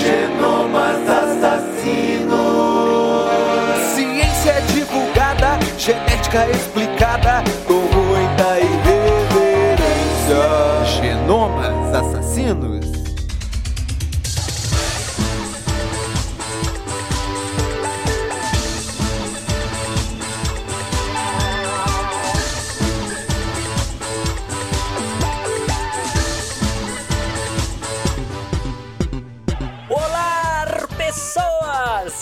genomas 0.00 1.08
assassinos. 1.08 2.40
Ciência 3.94 4.60
divulgada, 4.72 5.58
genética 5.78 6.48
explicada, 6.50 7.44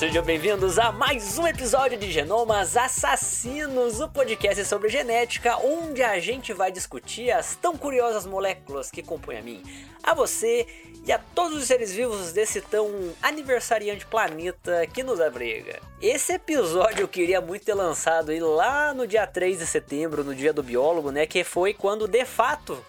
Sejam 0.08 0.24
bem-vindos 0.24 0.78
a 0.78 0.90
mais 0.90 1.38
um 1.38 1.46
episódio 1.46 1.98
de 1.98 2.10
Genomas 2.10 2.78
Assassinos, 2.78 4.00
o 4.00 4.08
podcast 4.08 4.64
sobre 4.64 4.88
genética, 4.88 5.58
onde 5.58 6.02
a 6.02 6.18
gente 6.18 6.50
vai 6.54 6.72
discutir 6.72 7.30
as 7.30 7.56
tão 7.56 7.76
curiosas 7.76 8.24
moléculas 8.24 8.90
que 8.90 9.02
compõem 9.02 9.36
a 9.36 9.42
mim, 9.42 9.62
a 10.02 10.14
você 10.14 10.66
e 11.06 11.12
a 11.12 11.18
todos 11.18 11.58
os 11.58 11.64
seres 11.66 11.92
vivos 11.92 12.32
desse 12.32 12.62
tão 12.62 12.88
aniversariante 13.22 14.06
planeta 14.06 14.86
que 14.86 15.02
nos 15.02 15.20
abriga. 15.20 15.78
Esse 16.00 16.32
episódio 16.32 17.02
eu 17.02 17.08
queria 17.08 17.42
muito 17.42 17.66
ter 17.66 17.74
lançado 17.74 18.32
lá 18.54 18.94
no 18.94 19.06
dia 19.06 19.26
3 19.26 19.58
de 19.58 19.66
setembro, 19.66 20.24
no 20.24 20.34
dia 20.34 20.54
do 20.54 20.62
biólogo, 20.62 21.10
né? 21.10 21.26
Que 21.26 21.44
foi 21.44 21.74
quando 21.74 22.08
de 22.08 22.24
fato 22.24 22.82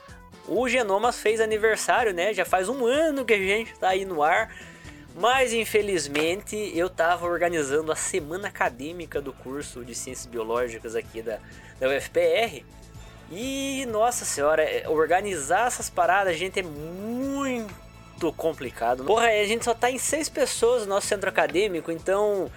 o 0.48 0.70
Genomas 0.70 1.20
fez 1.20 1.42
aniversário, 1.42 2.14
né? 2.14 2.34
Já 2.34 2.46
faz 2.46 2.70
um 2.70 2.86
ano 2.86 3.26
que 3.26 3.34
a 3.34 3.38
gente 3.38 3.78
tá 3.78 3.90
aí 3.90 4.06
no 4.06 4.24
ar. 4.24 4.50
Mas 5.16 5.54
infelizmente 5.54 6.56
eu 6.76 6.90
tava 6.90 7.26
organizando 7.26 7.92
a 7.92 7.96
semana 7.96 8.48
acadêmica 8.48 9.22
do 9.22 9.34
curso 9.34 9.84
de 9.84 9.94
Ciências 9.94 10.26
Biológicas 10.26 10.96
aqui 10.96 11.22
da, 11.22 11.40
da 11.80 11.90
UFPR. 11.90 12.64
E 13.32 13.86
nossa 13.88 14.26
senhora, 14.26 14.64
é, 14.64 14.88
organizar 14.90 15.68
essas 15.68 15.90
paradas, 15.90 16.38
gente, 16.38 16.60
é 16.60 16.64
muito 16.64 18.32
complicado. 18.34 19.04
Porra, 19.04 19.28
a 19.28 19.46
gente 19.46 19.66
só 19.66 19.74
tá 19.74 19.92
em 19.92 20.00
seis 20.00 20.28
pessoas 20.28 20.84
no 20.84 20.90
nosso 20.90 21.08
centro 21.08 21.30
acadêmico, 21.30 21.92
então 21.92 22.50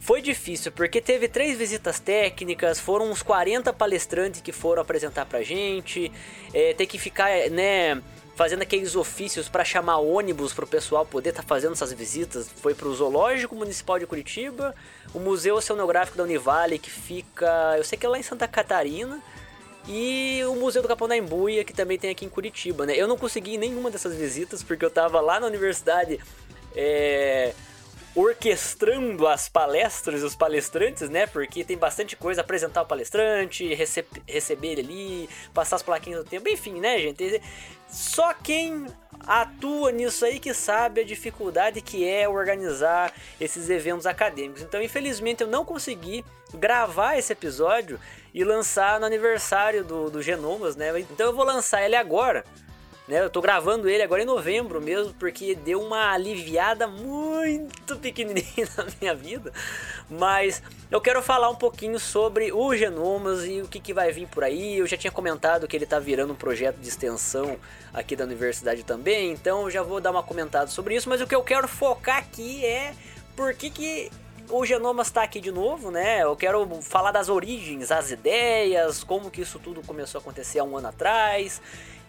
foi 0.00 0.20
difícil, 0.22 0.72
porque 0.72 1.00
teve 1.00 1.28
três 1.28 1.58
visitas 1.58 1.98
técnicas, 2.00 2.78
foram 2.80 3.10
uns 3.10 3.22
40 3.22 3.72
palestrantes 3.72 4.40
que 4.40 4.52
foram 4.52 4.82
apresentar 4.82 5.26
pra 5.26 5.42
gente, 5.42 6.10
é, 6.54 6.72
ter 6.72 6.86
que 6.86 6.98
ficar, 6.98 7.30
né, 7.50 8.00
fazendo 8.38 8.62
aqueles 8.62 8.94
ofícios 8.94 9.48
para 9.48 9.64
chamar 9.64 9.96
ônibus 9.96 10.52
pro 10.54 10.64
pessoal 10.64 11.04
poder 11.04 11.30
estar 11.30 11.42
fazendo 11.42 11.72
essas 11.72 11.92
visitas. 11.92 12.48
Foi 12.48 12.72
pro 12.72 12.94
Zoológico 12.94 13.56
Municipal 13.56 13.98
de 13.98 14.06
Curitiba, 14.06 14.76
o 15.12 15.18
Museu 15.18 15.56
Oceanográfico 15.56 16.16
da 16.16 16.22
Univale, 16.22 16.78
que 16.78 16.88
fica, 16.88 17.74
eu 17.76 17.82
sei 17.82 17.98
que 17.98 18.06
é 18.06 18.08
lá 18.08 18.16
em 18.16 18.22
Santa 18.22 18.46
Catarina, 18.46 19.20
e 19.88 20.40
o 20.44 20.54
Museu 20.54 20.82
do 20.82 20.86
Capão 20.86 21.08
da 21.08 21.16
Embuia, 21.16 21.64
que 21.64 21.72
também 21.72 21.98
tem 21.98 22.10
aqui 22.10 22.24
em 22.24 22.28
Curitiba, 22.28 22.86
né? 22.86 22.94
Eu 22.94 23.08
não 23.08 23.18
consegui 23.18 23.58
nenhuma 23.58 23.90
dessas 23.90 24.14
visitas, 24.14 24.62
porque 24.62 24.84
eu 24.84 24.90
tava 24.90 25.20
lá 25.20 25.40
na 25.40 25.46
universidade, 25.48 26.20
é 26.76 27.52
orquestrando 28.18 29.28
as 29.28 29.48
palestras 29.48 30.22
e 30.22 30.24
os 30.24 30.34
palestrantes, 30.34 31.08
né? 31.08 31.26
Porque 31.26 31.62
tem 31.62 31.76
bastante 31.76 32.16
coisa, 32.16 32.40
apresentar 32.40 32.82
o 32.82 32.86
palestrante, 32.86 33.72
rece 33.74 34.04
receber 34.26 34.72
ele 34.72 34.80
ali, 34.80 35.28
passar 35.54 35.76
as 35.76 35.82
plaquinhas 35.82 36.24
do 36.24 36.28
tempo, 36.28 36.48
enfim, 36.48 36.80
né, 36.80 36.98
gente? 36.98 37.40
Só 37.88 38.34
quem 38.34 38.86
atua 39.20 39.92
nisso 39.92 40.24
aí 40.24 40.40
que 40.40 40.52
sabe 40.52 41.02
a 41.02 41.04
dificuldade 41.04 41.80
que 41.80 42.06
é 42.08 42.28
organizar 42.28 43.12
esses 43.40 43.70
eventos 43.70 44.04
acadêmicos. 44.04 44.62
Então, 44.62 44.82
infelizmente, 44.82 45.42
eu 45.42 45.46
não 45.46 45.64
consegui 45.64 46.24
gravar 46.52 47.16
esse 47.16 47.32
episódio 47.32 48.00
e 48.34 48.42
lançar 48.42 48.98
no 48.98 49.06
aniversário 49.06 49.84
do, 49.84 50.10
do 50.10 50.20
Genomas, 50.20 50.74
né? 50.74 50.98
Então 50.98 51.26
eu 51.26 51.32
vou 51.32 51.44
lançar 51.44 51.84
ele 51.84 51.94
agora. 51.96 52.44
Né, 53.08 53.22
eu 53.22 53.30
tô 53.30 53.40
gravando 53.40 53.88
ele 53.88 54.02
agora 54.02 54.22
em 54.22 54.26
novembro 54.26 54.82
mesmo, 54.82 55.14
porque 55.14 55.54
deu 55.54 55.80
uma 55.80 56.12
aliviada 56.12 56.86
muito 56.86 57.96
pequenininha 57.96 58.68
na 58.76 58.86
minha 59.00 59.14
vida. 59.14 59.50
Mas 60.10 60.62
eu 60.90 61.00
quero 61.00 61.22
falar 61.22 61.48
um 61.48 61.54
pouquinho 61.54 61.98
sobre 61.98 62.52
o 62.52 62.76
Genomas 62.76 63.46
e 63.46 63.62
o 63.62 63.66
que, 63.66 63.80
que 63.80 63.94
vai 63.94 64.12
vir 64.12 64.28
por 64.28 64.44
aí. 64.44 64.76
Eu 64.76 64.86
já 64.86 64.98
tinha 64.98 65.10
comentado 65.10 65.66
que 65.66 65.74
ele 65.74 65.86
tá 65.86 65.98
virando 65.98 66.34
um 66.34 66.36
projeto 66.36 66.76
de 66.76 66.86
extensão 66.86 67.58
aqui 67.94 68.14
da 68.14 68.24
universidade 68.24 68.84
também, 68.84 69.32
então 69.32 69.62
eu 69.62 69.70
já 69.70 69.82
vou 69.82 70.02
dar 70.02 70.10
uma 70.10 70.22
comentada 70.22 70.66
sobre 70.66 70.94
isso. 70.94 71.08
Mas 71.08 71.22
o 71.22 71.26
que 71.26 71.34
eu 71.34 71.42
quero 71.42 71.66
focar 71.66 72.18
aqui 72.18 72.62
é 72.62 72.92
por 73.34 73.54
que, 73.54 73.70
que 73.70 74.10
o 74.50 74.66
Genomas 74.66 75.06
está 75.06 75.22
aqui 75.22 75.40
de 75.40 75.50
novo, 75.50 75.90
né? 75.90 76.22
Eu 76.22 76.36
quero 76.36 76.68
falar 76.82 77.12
das 77.12 77.30
origens, 77.30 77.90
as 77.90 78.10
ideias, 78.10 79.02
como 79.02 79.30
que 79.30 79.40
isso 79.40 79.58
tudo 79.58 79.82
começou 79.82 80.18
a 80.18 80.22
acontecer 80.22 80.58
há 80.58 80.64
um 80.64 80.76
ano 80.76 80.88
atrás. 80.88 81.60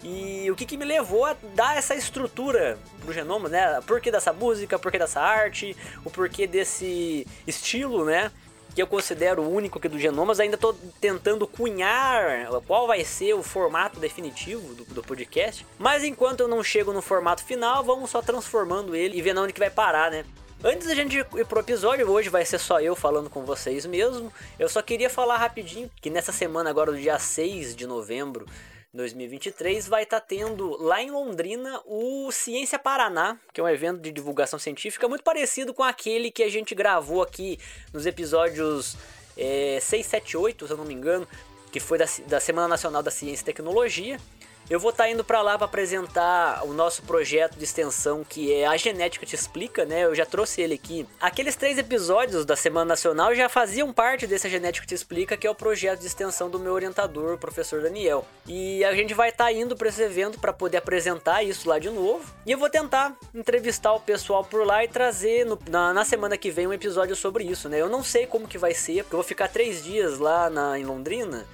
E 0.03 0.49
o 0.49 0.55
que, 0.55 0.65
que 0.65 0.77
me 0.77 0.85
levou 0.85 1.25
a 1.25 1.35
dar 1.53 1.77
essa 1.77 1.93
estrutura 1.93 2.77
pro 3.01 3.13
Genoma, 3.13 3.49
né? 3.49 3.81
Por 3.85 3.99
que 3.99 4.09
dessa 4.09 4.31
música, 4.31 4.79
por 4.79 4.91
que 4.91 4.97
dessa 4.97 5.19
arte, 5.19 5.75
o 6.05 6.09
porquê 6.09 6.47
desse 6.47 7.27
estilo, 7.45 8.05
né? 8.05 8.31
Que 8.73 8.81
eu 8.81 8.87
considero 8.87 9.41
único 9.41 9.77
aqui 9.77 9.89
do 9.89 9.99
Genomas. 9.99 10.39
Ainda 10.39 10.55
estou 10.55 10.73
tentando 11.01 11.45
cunhar 11.45 12.47
qual 12.65 12.87
vai 12.87 13.03
ser 13.03 13.33
o 13.33 13.43
formato 13.43 13.99
definitivo 13.99 14.73
do, 14.73 14.85
do, 14.85 15.03
podcast. 15.03 15.65
Mas 15.77 16.03
enquanto 16.05 16.39
eu 16.39 16.47
não 16.47 16.63
chego 16.63 16.93
no 16.93 17.01
formato 17.01 17.43
final, 17.43 17.83
vamos 17.83 18.09
só 18.09 18.21
transformando 18.21 18.95
ele 18.95 19.17
e 19.17 19.21
vendo 19.21 19.41
onde 19.41 19.51
que 19.51 19.59
vai 19.59 19.69
parar, 19.69 20.11
né? 20.11 20.23
Antes 20.63 20.87
da 20.87 20.95
gente 20.95 21.17
ir 21.17 21.45
pro 21.45 21.61
episódio, 21.61 22.09
hoje 22.09 22.27
vai 22.27 22.45
ser 22.45 22.59
só 22.59 22.81
eu 22.81 22.93
falando 22.93 23.29
com 23.29 23.45
vocês 23.45 23.85
mesmo. 23.85 24.31
Eu 24.57 24.67
só 24.67 24.81
queria 24.81 25.09
falar 25.09 25.37
rapidinho 25.37 25.89
que 26.01 26.09
nessa 26.09 26.33
semana 26.33 26.69
agora, 26.69 26.91
do 26.91 26.97
dia 26.97 27.17
6 27.17 27.75
de 27.75 27.87
novembro, 27.87 28.45
2023 28.93 29.87
vai 29.87 30.03
estar 30.03 30.19
tá 30.19 30.25
tendo 30.25 30.75
lá 30.81 31.01
em 31.01 31.11
Londrina 31.11 31.79
o 31.85 32.31
Ciência 32.31 32.79
Paraná, 32.79 33.39
que 33.53 33.61
é 33.61 33.63
um 33.63 33.69
evento 33.69 34.01
de 34.01 34.11
divulgação 34.11 34.57
científica 34.57 35.07
muito 35.07 35.23
parecido 35.23 35.73
com 35.73 35.83
aquele 35.83 36.31
que 36.31 36.41
a 36.41 36.49
gente 36.49 36.73
gravou 36.73 37.21
aqui 37.21 37.59
nos 37.93 38.05
episódios 38.05 38.97
é, 39.37 39.79
6, 39.79 40.05
7, 40.05 40.37
8, 40.37 40.67
se 40.67 40.73
eu 40.73 40.77
não 40.77 40.85
me 40.85 40.93
engano, 40.93 41.27
que 41.71 41.79
foi 41.79 41.97
da, 41.97 42.05
da 42.27 42.39
Semana 42.39 42.67
Nacional 42.67 43.03
da 43.03 43.11
Ciência 43.11 43.43
e 43.43 43.45
Tecnologia. 43.45 44.19
Eu 44.69 44.79
vou 44.79 44.91
estar 44.91 45.05
tá 45.05 45.09
indo 45.09 45.23
para 45.23 45.41
lá 45.41 45.57
para 45.57 45.65
apresentar 45.65 46.63
o 46.63 46.73
nosso 46.73 47.01
projeto 47.01 47.57
de 47.57 47.63
extensão 47.63 48.23
que 48.23 48.53
é 48.53 48.67
A 48.67 48.77
Genética 48.77 49.25
Te 49.25 49.33
Explica, 49.33 49.83
né? 49.83 50.03
Eu 50.03 50.13
já 50.13 50.27
trouxe 50.27 50.61
ele 50.61 50.75
aqui. 50.75 51.07
Aqueles 51.19 51.55
três 51.55 51.79
episódios 51.79 52.45
da 52.45 52.55
Semana 52.55 52.85
Nacional 52.85 53.33
já 53.33 53.49
faziam 53.49 53.91
parte 53.91 54.27
desse 54.27 54.45
A 54.45 54.49
Genética 54.49 54.85
Te 54.85 54.93
Explica, 54.93 55.35
que 55.35 55.47
é 55.47 55.49
o 55.49 55.55
projeto 55.55 56.01
de 56.01 56.05
extensão 56.05 56.51
do 56.51 56.59
meu 56.59 56.73
orientador, 56.73 57.33
o 57.33 57.37
professor 57.37 57.81
Daniel. 57.81 58.23
E 58.47 58.85
a 58.85 58.93
gente 58.93 59.15
vai 59.15 59.29
estar 59.29 59.45
tá 59.45 59.51
indo 59.51 59.75
para 59.75 59.89
esse 59.89 60.03
evento 60.03 60.39
para 60.39 60.53
poder 60.53 60.77
apresentar 60.77 61.41
isso 61.41 61.67
lá 61.67 61.79
de 61.79 61.89
novo. 61.89 62.31
E 62.45 62.51
eu 62.51 62.59
vou 62.59 62.69
tentar 62.69 63.17
entrevistar 63.33 63.93
o 63.93 63.99
pessoal 63.99 64.43
por 64.43 64.67
lá 64.67 64.83
e 64.83 64.87
trazer 64.87 65.47
no, 65.47 65.57
na, 65.67 65.95
na, 65.95 66.05
semana 66.05 66.37
que 66.37 66.51
vem 66.51 66.67
um 66.67 66.73
episódio 66.73 67.15
sobre 67.15 67.43
isso, 67.43 67.67
né? 67.69 67.81
Eu 67.81 67.89
não 67.89 68.03
sei 68.03 68.27
como 68.27 68.47
que 68.47 68.59
vai 68.59 68.75
ser, 68.75 69.03
porque 69.03 69.15
eu 69.15 69.19
vou 69.19 69.27
ficar 69.27 69.47
três 69.47 69.83
dias 69.83 70.19
lá 70.19 70.47
na, 70.47 70.77
em 70.77 70.83
Londrina. 70.83 71.47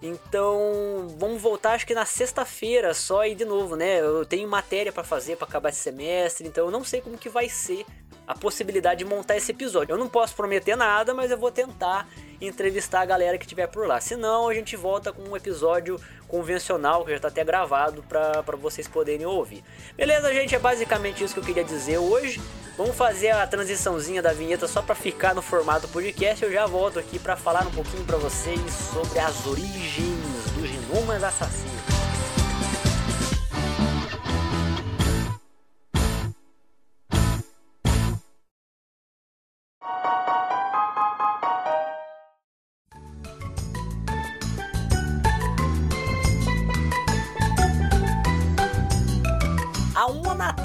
Então, 0.00 1.08
vamos 1.18 1.42
voltar 1.42 1.72
acho 1.72 1.86
que 1.86 1.94
na 1.94 2.04
sexta-feira 2.04 2.94
só 2.94 3.26
e 3.26 3.34
de 3.34 3.44
novo, 3.44 3.74
né? 3.74 4.00
Eu 4.00 4.24
tenho 4.24 4.48
matéria 4.48 4.92
para 4.92 5.02
fazer 5.02 5.36
para 5.36 5.48
acabar 5.48 5.70
esse 5.70 5.80
semestre, 5.80 6.46
então 6.46 6.66
eu 6.66 6.70
não 6.70 6.84
sei 6.84 7.00
como 7.00 7.18
que 7.18 7.28
vai 7.28 7.48
ser 7.48 7.84
a 8.26 8.34
possibilidade 8.34 8.98
de 8.98 9.04
montar 9.04 9.36
esse 9.36 9.50
episódio. 9.50 9.94
Eu 9.94 9.98
não 9.98 10.08
posso 10.08 10.36
prometer 10.36 10.76
nada, 10.76 11.14
mas 11.14 11.30
eu 11.30 11.38
vou 11.38 11.50
tentar 11.50 12.06
entrevistar 12.40 13.00
a 13.00 13.06
galera 13.06 13.38
que 13.38 13.44
estiver 13.44 13.66
por 13.66 13.86
lá. 13.88 14.00
Senão, 14.00 14.48
a 14.48 14.54
gente 14.54 14.76
volta 14.76 15.12
com 15.12 15.22
um 15.22 15.36
episódio 15.36 15.98
convencional, 16.28 17.04
que 17.04 17.10
já 17.10 17.16
está 17.16 17.28
até 17.28 17.42
gravado 17.42 18.04
para 18.08 18.56
vocês 18.56 18.86
poderem 18.86 19.26
ouvir. 19.26 19.64
Beleza, 19.96 20.32
gente? 20.32 20.54
É 20.54 20.58
basicamente 20.58 21.24
isso 21.24 21.34
que 21.34 21.40
eu 21.40 21.44
queria 21.44 21.64
dizer 21.64 21.98
hoje. 21.98 22.40
Vamos 22.76 22.94
fazer 22.94 23.30
a 23.30 23.44
transiçãozinha 23.44 24.22
da 24.22 24.32
vinheta 24.32 24.68
só 24.68 24.80
para 24.80 24.94
ficar 24.94 25.34
no 25.34 25.42
formato 25.42 25.88
podcast. 25.88 26.44
Eu 26.44 26.52
já 26.52 26.64
volto 26.66 26.98
aqui 26.98 27.18
para 27.18 27.36
falar 27.36 27.66
um 27.66 27.72
pouquinho 27.72 28.04
para 28.04 28.18
vocês 28.18 28.60
sobre 28.92 29.18
as 29.18 29.46
origens 29.46 30.52
dos 30.54 30.68
genomas 30.68 31.24
assassinos. 31.24 31.97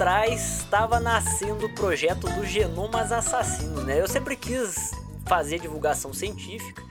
Atrás 0.03 0.57
estava 0.57 0.99
nascendo 0.99 1.65
o 1.65 1.69
projeto 1.69 2.27
do 2.27 2.45
Genomas 2.45 3.09
Assassinos, 3.13 3.85
né? 3.85 4.01
Eu 4.01 4.07
sempre 4.07 4.35
quis 4.35 4.91
fazer 5.25 5.59
divulgação 5.59 6.13
científica, 6.13 6.83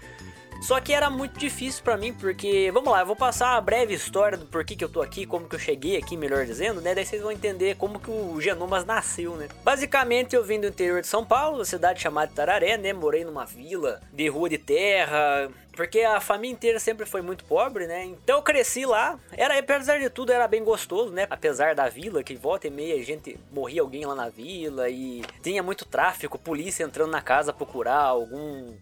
Só 0.62 0.80
que 0.80 0.92
era 0.92 1.10
muito 1.10 1.40
difícil 1.40 1.82
para 1.82 1.96
mim, 1.96 2.14
porque, 2.14 2.70
vamos 2.72 2.92
lá, 2.92 3.00
eu 3.00 3.06
vou 3.06 3.16
passar 3.16 3.54
uma 3.54 3.60
breve 3.60 3.94
história 3.94 4.38
do 4.38 4.46
porquê 4.46 4.76
que 4.76 4.84
eu 4.84 4.88
tô 4.88 5.02
aqui, 5.02 5.26
como 5.26 5.48
que 5.48 5.56
eu 5.56 5.60
cheguei 5.60 5.96
aqui, 5.96 6.16
melhor 6.16 6.46
dizendo, 6.46 6.80
né? 6.80 6.94
Daí 6.94 7.04
vocês 7.04 7.20
vão 7.20 7.32
entender 7.32 7.76
como 7.76 7.98
que 7.98 8.10
o 8.10 8.40
Genomas 8.40 8.84
nasceu, 8.84 9.34
né? 9.34 9.48
Basicamente, 9.64 10.36
eu 10.36 10.44
vim 10.44 10.60
do 10.60 10.68
interior 10.68 11.00
de 11.00 11.08
São 11.08 11.24
Paulo, 11.24 11.64
cidade 11.64 12.00
chamada 12.00 12.30
Tararé, 12.32 12.76
né? 12.78 12.92
Morei 12.92 13.24
numa 13.24 13.44
vila 13.44 14.00
de 14.12 14.28
rua 14.28 14.48
de 14.48 14.58
terra, 14.58 15.50
porque 15.74 16.02
a 16.02 16.20
família 16.20 16.54
inteira 16.54 16.78
sempre 16.78 17.06
foi 17.06 17.22
muito 17.22 17.44
pobre, 17.44 17.88
né? 17.88 18.04
Então 18.04 18.36
eu 18.36 18.42
cresci 18.42 18.86
lá. 18.86 19.18
Era, 19.32 19.58
apesar 19.58 19.98
de 19.98 20.10
tudo, 20.10 20.30
era 20.30 20.46
bem 20.46 20.62
gostoso, 20.62 21.10
né? 21.10 21.26
Apesar 21.28 21.74
da 21.74 21.88
vila, 21.88 22.22
que 22.22 22.36
volta 22.36 22.68
e 22.68 22.70
meia 22.70 22.94
a 22.94 23.04
gente 23.04 23.36
morria 23.50 23.80
alguém 23.80 24.04
lá 24.04 24.14
na 24.14 24.28
vila 24.28 24.88
e 24.88 25.22
tinha 25.42 25.62
muito 25.62 25.84
tráfico, 25.84 26.38
polícia 26.38 26.84
entrando 26.84 27.10
na 27.10 27.20
casa 27.20 27.52
procurar 27.52 27.98
algum 27.98 28.76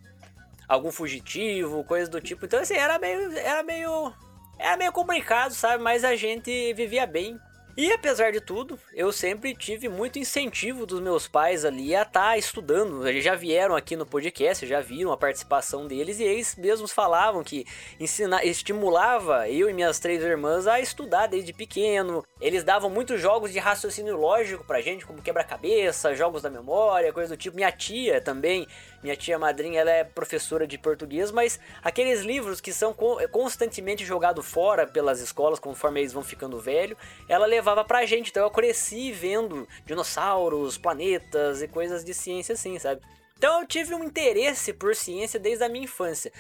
algum 0.71 0.93
fugitivo, 0.93 1.83
coisa 1.83 2.09
do 2.09 2.21
tipo. 2.21 2.47
Então 2.47 2.61
assim, 2.61 2.75
era 2.75 2.97
meio 2.97 3.37
era 3.39 3.63
meio 3.65 4.13
era 4.57 4.77
meio 4.77 4.93
complicado, 4.93 5.53
sabe? 5.53 5.83
Mas 5.83 6.05
a 6.05 6.15
gente 6.15 6.73
vivia 6.75 7.07
bem. 7.07 7.37
E 7.77 7.93
apesar 7.93 8.33
de 8.33 8.41
tudo, 8.41 8.79
eu 8.93 9.13
sempre 9.13 9.55
tive 9.55 9.89
muito 9.89 10.19
incentivo 10.19 10.85
dos 10.85 11.01
meus 11.01 11.29
pais 11.29 11.65
ali 11.65 11.95
a 11.95 12.03
estar 12.03 12.21
tá 12.21 12.37
estudando. 12.37 13.07
Eles 13.07 13.25
já 13.25 13.35
vieram 13.35 13.77
aqui 13.77 13.97
no 13.97 14.05
podcast, 14.05 14.67
já 14.67 14.81
viram 14.81 15.13
a 15.13 15.17
participação 15.17 15.87
deles 15.87 16.19
e 16.19 16.25
eles 16.25 16.57
mesmos 16.57 16.93
falavam 16.93 17.45
que 17.45 17.65
ensina, 17.99 18.45
estimulava 18.45 19.49
eu 19.49 19.71
e 19.71 19.73
minhas 19.73 19.99
três 19.99 20.23
irmãs 20.23 20.67
a 20.67 20.81
estudar 20.81 21.29
desde 21.29 21.53
pequeno. 21.53 22.25
Eles 22.41 22.65
davam 22.65 22.91
muitos 22.91 23.21
jogos 23.21 23.53
de 23.53 23.59
raciocínio 23.59 24.17
lógico 24.17 24.65
pra 24.65 24.81
gente, 24.81 25.07
como 25.07 25.23
quebra-cabeça, 25.23 26.15
jogos 26.15 26.43
da 26.43 26.51
memória, 26.51 27.13
coisa 27.13 27.37
do 27.37 27.39
tipo. 27.39 27.57
Minha 27.57 27.73
tia 27.73 28.21
também 28.21 28.67
minha 29.03 29.17
tia 29.17 29.39
madrinha 29.39 29.81
ela 29.81 29.91
é 29.91 30.05
professora 30.05 30.67
de 30.67 30.77
português, 30.77 31.31
mas 31.31 31.59
aqueles 31.83 32.21
livros 32.21 32.61
que 32.61 32.71
são 32.71 32.95
constantemente 33.31 34.05
jogados 34.05 34.47
fora 34.47 34.87
pelas 34.87 35.21
escolas 35.21 35.59
conforme 35.59 36.01
eles 36.01 36.13
vão 36.13 36.23
ficando 36.23 36.59
velho, 36.59 36.97
ela 37.27 37.47
levava 37.61 37.85
pra 37.85 38.07
gente. 38.07 38.31
Então 38.31 38.43
eu 38.43 38.51
cresci 38.51 39.13
vendo 39.13 39.69
dinossauros, 39.87 40.79
planetas 40.79 41.63
e 41.63 41.69
coisas 41.69 42.05
de 42.05 42.13
ciência 42.15 42.55
assim, 42.55 42.79
sabe? 42.79 43.03
Então 43.37 43.61
eu 43.61 43.67
tive 43.67 43.95
um 43.95 44.03
interesse 44.03 44.73
por 44.73 44.97
ciência 44.97 45.39
desde 45.39 45.63
a 45.65 45.69
minha 45.69 45.85
infância. 45.85 46.33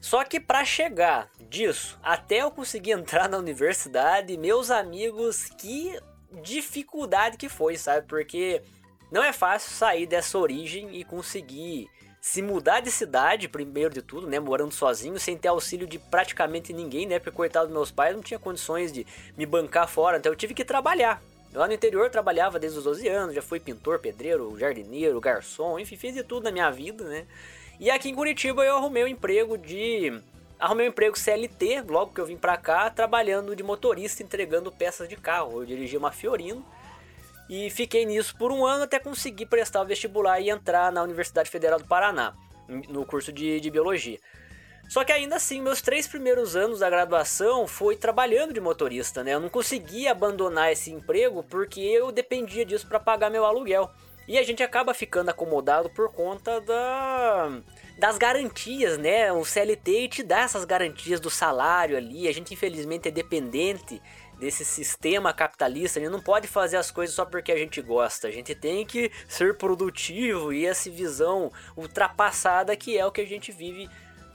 Só 0.00 0.24
que 0.24 0.38
para 0.38 0.64
chegar 0.64 1.30
disso 1.48 1.98
até 2.02 2.42
eu 2.42 2.50
conseguir 2.50 2.92
entrar 2.92 3.28
na 3.28 3.38
universidade, 3.38 4.36
meus 4.36 4.70
amigos, 4.70 5.48
que 5.58 5.98
dificuldade 6.42 7.36
que 7.36 7.48
foi, 7.48 7.76
sabe? 7.76 8.06
Porque 8.06 8.62
não 9.10 9.22
é 9.22 9.32
fácil 9.32 9.70
sair 9.70 10.06
dessa 10.06 10.36
origem 10.38 10.94
e 10.94 11.04
conseguir 11.04 11.88
se 12.24 12.40
mudar 12.40 12.80
de 12.80 12.90
cidade, 12.90 13.46
primeiro 13.46 13.92
de 13.92 14.00
tudo, 14.00 14.26
né, 14.26 14.40
morando 14.40 14.72
sozinho, 14.72 15.20
sem 15.20 15.36
ter 15.36 15.48
auxílio 15.48 15.86
de 15.86 15.98
praticamente 15.98 16.72
ninguém, 16.72 17.06
né, 17.06 17.18
porque 17.18 17.30
coitado 17.30 17.66
dos 17.66 17.74
meus 17.74 17.90
pais 17.90 18.16
não 18.16 18.22
tinha 18.22 18.38
condições 18.38 18.90
de 18.90 19.06
me 19.36 19.44
bancar 19.44 19.86
fora, 19.86 20.16
então 20.16 20.32
eu 20.32 20.36
tive 20.36 20.54
que 20.54 20.64
trabalhar. 20.64 21.22
Lá 21.52 21.66
no 21.66 21.74
interior 21.74 22.08
trabalhava 22.08 22.58
desde 22.58 22.78
os 22.78 22.84
12 22.84 23.06
anos, 23.08 23.34
já 23.34 23.42
fui 23.42 23.60
pintor, 23.60 23.98
pedreiro, 23.98 24.58
jardineiro, 24.58 25.20
garçom, 25.20 25.78
enfim, 25.78 25.98
fiz 25.98 26.14
de 26.14 26.24
tudo 26.24 26.44
na 26.44 26.50
minha 26.50 26.70
vida, 26.70 27.04
né? 27.04 27.26
E 27.78 27.90
aqui 27.90 28.08
em 28.08 28.14
Curitiba 28.14 28.64
eu 28.64 28.78
arrumei 28.78 29.04
um 29.04 29.08
emprego 29.08 29.58
de 29.58 30.18
arrumei 30.58 30.86
um 30.86 30.90
emprego 30.90 31.18
CLT, 31.18 31.82
logo 31.86 32.14
que 32.14 32.22
eu 32.22 32.26
vim 32.26 32.38
pra 32.38 32.56
cá, 32.56 32.88
trabalhando 32.88 33.54
de 33.54 33.62
motorista, 33.62 34.22
entregando 34.22 34.72
peças 34.72 35.06
de 35.06 35.16
carro. 35.16 35.60
Eu 35.60 35.66
dirigia 35.66 35.98
uma 35.98 36.10
Fiorino 36.10 36.64
e 37.48 37.68
fiquei 37.70 38.06
nisso 38.06 38.34
por 38.36 38.50
um 38.50 38.64
ano 38.64 38.84
até 38.84 38.98
conseguir 38.98 39.46
prestar 39.46 39.82
o 39.82 39.86
vestibular 39.86 40.40
e 40.40 40.50
entrar 40.50 40.90
na 40.90 41.02
Universidade 41.02 41.50
Federal 41.50 41.78
do 41.78 41.86
Paraná, 41.86 42.34
no 42.88 43.04
curso 43.04 43.32
de, 43.32 43.60
de 43.60 43.70
Biologia. 43.70 44.18
Só 44.88 45.02
que 45.02 45.12
ainda 45.12 45.36
assim, 45.36 45.60
meus 45.60 45.80
três 45.80 46.06
primeiros 46.06 46.56
anos 46.56 46.80
da 46.80 46.90
graduação 46.90 47.66
foi 47.66 47.96
trabalhando 47.96 48.52
de 48.52 48.60
motorista, 48.60 49.24
né? 49.24 49.34
Eu 49.34 49.40
não 49.40 49.48
conseguia 49.48 50.12
abandonar 50.12 50.72
esse 50.72 50.90
emprego 50.90 51.42
porque 51.42 51.80
eu 51.80 52.12
dependia 52.12 52.64
disso 52.64 52.86
para 52.86 53.00
pagar 53.00 53.30
meu 53.30 53.44
aluguel. 53.44 53.90
E 54.26 54.38
a 54.38 54.42
gente 54.42 54.62
acaba 54.62 54.94
ficando 54.94 55.28
acomodado 55.28 55.90
por 55.90 56.10
conta 56.10 56.58
da, 56.60 57.60
das 57.98 58.16
garantias, 58.16 58.96
né? 58.96 59.30
O 59.32 59.44
CLT 59.44 60.08
te 60.08 60.22
dá 60.22 60.40
essas 60.40 60.64
garantias 60.64 61.20
do 61.20 61.28
salário 61.28 61.96
ali. 61.96 62.26
A 62.26 62.32
gente 62.32 62.54
infelizmente 62.54 63.08
é 63.08 63.10
dependente 63.10 64.00
desse 64.38 64.64
sistema 64.64 65.32
capitalista, 65.32 65.98
a 65.98 66.02
gente 66.02 66.12
não 66.12 66.20
pode 66.20 66.46
fazer 66.46 66.76
as 66.76 66.90
coisas 66.90 67.14
só 67.14 67.24
porque 67.24 67.52
a 67.52 67.56
gente 67.56 67.80
gosta. 67.80 68.28
A 68.28 68.30
gente 68.30 68.54
tem 68.54 68.84
que 68.84 69.10
ser 69.28 69.56
produtivo 69.56 70.52
e 70.52 70.66
essa 70.66 70.90
visão 70.90 71.50
ultrapassada 71.76 72.76
que 72.76 72.98
é 72.98 73.06
o 73.06 73.12
que 73.12 73.20
a 73.20 73.26
gente 73.26 73.52
vive, 73.52 73.88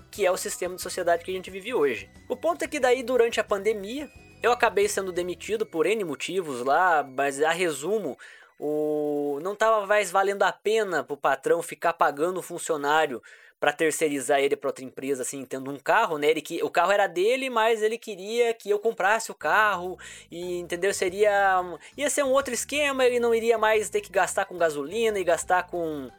que 0.09 0.25
é 0.25 0.31
o 0.31 0.37
sistema 0.37 0.75
de 0.75 0.81
sociedade 0.81 1.23
que 1.23 1.31
a 1.31 1.33
gente 1.33 1.51
vive 1.51 1.73
hoje. 1.73 2.09
O 2.27 2.35
ponto 2.35 2.63
é 2.63 2.67
que 2.67 2.79
daí 2.79 3.03
durante 3.03 3.39
a 3.39 3.43
pandemia 3.43 4.09
eu 4.41 4.51
acabei 4.51 4.87
sendo 4.87 5.11
demitido 5.11 5.65
por 5.65 5.85
N 5.85 6.03
motivos 6.03 6.63
lá, 6.63 7.03
mas 7.03 7.41
a 7.41 7.51
resumo, 7.51 8.17
o 8.57 9.39
não 9.41 9.53
estava 9.53 9.85
mais 9.85 10.11
valendo 10.11 10.43
a 10.43 10.51
pena 10.51 11.03
para 11.03 11.13
o 11.13 11.17
patrão 11.17 11.61
ficar 11.61 11.93
pagando 11.93 12.39
o 12.39 12.43
funcionário 12.43 13.21
para 13.59 13.73
terceirizar 13.73 14.39
ele 14.39 14.55
para 14.55 14.69
outra 14.69 14.85
empresa, 14.85 15.23
assim, 15.23 15.43
tendo 15.43 15.69
um 15.69 15.77
carro, 15.77 16.17
né? 16.17 16.27
Ele 16.27 16.41
que 16.41 16.63
o 16.63 16.69
carro 16.69 16.91
era 16.91 17.07
dele, 17.07 17.49
mas 17.49 17.83
ele 17.83 17.97
queria 17.97 18.53
que 18.53 18.69
eu 18.69 18.79
comprasse 18.79 19.31
o 19.31 19.35
carro 19.35 19.99
e 20.31 20.59
entendeu? 20.59 20.93
Seria 20.93 21.61
ia 21.97 22.09
ser 22.09 22.23
um 22.23 22.31
outro 22.31 22.53
esquema, 22.53 23.05
ele 23.05 23.19
não 23.19 23.35
iria 23.35 23.57
mais 23.57 23.89
ter 23.89 24.01
que 24.01 24.11
gastar 24.11 24.45
com 24.45 24.57
gasolina 24.57 25.19
e 25.19 25.23
gastar 25.23 25.63
com 25.67 26.09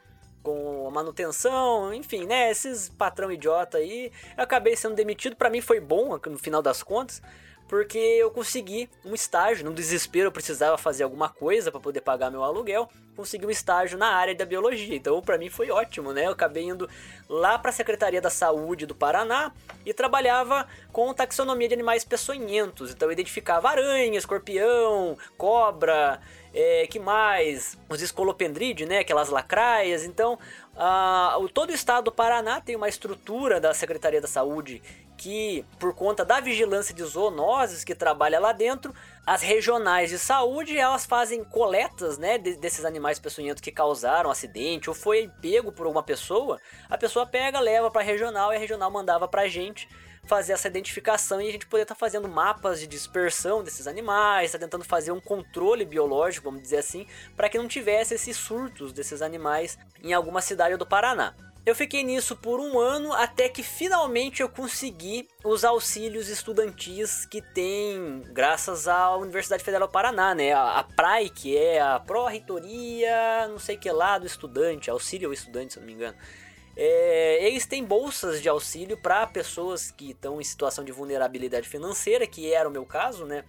com 0.43 0.91
manutenção, 0.91 1.93
enfim, 1.93 2.25
né? 2.27 2.51
Esses 2.51 2.89
patrão 2.89 3.31
idiota 3.31 3.79
aí, 3.79 4.11
eu 4.37 4.43
acabei 4.43 4.75
sendo 4.75 4.95
demitido, 4.95 5.37
para 5.37 5.51
mim 5.51 5.61
foi 5.61 5.81
bom 5.81 6.19
no 6.27 6.39
final 6.39 6.63
das 6.63 6.83
contas 6.83 7.23
porque 7.71 7.99
eu 7.99 8.33
consegui 8.33 8.91
um 9.05 9.15
estágio. 9.15 9.65
No 9.65 9.73
desespero, 9.73 10.27
eu 10.27 10.33
precisava 10.33 10.77
fazer 10.77 11.05
alguma 11.05 11.29
coisa 11.29 11.71
para 11.71 11.79
poder 11.79 12.01
pagar 12.01 12.29
meu 12.29 12.43
aluguel. 12.43 12.91
Consegui 13.15 13.47
um 13.47 13.51
estágio 13.51 13.97
na 13.97 14.09
área 14.09 14.35
da 14.35 14.45
biologia. 14.45 14.97
Então, 14.97 15.23
para 15.23 15.39
mim 15.39 15.49
foi 15.49 15.71
ótimo, 15.71 16.13
né? 16.13 16.27
Eu 16.27 16.33
acabei 16.33 16.65
indo 16.65 16.91
lá 17.29 17.57
para 17.61 17.71
a 17.71 17.73
Secretaria 17.73 18.21
da 18.21 18.29
Saúde 18.29 18.87
do 18.87 18.95
Paraná 18.95 19.53
e 19.87 19.95
trabalhava 19.95 20.67
com 20.91 21.15
taxonomia 21.15 21.69
de 21.69 21.75
animais 21.75 22.03
peçonhentos. 22.03 22.91
Então, 22.91 23.07
eu 23.07 23.13
identificava 23.13 23.69
aranha, 23.69 24.19
escorpião, 24.19 25.17
cobra, 25.39 26.21
é, 26.53 26.89
que 26.89 26.99
mais? 26.99 27.79
Os 27.89 28.03
escolopendrídeos, 28.03 28.89
né? 28.89 28.99
Aquelas 28.99 29.29
lacraias. 29.29 30.03
Então, 30.03 30.37
uh, 30.75 31.49
todo 31.51 31.71
o 31.71 31.75
estado 31.75 32.07
do 32.07 32.13
Paraná 32.13 32.61
tem 32.61 32.75
uma 32.75 32.89
estrutura 32.89 33.61
da 33.61 33.73
Secretaria 33.73 34.21
da 34.21 34.27
Saúde 34.27 34.83
que, 35.21 35.67
por 35.79 35.95
conta 35.95 36.25
da 36.25 36.41
vigilância 36.41 36.95
de 36.95 37.05
zoonoses 37.05 37.85
que 37.85 37.95
trabalha 37.95 38.41
lá 38.41 38.53
dentro, 38.53 38.95
as 39.27 39.43
regionais 39.43 40.09
de 40.09 40.19
saúde 40.19 40.79
elas 40.79 41.05
fazem 41.05 41.45
coletas 41.45 42.17
né, 42.17 42.39
desses 42.39 42.87
animais 42.87 43.19
peçonhentos 43.19 43.61
que 43.61 43.71
causaram 43.71 44.31
acidente 44.31 44.89
ou 44.89 44.97
foi 44.97 45.31
pego 45.43 45.73
por 45.73 45.87
uma 45.87 46.03
pessoa. 46.03 46.59
A 46.89 46.97
pessoa 46.97 47.27
pega, 47.27 47.61
leva 47.61 47.91
para 47.91 48.01
a 48.01 48.05
regional 48.05 48.51
e 48.51 48.57
a 48.57 48.59
regional 48.59 48.91
mandava 48.91 49.29
para 49.29 49.43
a 49.43 49.49
gente 49.49 49.87
fazer 50.25 50.55
essa 50.55 50.69
identificação 50.69 51.39
e 51.39 51.51
a 51.51 51.53
gente 51.53 51.67
poder 51.67 51.83
estar 51.83 51.95
tá 51.95 51.99
fazendo 51.99 52.27
mapas 52.27 52.81
de 52.81 52.87
dispersão 52.87 53.63
desses 53.63 53.87
animais, 53.87 54.53
tá 54.53 54.59
tentando 54.59 54.87
fazer 54.87 55.13
um 55.13 55.21
controle 55.21 55.85
biológico, 55.85 56.47
vamos 56.47 56.63
dizer 56.63 56.79
assim, 56.79 57.07
para 57.37 57.51
que 57.51 57.59
não 57.59 57.69
tivesse 57.69 58.15
esses 58.15 58.39
surtos 58.39 58.91
desses 58.91 59.21
animais 59.21 59.79
em 60.03 60.15
alguma 60.15 60.41
cidade 60.41 60.79
do 60.79 60.87
Paraná. 60.87 61.35
Eu 61.65 61.75
fiquei 61.75 62.03
nisso 62.03 62.35
por 62.37 62.59
um 62.59 62.79
ano 62.79 63.13
até 63.13 63.49
que 63.49 63.63
finalmente 63.63 64.41
eu 64.41 64.49
consegui 64.49 65.29
os 65.45 65.63
auxílios 65.63 66.29
estudantis 66.29 67.27
que 67.27 67.43
tem 67.43 68.23
graças 68.33 68.89
à 68.89 69.15
Universidade 69.17 69.63
Federal 69.63 69.87
do 69.87 69.93
Paraná, 69.93 70.35
né? 70.35 70.53
A, 70.53 70.83
PRAE, 70.83 71.29
que 71.29 71.57
é 71.57 71.79
a 71.81 72.01
Pró-Reitoria, 72.01 73.47
não 73.49 73.59
sei 73.59 73.77
que 73.77 73.91
lá 73.93 74.19
do 74.19 74.27
estudante, 74.27 74.91
auxílio 74.91 75.29
ao 75.29 75.35
estudante, 75.35 75.75
se 75.75 75.79
não 75.79 75.87
me 75.87 75.93
engano. 75.93 76.17
É, 76.75 77.47
eles 77.47 77.67
têm 77.67 77.85
bolsas 77.85 78.41
de 78.41 78.49
auxílio 78.49 78.97
para 78.97 79.27
pessoas 79.27 79.91
que 79.91 80.13
estão 80.13 80.41
em 80.41 80.45
situação 80.45 80.83
de 80.83 80.93
vulnerabilidade 80.93 81.69
financeira, 81.69 82.27
que 82.27 82.51
era 82.53 82.67
o 82.67 82.73
meu 82.73 82.87
caso, 82.87 83.27
né? 83.27 83.45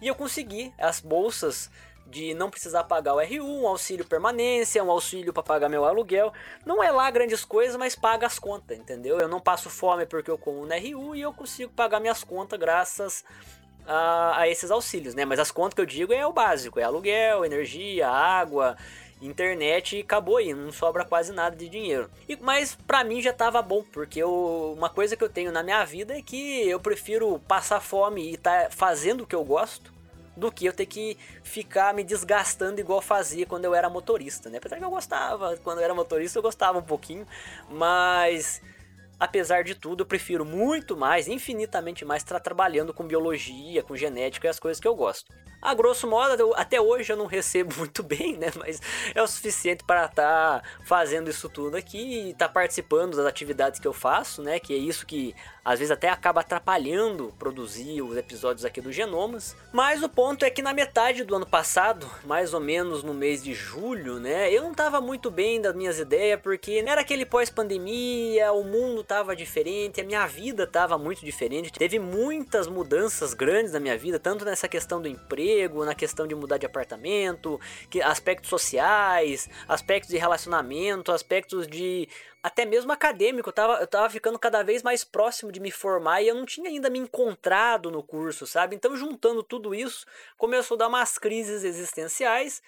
E 0.00 0.06
eu 0.06 0.14
consegui 0.14 0.72
as 0.78 1.00
bolsas 1.00 1.68
de 2.06 2.34
não 2.34 2.50
precisar 2.50 2.84
pagar 2.84 3.14
o 3.14 3.20
RU, 3.20 3.62
um 3.62 3.68
auxílio 3.68 4.04
permanência, 4.04 4.82
um 4.82 4.90
auxílio 4.90 5.32
para 5.32 5.42
pagar 5.42 5.68
meu 5.68 5.84
aluguel. 5.84 6.32
Não 6.66 6.82
é 6.82 6.90
lá 6.90 7.10
grandes 7.10 7.44
coisas, 7.44 7.76
mas 7.76 7.94
paga 7.94 8.26
as 8.26 8.38
contas, 8.38 8.76
entendeu? 8.76 9.18
Eu 9.18 9.28
não 9.28 9.40
passo 9.40 9.70
fome 9.70 10.06
porque 10.06 10.30
eu 10.30 10.36
como 10.36 10.66
no 10.66 10.74
RU 10.74 11.14
e 11.14 11.20
eu 11.20 11.32
consigo 11.32 11.72
pagar 11.72 12.00
minhas 12.00 12.24
contas 12.24 12.58
graças 12.58 13.24
a, 13.86 14.40
a 14.40 14.48
esses 14.48 14.70
auxílios, 14.70 15.14
né? 15.14 15.24
Mas 15.24 15.38
as 15.38 15.50
contas 15.50 15.74
que 15.74 15.80
eu 15.80 15.86
digo 15.86 16.12
é 16.12 16.26
o 16.26 16.32
básico, 16.32 16.80
é 16.80 16.82
aluguel, 16.82 17.44
energia, 17.44 18.08
água, 18.08 18.76
internet 19.22 19.96
e 19.96 20.00
acabou 20.00 20.38
aí, 20.38 20.54
não 20.54 20.72
sobra 20.72 21.04
quase 21.04 21.32
nada 21.32 21.54
de 21.54 21.68
dinheiro. 21.68 22.10
E, 22.28 22.36
mas 22.36 22.74
para 22.74 23.04
mim 23.04 23.20
já 23.20 23.32
tava 23.32 23.60
bom, 23.62 23.84
porque 23.92 24.20
eu, 24.20 24.74
uma 24.76 24.88
coisa 24.88 25.16
que 25.16 25.22
eu 25.22 25.28
tenho 25.28 25.52
na 25.52 25.62
minha 25.62 25.84
vida 25.84 26.16
é 26.16 26.22
que 26.22 26.68
eu 26.68 26.80
prefiro 26.80 27.38
passar 27.46 27.80
fome 27.80 28.30
e 28.30 28.34
estar 28.34 28.64
tá 28.64 28.70
fazendo 28.70 29.22
o 29.22 29.26
que 29.26 29.34
eu 29.34 29.44
gosto 29.44 29.99
do 30.36 30.50
que 30.50 30.64
eu 30.66 30.72
ter 30.72 30.86
que 30.86 31.18
ficar 31.42 31.92
me 31.92 32.04
desgastando 32.04 32.80
igual 32.80 33.00
fazia 33.00 33.46
quando 33.46 33.64
eu 33.64 33.74
era 33.74 33.88
motorista, 33.88 34.48
né? 34.48 34.58
Apesar 34.58 34.78
que 34.78 34.84
eu 34.84 34.90
gostava, 34.90 35.56
quando 35.58 35.78
eu 35.78 35.84
era 35.84 35.94
motorista 35.94 36.38
eu 36.38 36.42
gostava 36.42 36.78
um 36.78 36.82
pouquinho, 36.82 37.26
mas 37.68 38.62
apesar 39.18 39.62
de 39.62 39.74
tudo, 39.74 40.02
eu 40.02 40.06
prefiro 40.06 40.44
muito 40.44 40.96
mais, 40.96 41.28
infinitamente 41.28 42.04
mais, 42.04 42.22
estar 42.22 42.40
trabalhando 42.40 42.94
com 42.94 43.06
biologia, 43.06 43.82
com 43.82 43.94
genética 43.94 44.46
e 44.46 44.50
as 44.50 44.58
coisas 44.58 44.80
que 44.80 44.88
eu 44.88 44.94
gosto. 44.94 45.30
A 45.62 45.74
grosso 45.74 46.06
modo, 46.06 46.54
até 46.56 46.80
hoje 46.80 47.12
eu 47.12 47.16
não 47.18 47.26
recebo 47.26 47.74
muito 47.78 48.02
bem, 48.02 48.36
né? 48.36 48.46
Mas 48.56 48.80
é 49.14 49.22
o 49.22 49.26
suficiente 49.26 49.84
para 49.84 50.06
estar 50.06 50.60
tá 50.60 50.62
fazendo 50.84 51.28
isso 51.28 51.48
tudo 51.50 51.76
aqui 51.76 51.98
e 51.98 52.30
estar 52.30 52.48
tá 52.48 52.54
participando 52.54 53.16
das 53.16 53.26
atividades 53.26 53.78
que 53.78 53.86
eu 53.86 53.92
faço, 53.92 54.42
né? 54.42 54.58
Que 54.58 54.72
é 54.72 54.78
isso 54.78 55.04
que 55.06 55.34
às 55.62 55.78
vezes 55.78 55.92
até 55.92 56.08
acaba 56.08 56.40
atrapalhando 56.40 57.34
produzir 57.38 58.00
os 58.00 58.16
episódios 58.16 58.64
aqui 58.64 58.80
do 58.80 58.90
Genomas. 58.90 59.54
Mas 59.70 60.02
o 60.02 60.08
ponto 60.08 60.44
é 60.46 60.50
que 60.50 60.62
na 60.62 60.72
metade 60.72 61.24
do 61.24 61.36
ano 61.36 61.46
passado, 61.46 62.10
mais 62.24 62.54
ou 62.54 62.60
menos 62.60 63.02
no 63.02 63.12
mês 63.12 63.42
de 63.42 63.52
julho, 63.52 64.18
né? 64.18 64.50
Eu 64.50 64.62
não 64.62 64.72
estava 64.72 64.98
muito 65.00 65.30
bem 65.30 65.60
das 65.60 65.74
minhas 65.74 65.98
ideias, 65.98 66.40
porque 66.40 66.82
era 66.86 67.02
aquele 67.02 67.26
pós-pandemia, 67.26 68.50
o 68.52 68.64
mundo 68.64 69.02
estava 69.02 69.36
diferente, 69.36 70.00
a 70.00 70.04
minha 70.04 70.26
vida 70.26 70.62
estava 70.64 70.96
muito 70.96 71.22
diferente. 71.22 71.70
Teve 71.70 71.98
muitas 71.98 72.66
mudanças 72.66 73.34
grandes 73.34 73.72
na 73.72 73.80
minha 73.80 73.98
vida, 73.98 74.18
tanto 74.18 74.44
nessa 74.44 74.66
questão 74.66 75.02
do 75.02 75.06
emprego 75.08 75.49
emprego, 75.50 75.84
na 75.84 75.94
questão 75.94 76.26
de 76.26 76.34
mudar 76.34 76.58
de 76.58 76.66
apartamento, 76.66 77.60
que, 77.88 78.00
aspectos 78.00 78.48
sociais, 78.48 79.48
aspectos 79.68 80.10
de 80.10 80.18
relacionamento, 80.18 81.12
aspectos 81.12 81.66
de 81.66 82.08
até 82.42 82.64
mesmo 82.64 82.92
acadêmico. 82.92 83.48
Eu 83.48 83.52
tava, 83.52 83.74
eu 83.74 83.86
tava 83.86 84.08
ficando 84.08 84.38
cada 84.38 84.62
vez 84.62 84.82
mais 84.82 85.04
próximo 85.04 85.52
de 85.52 85.60
me 85.60 85.70
formar 85.70 86.22
e 86.22 86.28
eu 86.28 86.34
não 86.34 86.46
tinha 86.46 86.68
ainda 86.70 86.88
me 86.88 86.98
encontrado 86.98 87.90
no 87.90 88.02
curso, 88.02 88.46
sabe? 88.46 88.76
Então, 88.76 88.96
juntando 88.96 89.42
tudo 89.42 89.74
isso, 89.74 90.06
começou 90.38 90.76
a 90.76 90.78
dar 90.78 90.88
umas 90.88 91.18
crises 91.18 91.64
existenciais 91.64 92.62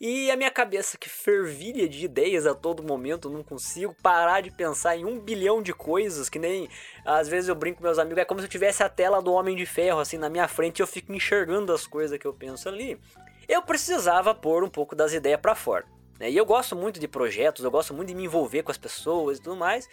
e 0.00 0.30
a 0.30 0.36
minha 0.36 0.50
cabeça 0.50 0.98
que 0.98 1.08
fervilha 1.08 1.88
de 1.88 2.04
ideias 2.04 2.46
a 2.46 2.54
todo 2.54 2.82
momento, 2.82 3.30
não 3.30 3.42
consigo 3.42 3.94
parar 4.02 4.42
de 4.42 4.50
pensar 4.50 4.96
em 4.96 5.04
um 5.04 5.18
bilhão 5.18 5.62
de 5.62 5.72
coisas, 5.72 6.28
que 6.28 6.38
nem 6.38 6.68
às 7.04 7.28
vezes 7.28 7.48
eu 7.48 7.54
brinco 7.54 7.78
com 7.78 7.84
meus 7.84 7.98
amigos, 7.98 8.18
é 8.20 8.24
como 8.24 8.40
se 8.40 8.46
eu 8.46 8.50
tivesse 8.50 8.82
a 8.82 8.88
tela 8.88 9.22
do 9.22 9.32
Homem 9.32 9.56
de 9.56 9.64
Ferro 9.64 9.98
assim 9.98 10.18
na 10.18 10.28
minha 10.28 10.46
frente 10.46 10.78
e 10.78 10.82
eu 10.82 10.86
fico 10.86 11.12
enxergando 11.12 11.72
as 11.72 11.86
coisas 11.86 12.18
que 12.18 12.26
eu 12.26 12.34
penso 12.34 12.68
ali. 12.68 13.00
Eu 13.48 13.62
precisava 13.62 14.34
pôr 14.34 14.62
um 14.62 14.68
pouco 14.68 14.94
das 14.94 15.12
ideias 15.12 15.40
para 15.40 15.54
fora. 15.54 15.86
Né? 16.18 16.30
E 16.30 16.36
eu 16.36 16.44
gosto 16.44 16.76
muito 16.76 17.00
de 17.00 17.08
projetos, 17.08 17.64
eu 17.64 17.70
gosto 17.70 17.94
muito 17.94 18.08
de 18.08 18.14
me 18.14 18.24
envolver 18.24 18.62
com 18.62 18.70
as 18.70 18.78
pessoas 18.78 19.38
e 19.38 19.42
tudo 19.42 19.56
mais. 19.56 19.88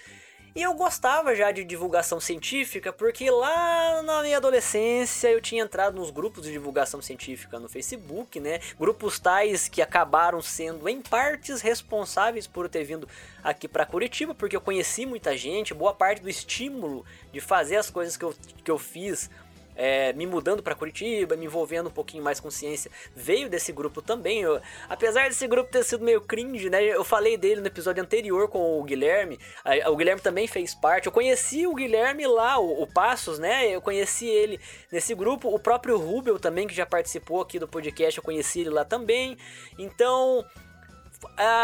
E 0.55 0.61
eu 0.61 0.75
gostava 0.75 1.35
já 1.35 1.51
de 1.51 1.63
divulgação 1.63 2.19
científica, 2.19 2.93
porque 2.93 3.27
lá 3.31 4.03
na 4.03 4.21
minha 4.21 4.37
adolescência 4.37 5.27
eu 5.29 5.41
tinha 5.41 5.63
entrado 5.63 5.95
nos 5.95 6.11
grupos 6.11 6.43
de 6.43 6.51
divulgação 6.51 7.01
científica 7.01 7.59
no 7.59 7.67
Facebook, 7.67 8.39
né? 8.39 8.59
Grupos 8.79 9.17
tais 9.17 9.67
que 9.67 9.81
acabaram 9.81 10.43
sendo 10.43 10.87
em 10.87 11.01
partes 11.01 11.59
responsáveis 11.59 12.45
por 12.45 12.65
eu 12.65 12.69
ter 12.69 12.83
vindo 12.83 13.09
aqui 13.43 13.67
para 13.67 13.83
Curitiba, 13.83 14.35
porque 14.35 14.55
eu 14.55 14.61
conheci 14.61 15.07
muita 15.07 15.35
gente, 15.35 15.73
boa 15.73 15.91
parte 15.91 16.21
do 16.21 16.29
estímulo 16.29 17.03
de 17.31 17.41
fazer 17.41 17.77
as 17.77 17.89
coisas 17.89 18.15
que 18.15 18.23
eu, 18.23 18.35
que 18.63 18.69
eu 18.69 18.77
fiz 18.77 19.31
é, 19.75 20.13
me 20.13 20.25
mudando 20.25 20.61
para 20.61 20.75
Curitiba, 20.75 21.35
me 21.35 21.45
envolvendo 21.45 21.87
um 21.87 21.91
pouquinho 21.91 22.23
mais 22.23 22.39
com 22.39 22.49
ciência, 22.49 22.91
veio 23.15 23.49
desse 23.49 23.71
grupo 23.71 24.01
também. 24.01 24.41
Eu, 24.41 24.61
apesar 24.89 25.27
desse 25.27 25.47
grupo 25.47 25.71
ter 25.71 25.83
sido 25.83 26.03
meio 26.03 26.21
cringe, 26.21 26.69
né? 26.69 26.83
Eu 26.83 27.03
falei 27.03 27.37
dele 27.37 27.61
no 27.61 27.67
episódio 27.67 28.03
anterior 28.03 28.47
com 28.47 28.79
o 28.79 28.83
Guilherme. 28.83 29.39
o 29.87 29.95
Guilherme 29.95 30.21
também 30.21 30.47
fez 30.47 30.73
parte. 30.73 31.07
Eu 31.07 31.11
conheci 31.11 31.65
o 31.67 31.73
Guilherme 31.73 32.25
lá, 32.27 32.59
o, 32.59 32.83
o, 32.83 32.87
Passos, 32.87 33.39
né? 33.39 33.67
Eu 33.67 33.81
conheci 33.81 34.27
ele 34.27 34.59
nesse 34.91 35.15
grupo. 35.15 35.53
O 35.53 35.59
próprio 35.59 35.97
Rubel 35.97 36.39
também, 36.39 36.67
que 36.67 36.73
já 36.73 36.85
participou 36.85 37.41
aqui 37.41 37.57
do 37.57 37.67
podcast, 37.67 38.17
eu 38.17 38.23
conheci 38.23 38.61
ele 38.61 38.69
lá 38.69 38.85
também. 38.85 39.37
Então, 39.77 40.45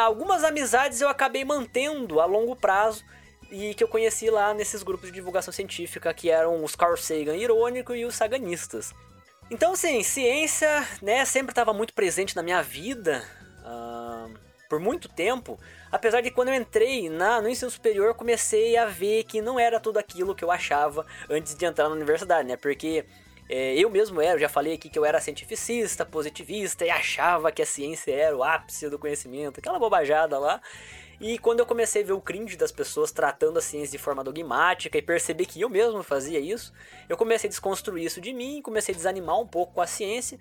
algumas 0.05 0.43
amizades 0.43 1.01
eu 1.01 1.09
acabei 1.09 1.45
mantendo 1.45 2.19
a 2.19 2.25
longo 2.25 2.55
prazo 2.55 3.03
e 3.51 3.73
que 3.73 3.83
eu 3.83 3.87
conheci 3.87 4.29
lá 4.29 4.53
nesses 4.53 4.83
grupos 4.83 5.09
de 5.09 5.15
divulgação 5.15 5.53
científica 5.53 6.13
que 6.13 6.29
eram 6.29 6.63
os 6.63 6.75
Carl 6.75 6.95
Sagan 6.97 7.35
irônico 7.35 7.95
e 7.95 8.05
os 8.05 8.15
Saganistas. 8.15 8.93
Então, 9.51 9.73
assim, 9.73 10.03
ciência, 10.03 10.87
né, 11.01 11.25
sempre 11.25 11.51
estava 11.51 11.73
muito 11.73 11.93
presente 11.93 12.35
na 12.35 12.43
minha 12.43 12.61
vida 12.61 13.23
uh, 13.65 14.31
por 14.69 14.79
muito 14.79 15.09
tempo. 15.09 15.59
Apesar 15.91 16.21
de 16.21 16.29
quando 16.29 16.49
eu 16.49 16.53
entrei 16.53 17.09
na, 17.09 17.41
no 17.41 17.49
ensino 17.49 17.71
superior, 17.71 18.13
comecei 18.13 18.77
a 18.77 18.85
ver 18.85 19.23
que 19.23 19.41
não 19.41 19.59
era 19.59 19.79
tudo 19.79 19.97
aquilo 19.97 20.35
que 20.35 20.43
eu 20.43 20.51
achava 20.51 21.05
antes 21.27 21.55
de 21.55 21.65
entrar 21.65 21.89
na 21.89 21.95
universidade, 21.95 22.47
né? 22.47 22.55
Porque 22.55 23.03
é, 23.49 23.73
eu 23.73 23.89
mesmo 23.89 24.21
era, 24.21 24.35
eu 24.35 24.39
já 24.39 24.47
falei 24.47 24.75
aqui 24.75 24.87
que 24.87 24.99
eu 24.99 25.03
era 25.03 25.19
cientificista, 25.19 26.05
positivista 26.05 26.85
e 26.85 26.91
achava 26.91 27.51
que 27.51 27.63
a 27.63 27.65
ciência 27.65 28.11
era 28.11 28.37
o 28.37 28.43
ápice 28.43 28.87
do 28.87 28.99
conhecimento, 28.99 29.59
aquela 29.59 29.79
bobajada 29.79 30.37
lá. 30.37 30.61
E 31.19 31.38
quando 31.38 31.59
eu 31.59 31.65
comecei 31.65 32.01
a 32.01 32.05
ver 32.05 32.13
o 32.13 32.21
cringe 32.21 32.55
das 32.55 32.71
pessoas 32.71 33.11
tratando 33.11 33.59
a 33.59 33.61
ciência 33.61 33.91
de 33.91 33.97
forma 33.97 34.23
dogmática 34.23 34.97
e 34.97 35.01
perceber 35.01 35.45
que 35.45 35.59
eu 35.59 35.69
mesmo 35.69 36.01
fazia 36.01 36.39
isso, 36.39 36.73
eu 37.09 37.17
comecei 37.17 37.47
a 37.47 37.51
desconstruir 37.51 38.05
isso 38.05 38.21
de 38.21 38.33
mim, 38.33 38.61
comecei 38.61 38.93
a 38.93 38.97
desanimar 38.97 39.39
um 39.39 39.47
pouco 39.47 39.73
com 39.73 39.81
a 39.81 39.88
ciência. 39.88 40.39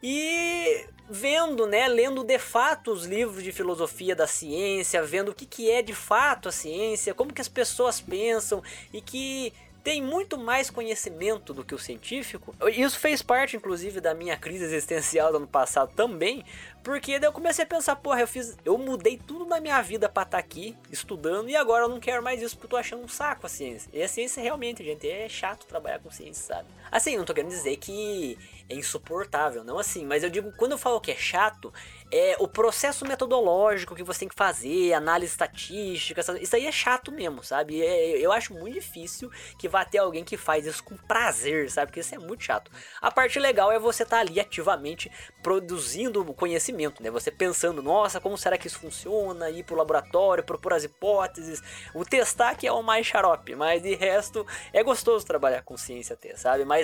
E 0.00 0.86
vendo, 1.08 1.66
né, 1.66 1.88
lendo 1.88 2.22
de 2.22 2.38
fato 2.38 2.92
os 2.92 3.06
livros 3.06 3.42
de 3.42 3.50
filosofia 3.50 4.14
da 4.14 4.26
ciência, 4.26 5.02
vendo 5.02 5.30
o 5.30 5.34
que, 5.34 5.46
que 5.46 5.70
é 5.70 5.82
de 5.82 5.94
fato 5.94 6.48
a 6.48 6.52
ciência, 6.52 7.14
como 7.14 7.32
que 7.32 7.40
as 7.40 7.48
pessoas 7.48 8.00
pensam 8.00 8.62
e 8.92 9.00
que 9.00 9.52
tem 9.84 10.00
muito 10.00 10.38
mais 10.38 10.70
conhecimento 10.70 11.52
do 11.52 11.62
que 11.62 11.74
o 11.74 11.78
científico. 11.78 12.56
Isso 12.72 12.98
fez 12.98 13.20
parte, 13.20 13.54
inclusive, 13.54 14.00
da 14.00 14.14
minha 14.14 14.34
crise 14.34 14.64
existencial 14.64 15.30
do 15.30 15.36
ano 15.36 15.46
passado 15.46 15.92
também, 15.94 16.42
porque 16.82 17.18
daí 17.18 17.28
eu 17.28 17.32
comecei 17.32 17.64
a 17.64 17.66
pensar, 17.66 17.94
porra, 17.96 18.22
eu 18.22 18.26
fiz. 18.26 18.56
Eu 18.64 18.78
mudei 18.78 19.18
tudo 19.18 19.44
na 19.44 19.60
minha 19.60 19.80
vida 19.82 20.08
pra 20.08 20.22
estar 20.22 20.38
tá 20.38 20.38
aqui, 20.38 20.74
estudando, 20.90 21.50
e 21.50 21.54
agora 21.54 21.84
eu 21.84 21.88
não 21.90 22.00
quero 22.00 22.22
mais 22.22 22.40
isso 22.40 22.56
porque 22.56 22.64
eu 22.64 22.70
tô 22.70 22.76
achando 22.78 23.04
um 23.04 23.08
saco 23.08 23.44
a 23.44 23.48
ciência. 23.48 23.90
E 23.92 24.02
a 24.02 24.08
ciência 24.08 24.42
realmente, 24.42 24.82
gente, 24.82 25.06
é 25.06 25.28
chato 25.28 25.66
trabalhar 25.66 25.98
com 25.98 26.10
ciência, 26.10 26.54
sabe? 26.54 26.68
Assim, 26.94 27.16
não 27.16 27.24
tô 27.24 27.34
querendo 27.34 27.50
dizer 27.50 27.76
que 27.78 28.38
é 28.68 28.74
insuportável, 28.76 29.64
não 29.64 29.80
assim, 29.80 30.06
mas 30.06 30.22
eu 30.22 30.30
digo, 30.30 30.52
quando 30.52 30.72
eu 30.72 30.78
falo 30.78 31.00
que 31.00 31.10
é 31.10 31.16
chato, 31.16 31.74
é 32.08 32.36
o 32.38 32.46
processo 32.46 33.04
metodológico 33.04 33.96
que 33.96 34.02
você 34.04 34.20
tem 34.20 34.28
que 34.28 34.34
fazer, 34.36 34.92
análise 34.92 35.32
estatística, 35.32 36.20
isso 36.40 36.54
aí 36.54 36.64
é 36.64 36.70
chato 36.70 37.10
mesmo, 37.10 37.42
sabe? 37.42 37.82
É, 37.82 38.18
eu 38.18 38.30
acho 38.30 38.54
muito 38.54 38.74
difícil 38.74 39.28
que 39.58 39.68
vá 39.68 39.84
ter 39.84 39.98
alguém 39.98 40.22
que 40.22 40.36
faz 40.36 40.66
isso 40.66 40.84
com 40.84 40.96
prazer, 40.96 41.68
sabe? 41.68 41.88
Porque 41.88 41.98
isso 41.98 42.14
é 42.14 42.18
muito 42.18 42.44
chato. 42.44 42.70
A 43.02 43.10
parte 43.10 43.40
legal 43.40 43.72
é 43.72 43.78
você 43.78 44.04
estar 44.04 44.18
tá 44.18 44.20
ali 44.20 44.38
ativamente 44.38 45.10
produzindo 45.42 46.24
conhecimento, 46.32 47.02
né? 47.02 47.10
Você 47.10 47.30
pensando, 47.30 47.82
nossa, 47.82 48.20
como 48.20 48.38
será 48.38 48.56
que 48.56 48.68
isso 48.68 48.78
funciona? 48.78 49.50
Ir 49.50 49.64
pro 49.64 49.76
laboratório, 49.76 50.44
propor 50.44 50.74
as 50.74 50.84
hipóteses, 50.84 51.60
o 51.92 52.04
testar 52.04 52.54
que 52.54 52.66
é 52.66 52.72
o 52.72 52.82
mais 52.82 53.06
xarope, 53.06 53.56
mas 53.56 53.82
de 53.82 53.94
resto 53.96 54.46
é 54.72 54.82
gostoso 54.84 55.26
trabalhar 55.26 55.62
com 55.62 55.76
ciência 55.76 56.14
até, 56.14 56.36
sabe? 56.36 56.64
Mas 56.64 56.83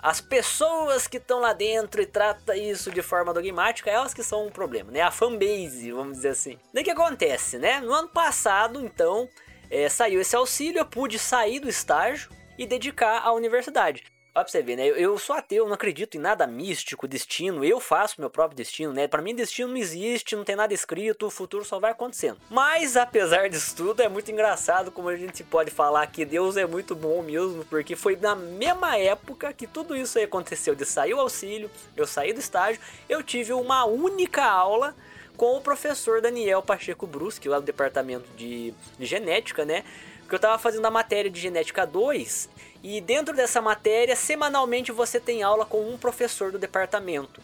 as 0.00 0.20
pessoas 0.20 1.06
que 1.06 1.16
estão 1.16 1.40
lá 1.40 1.52
dentro 1.52 2.00
e 2.00 2.06
trata 2.06 2.56
isso 2.56 2.90
de 2.90 3.02
forma 3.02 3.34
dogmática, 3.34 3.90
elas 3.90 4.14
que 4.14 4.22
são 4.22 4.46
um 4.46 4.50
problema, 4.50 4.92
né? 4.92 5.00
A 5.00 5.10
fanbase, 5.10 5.90
vamos 5.90 6.18
dizer 6.18 6.30
assim. 6.30 6.58
Daí 6.72 6.84
que 6.84 6.90
acontece, 6.90 7.58
né? 7.58 7.80
No 7.80 7.92
ano 7.92 8.08
passado, 8.08 8.80
então, 8.80 9.28
é, 9.68 9.88
saiu 9.88 10.20
esse 10.20 10.36
auxílio, 10.36 10.78
eu 10.78 10.86
pude 10.86 11.18
sair 11.18 11.58
do 11.58 11.68
estágio 11.68 12.30
e 12.56 12.66
dedicar 12.66 13.22
à 13.24 13.32
universidade. 13.32 14.04
Olha 14.34 14.44
pra 14.44 14.52
você 14.52 14.62
ver, 14.62 14.76
né? 14.76 14.86
Eu 14.86 15.18
sou 15.18 15.34
ateu, 15.34 15.66
não 15.66 15.74
acredito 15.74 16.16
em 16.16 16.20
nada 16.20 16.46
místico, 16.46 17.08
destino. 17.08 17.64
Eu 17.64 17.80
faço 17.80 18.20
meu 18.20 18.30
próprio 18.30 18.56
destino, 18.56 18.92
né? 18.92 19.08
Para 19.08 19.22
mim, 19.22 19.34
destino 19.34 19.68
não 19.68 19.76
existe, 19.76 20.36
não 20.36 20.44
tem 20.44 20.54
nada 20.54 20.72
escrito, 20.72 21.26
o 21.26 21.30
futuro 21.30 21.64
só 21.64 21.80
vai 21.80 21.90
acontecendo. 21.90 22.38
Mas, 22.48 22.96
apesar 22.96 23.48
disso 23.48 23.74
tudo, 23.74 24.00
é 24.00 24.08
muito 24.08 24.30
engraçado 24.30 24.92
como 24.92 25.08
a 25.08 25.16
gente 25.16 25.42
pode 25.42 25.70
falar 25.70 26.06
que 26.06 26.24
Deus 26.24 26.56
é 26.56 26.66
muito 26.66 26.94
bom 26.94 27.22
mesmo, 27.22 27.64
porque 27.64 27.96
foi 27.96 28.16
na 28.16 28.36
mesma 28.36 28.96
época 28.96 29.52
que 29.52 29.66
tudo 29.66 29.96
isso 29.96 30.18
aí 30.18 30.24
aconteceu. 30.24 30.74
De 30.74 30.84
sair 30.84 31.14
o 31.14 31.20
auxílio, 31.20 31.70
eu 31.96 32.06
saí 32.06 32.32
do 32.32 32.38
estágio, 32.38 32.80
eu 33.08 33.22
tive 33.22 33.52
uma 33.52 33.86
única 33.86 34.44
aula 34.44 34.94
com 35.36 35.56
o 35.56 35.60
professor 35.60 36.20
Daniel 36.20 36.62
Pacheco 36.62 37.06
Brusque, 37.06 37.48
lá 37.48 37.58
do 37.58 37.64
departamento 37.64 38.28
de, 38.36 38.74
de 38.98 39.06
genética, 39.06 39.64
né? 39.64 39.84
Porque 40.20 40.34
eu 40.34 40.38
tava 40.38 40.58
fazendo 40.58 40.84
a 40.84 40.90
matéria 40.90 41.30
de 41.30 41.40
genética 41.40 41.86
2 41.86 42.48
e 42.82 43.00
dentro 43.00 43.34
dessa 43.34 43.60
matéria, 43.60 44.14
semanalmente 44.14 44.92
você 44.92 45.18
tem 45.18 45.42
aula 45.42 45.66
com 45.66 45.80
um 45.80 45.98
professor 45.98 46.52
do 46.52 46.58
departamento. 46.58 47.40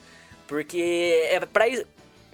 Porque 0.46 1.26
é 1.30 1.40
para 1.40 1.66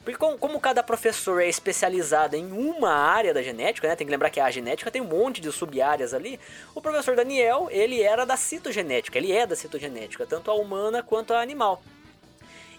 porque 0.03 0.17
como, 0.17 0.59
cada 0.59 0.83
professor 0.83 1.43
é 1.43 1.49
especializado 1.49 2.35
em 2.35 2.51
uma 2.53 2.91
área 2.91 3.35
da 3.35 3.43
genética, 3.43 3.87
né? 3.87 3.95
Tem 3.95 4.07
que 4.07 4.11
lembrar 4.11 4.31
que 4.31 4.41
a 4.41 4.51
genética 4.51 4.91
tem 4.91 5.03
um 5.03 5.07
monte 5.07 5.43
de 5.43 5.53
sub-áreas 5.53 6.15
ali. 6.15 6.41
O 6.75 6.81
professor 6.81 7.15
Daniel, 7.15 7.69
ele 7.71 8.03
era 8.03 8.25
da 8.25 8.37
citogenética, 8.37 9.19
ele 9.19 9.31
é 9.31 9.47
da 9.47 9.55
citogenética, 9.55 10.27
tanto 10.27 10.51
a 10.51 10.55
humana 10.55 11.03
quanto 11.03 11.35
a 11.35 11.41
animal. 11.43 11.83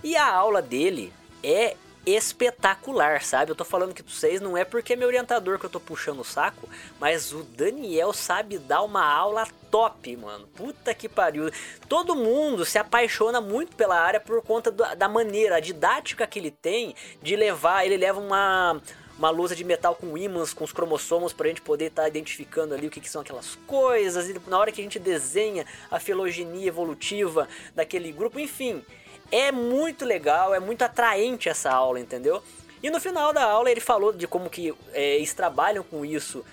E 0.03 0.17
a 0.17 0.33
aula 0.33 0.63
dele 0.63 1.13
é 1.43 1.75
espetacular, 2.05 3.23
sabe? 3.23 3.51
Eu 3.51 3.55
tô 3.55 3.63
falando 3.63 3.93
que 3.93 4.01
vocês 4.01 4.41
não 4.41 4.57
é 4.57 4.65
porque 4.65 4.93
é 4.93 4.95
meu 4.95 5.07
orientador 5.07 5.59
que 5.59 5.65
eu 5.65 5.69
tô 5.69 5.79
puxando 5.79 6.19
o 6.19 6.25
saco, 6.25 6.67
mas 6.99 7.31
o 7.31 7.43
Daniel 7.43 8.11
sabe 8.13 8.57
dar 8.57 8.81
uma 8.81 9.05
aula 9.05 9.47
top, 9.69 10.15
mano. 10.17 10.47
Puta 10.55 10.93
que 10.93 11.07
pariu. 11.07 11.51
Todo 11.87 12.15
mundo 12.15 12.65
se 12.65 12.77
apaixona 12.77 13.39
muito 13.39 13.75
pela 13.75 13.99
área 13.99 14.19
por 14.19 14.41
conta 14.41 14.71
da 14.71 15.07
maneira, 15.07 15.57
a 15.57 15.59
didática 15.59 16.27
que 16.27 16.39
ele 16.39 16.51
tem 16.51 16.95
de 17.21 17.35
levar, 17.35 17.85
ele 17.85 17.97
leva 17.97 18.19
uma 18.19 18.81
uma 19.17 19.29
lousa 19.29 19.55
de 19.55 19.63
metal 19.63 19.93
com 19.93 20.17
ímãs, 20.17 20.51
com 20.51 20.63
os 20.63 20.73
cromossomos, 20.73 21.31
pra 21.31 21.47
gente 21.47 21.61
poder 21.61 21.85
estar 21.85 22.03
tá 22.03 22.07
identificando 22.07 22.73
ali 22.73 22.87
o 22.87 22.89
que, 22.89 22.99
que, 22.99 23.09
são 23.09 23.21
aquelas 23.21 23.55
coisas, 23.67 24.27
e 24.27 24.41
na 24.47 24.57
hora 24.57 24.71
que 24.71 24.81
a 24.81 24.83
gente 24.83 24.97
desenha 24.97 25.63
a 25.91 25.99
filogenia 25.99 26.67
evolutiva 26.67 27.47
daquele 27.75 28.11
grupo, 28.11 28.39
enfim. 28.39 28.83
É 29.31 29.51
muito 29.51 30.05
legal, 30.05 30.53
é 30.53 30.59
muito 30.59 30.81
atraente 30.81 31.47
essa 31.47 31.71
aula, 31.71 31.99
entendeu? 31.99 32.43
E 32.83 32.89
no 32.89 32.99
final 32.99 33.31
da 33.31 33.43
aula 33.43 33.69
ele 33.71 33.79
falou 33.79 34.11
de 34.11 34.27
como 34.27 34.49
que 34.49 34.73
é, 34.93 35.15
eles 35.15 35.33
trabalham 35.33 35.83
com 35.83 36.03
isso 36.03 36.43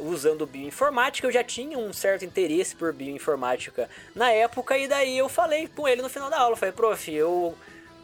usando 0.00 0.46
bioinformática. 0.46 1.26
Eu 1.26 1.32
já 1.32 1.42
tinha 1.42 1.78
um 1.78 1.92
certo 1.92 2.24
interesse 2.24 2.74
por 2.74 2.92
bioinformática 2.92 3.88
na 4.14 4.30
época, 4.30 4.76
e 4.76 4.86
daí 4.86 5.16
eu 5.16 5.28
falei 5.28 5.68
com 5.68 5.88
ele 5.88 6.02
no 6.02 6.08
final 6.08 6.28
da 6.28 6.38
aula. 6.38 6.56
Falei, 6.56 6.72
prof, 6.72 7.12
eu 7.12 7.54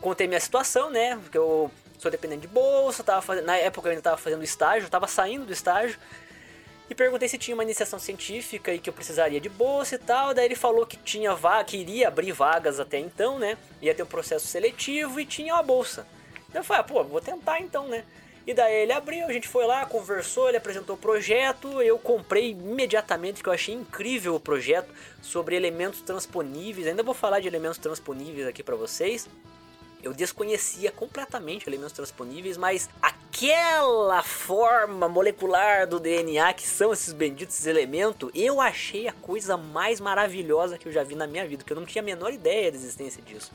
contei 0.01 0.27
minha 0.27 0.41
situação, 0.41 0.91
né? 0.91 1.17
Porque 1.17 1.37
eu 1.37 1.71
sou 1.99 2.11
dependente 2.11 2.43
de 2.43 2.49
bolsa, 2.49 3.05
tava 3.05 3.23
fazendo, 3.23 3.45
na 3.45 3.57
época 3.57 3.89
eu 3.89 3.91
ainda 3.91 4.01
estava 4.01 4.17
fazendo 4.17 4.43
estágio, 4.43 4.87
estava 4.87 5.07
saindo 5.07 5.45
do 5.45 5.53
estágio. 5.53 5.99
E 6.93 6.95
perguntei 6.95 7.27
se 7.27 7.39
tinha 7.39 7.55
uma 7.55 7.63
iniciação 7.63 7.99
científica 7.99 8.71
e 8.71 8.79
que 8.79 8.91
eu 8.91 8.93
precisaria 8.93 9.41
de 9.41 9.49
bolsa 9.49 9.95
e 9.95 9.99
tal. 9.99 10.35
Daí 10.35 10.45
ele 10.45 10.55
falou 10.55 10.85
que 10.85 10.99
tinha 10.99 11.35
vaga, 11.35 11.65
que 11.65 11.79
iria 11.79 12.09
abrir 12.09 12.33
vagas 12.33 12.79
até 12.79 12.99
então, 12.99 13.39
né? 13.39 13.57
Ia 13.81 13.95
ter 13.95 14.03
um 14.03 14.07
processo 14.07 14.47
seletivo 14.47 15.19
e 15.19 15.25
tinha 15.25 15.55
uma 15.55 15.63
bolsa. 15.63 16.07
Eu 16.53 16.63
falei, 16.63 16.83
ah, 16.83 16.85
pô, 16.85 17.03
vou 17.03 17.19
tentar 17.19 17.61
então, 17.61 17.89
né? 17.89 18.05
E 18.47 18.53
daí 18.53 18.83
ele 18.83 18.93
abriu, 18.93 19.25
a 19.27 19.33
gente 19.33 19.49
foi 19.49 19.65
lá, 19.67 19.87
conversou, 19.87 20.49
ele 20.49 20.59
apresentou 20.59 20.95
o 20.95 20.99
projeto, 20.99 21.81
eu 21.81 21.99
comprei 21.99 22.51
imediatamente, 22.51 23.43
que 23.43 23.49
eu 23.49 23.55
achei 23.55 23.75
incrível 23.75 24.35
o 24.35 24.41
projeto 24.41 24.93
sobre 25.23 25.57
elementos 25.57 26.03
transponíveis. 26.03 26.87
Ainda 26.87 27.03
vou 27.03 27.15
falar 27.15 27.41
de 27.41 27.49
elementos 27.49 27.79
transponíveis 27.79 28.47
aqui 28.47 28.63
para 28.63 28.77
vocês. 28.77 29.27
Eu 30.03 30.13
desconhecia 30.13 30.91
completamente 30.91 31.69
elementos 31.69 31.93
transponíveis, 31.93 32.57
mas 32.57 32.91
aquela 33.01 34.23
forma 34.23 35.09
molecular 35.09 35.87
do 35.87 36.01
DNA 36.01 36.53
que 36.55 36.67
são 36.67 36.93
esses 36.93 37.13
benditos 37.13 37.65
elementos, 37.67 38.29
eu 38.35 38.61
achei 38.61 39.07
a 39.07 39.13
coisa 39.13 39.57
mais 39.57 40.01
maravilhosa 40.01 40.77
que 40.77 40.89
eu 40.89 40.93
já 40.93 41.05
vi 41.05 41.15
na 41.15 41.27
minha 41.27 41.47
vida, 41.47 41.63
que 41.63 41.73
eu 41.73 41.77
não 41.77 41.87
tinha 41.87 42.03
a 42.03 42.05
menor 42.05 42.33
ideia 42.33 42.73
da 42.73 42.77
existência 42.77 43.23
disso. 43.23 43.53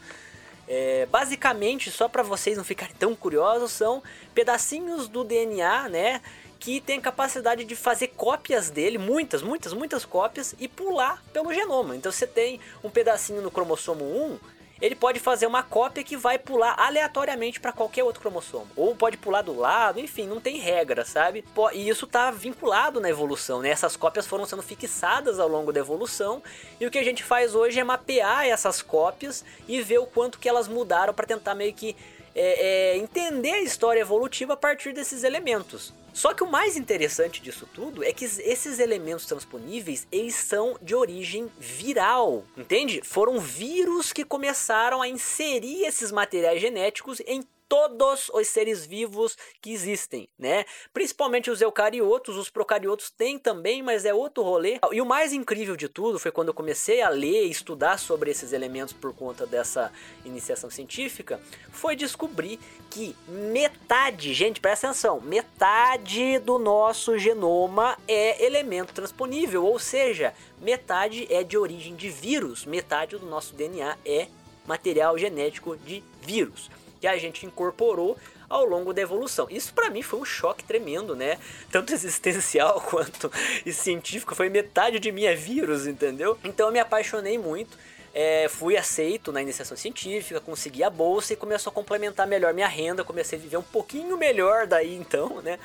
É, 0.68 1.06
basicamente, 1.06 1.92
só 1.92 2.08
para 2.08 2.24
vocês 2.24 2.58
não 2.58 2.64
ficarem 2.64 2.96
tão 2.96 3.16
curiosos, 3.16 3.72
são 3.72 4.02
pedacinhos 4.34 5.08
do 5.08 5.24
DNA, 5.24 5.90
né? 5.90 6.22
Que 6.60 6.82
tem 6.82 7.00
capacidade 7.00 7.64
de 7.64 7.76
fazer 7.76 8.08
cópias 8.08 8.70
dele, 8.70 8.98
muitas, 8.98 9.42
muitas, 9.42 9.74
muitas 9.74 10.04
cópias, 10.04 10.56
e 10.60 10.68
pular 10.68 11.24
pelo 11.32 11.54
genoma. 11.54 11.96
Então 11.96 12.12
você 12.12 12.28
tem 12.28 12.60
um 12.84 12.90
pedacinho 12.90 13.42
no 13.42 13.52
cromossomo 13.52 14.04
1 14.04 14.57
ele 14.82 14.96
pode 14.96 15.20
fazer 15.20 15.46
uma 15.48 15.64
cópia 15.64 16.04
que 16.04 16.16
vai 16.16 16.38
pular 16.38 16.76
aleatoriamente 16.78 17.60
para 17.60 17.72
qualquer 17.72 18.04
outro 18.04 18.22
cromossomo. 18.22 18.68
Ou 18.76 18.96
pode 18.96 19.18
pular 19.18 19.42
do 19.42 19.58
lado, 19.58 20.00
enfim, 20.00 20.28
não 20.28 20.40
tem 20.40 20.58
regra, 20.58 21.04
sabe? 21.06 21.44
E 21.74 21.90
isso 21.90 22.06
está 22.06 22.32
vinculado 22.32 23.00
na 23.00 23.10
evolução, 23.10 23.62
né? 23.62 23.70
Essas 23.70 23.96
cópias 23.96 24.28
foram 24.28 24.46
sendo 24.46 24.62
fixadas 24.62 25.40
ao 25.40 25.48
longo 25.48 25.74
da 25.74 25.80
evolução. 25.80 26.42
E 26.80 26.86
o 26.86 26.92
que 26.92 26.98
a 26.98 27.04
gente 27.04 27.24
faz 27.24 27.56
hoje 27.56 27.80
é 27.80 27.84
mapear 27.84 28.46
essas 28.46 28.82
cópias 28.82 29.44
e 29.68 29.82
ver 29.82 30.00
o 30.00 30.06
quanto 30.06 30.40
que 30.40 30.48
elas 30.48 30.68
mudaram 30.68 31.14
para 31.14 31.26
tentar 31.26 31.56
meio 31.56 31.74
que 31.74 31.96
é, 32.36 32.94
é, 32.94 32.98
entender 32.98 33.54
a 33.54 33.62
história 33.62 34.00
evolutiva 34.00 34.54
a 34.54 34.58
partir 34.58 34.94
desses 34.94 35.24
elementos. 35.24 35.94
Só 36.18 36.34
que 36.34 36.44
o 36.44 36.50
mais 36.50 36.76
interessante 36.76 37.40
disso 37.40 37.70
tudo 37.72 38.04
é 38.04 38.12
que 38.12 38.26
esses 38.26 38.80
elementos 38.80 39.28
transponíveis, 39.28 40.08
eles 40.12 40.34
são 40.34 40.76
de 40.82 40.96
origem 40.96 41.48
viral, 41.60 42.44
entende? 42.58 43.02
Foram 43.04 43.40
vírus 43.40 44.12
que 44.12 44.26
começaram 44.26 45.00
a 45.00 45.08
inserir 45.08 45.84
esses 45.84 46.12
materiais 46.12 46.60
genéticos 46.60 47.22
em 47.28 47.44
todos 47.68 48.30
os 48.34 48.48
seres 48.48 48.86
vivos 48.86 49.38
que 49.62 49.72
existem, 49.72 50.30
né? 50.38 50.66
Principalmente 50.94 51.52
os 51.52 51.62
eucariotos, 51.62 52.38
os 52.38 52.50
procariotos 52.50 53.10
têm 53.10 53.38
também, 53.38 53.84
mas 53.84 54.06
é 54.06 54.14
outro 54.14 54.44
rolê. 54.44 54.80
E 54.92 55.02
o 55.02 55.06
mais 55.06 55.34
incrível 55.34 55.76
de 55.76 55.90
tudo 55.90 56.20
foi 56.20 56.32
quando 56.32 56.50
eu 56.50 56.54
comecei 56.54 57.02
a 57.02 57.10
ler 57.10 57.46
e 57.46 57.52
estudar 57.52 57.98
sobre 58.00 58.32
esses 58.32 58.54
elementos 58.54 58.94
por 58.94 59.14
conta 59.14 59.46
dessa 59.46 59.92
iniciação 60.24 60.70
científica, 60.70 61.40
foi 61.72 61.96
descobrir 61.96 62.60
que 62.90 63.16
metade, 63.28 64.34
gente, 64.34 64.62
presta 64.62 64.88
atenção, 64.88 65.20
metade 65.20 66.40
do 66.40 66.58
nosso 66.58 67.18
genoma 67.18 67.98
é 68.08 68.44
elemento 68.46 68.94
transponível, 68.94 69.66
ou 69.66 69.78
seja, 69.78 70.34
metade 70.62 71.28
é 71.30 71.44
de 71.44 71.58
origem 71.58 71.96
de 71.96 72.10
vírus, 72.10 72.66
metade 72.66 73.18
do 73.18 73.26
nosso 73.26 73.54
DNA 73.54 73.98
é 74.06 74.28
material 74.66 75.18
genético 75.18 75.76
de 75.78 76.04
vírus 76.22 76.70
que 77.00 77.08
a 77.08 77.18
gente 77.18 77.46
incorporou 77.46 78.18
ao 78.50 78.66
longo 78.66 78.94
da 78.94 79.02
evolução. 79.02 79.48
Isso 79.50 79.74
para 79.74 79.90
mim 79.90 80.02
foi 80.02 80.20
um 80.20 80.26
choque 80.26 80.64
tremendo, 80.64 81.16
né? 81.16 81.38
Tanto 81.72 81.92
existencial 81.94 82.82
quanto 82.82 83.32
científico, 83.72 84.36
foi 84.36 84.50
metade 84.50 85.00
de 85.00 85.12
minha 85.12 85.36
vírus, 85.36 85.88
entendeu? 85.88 86.38
Então 86.44 86.68
eu 86.68 86.74
me 86.74 86.80
apaixonei 86.80 87.38
muito. 87.38 87.78
É, 88.14 88.48
fui 88.50 88.76
aceito 88.76 89.32
na 89.32 89.44
iniciação 89.44 89.78
científica, 89.78 90.40
consegui 90.40 90.84
a 90.84 90.90
bolsa 90.90 91.34
e 91.34 91.36
começou 91.36 91.70
a 91.70 91.74
complementar 91.74 92.26
melhor 92.26 92.52
minha 92.52 92.68
renda, 92.68 93.04
comecei 93.04 93.38
a 93.38 93.42
viver 93.42 93.58
um 93.58 93.64
pouquinho 93.64 94.18
melhor 94.18 94.66
daí 94.66 94.96
então, 94.96 95.40
né? 95.44 95.60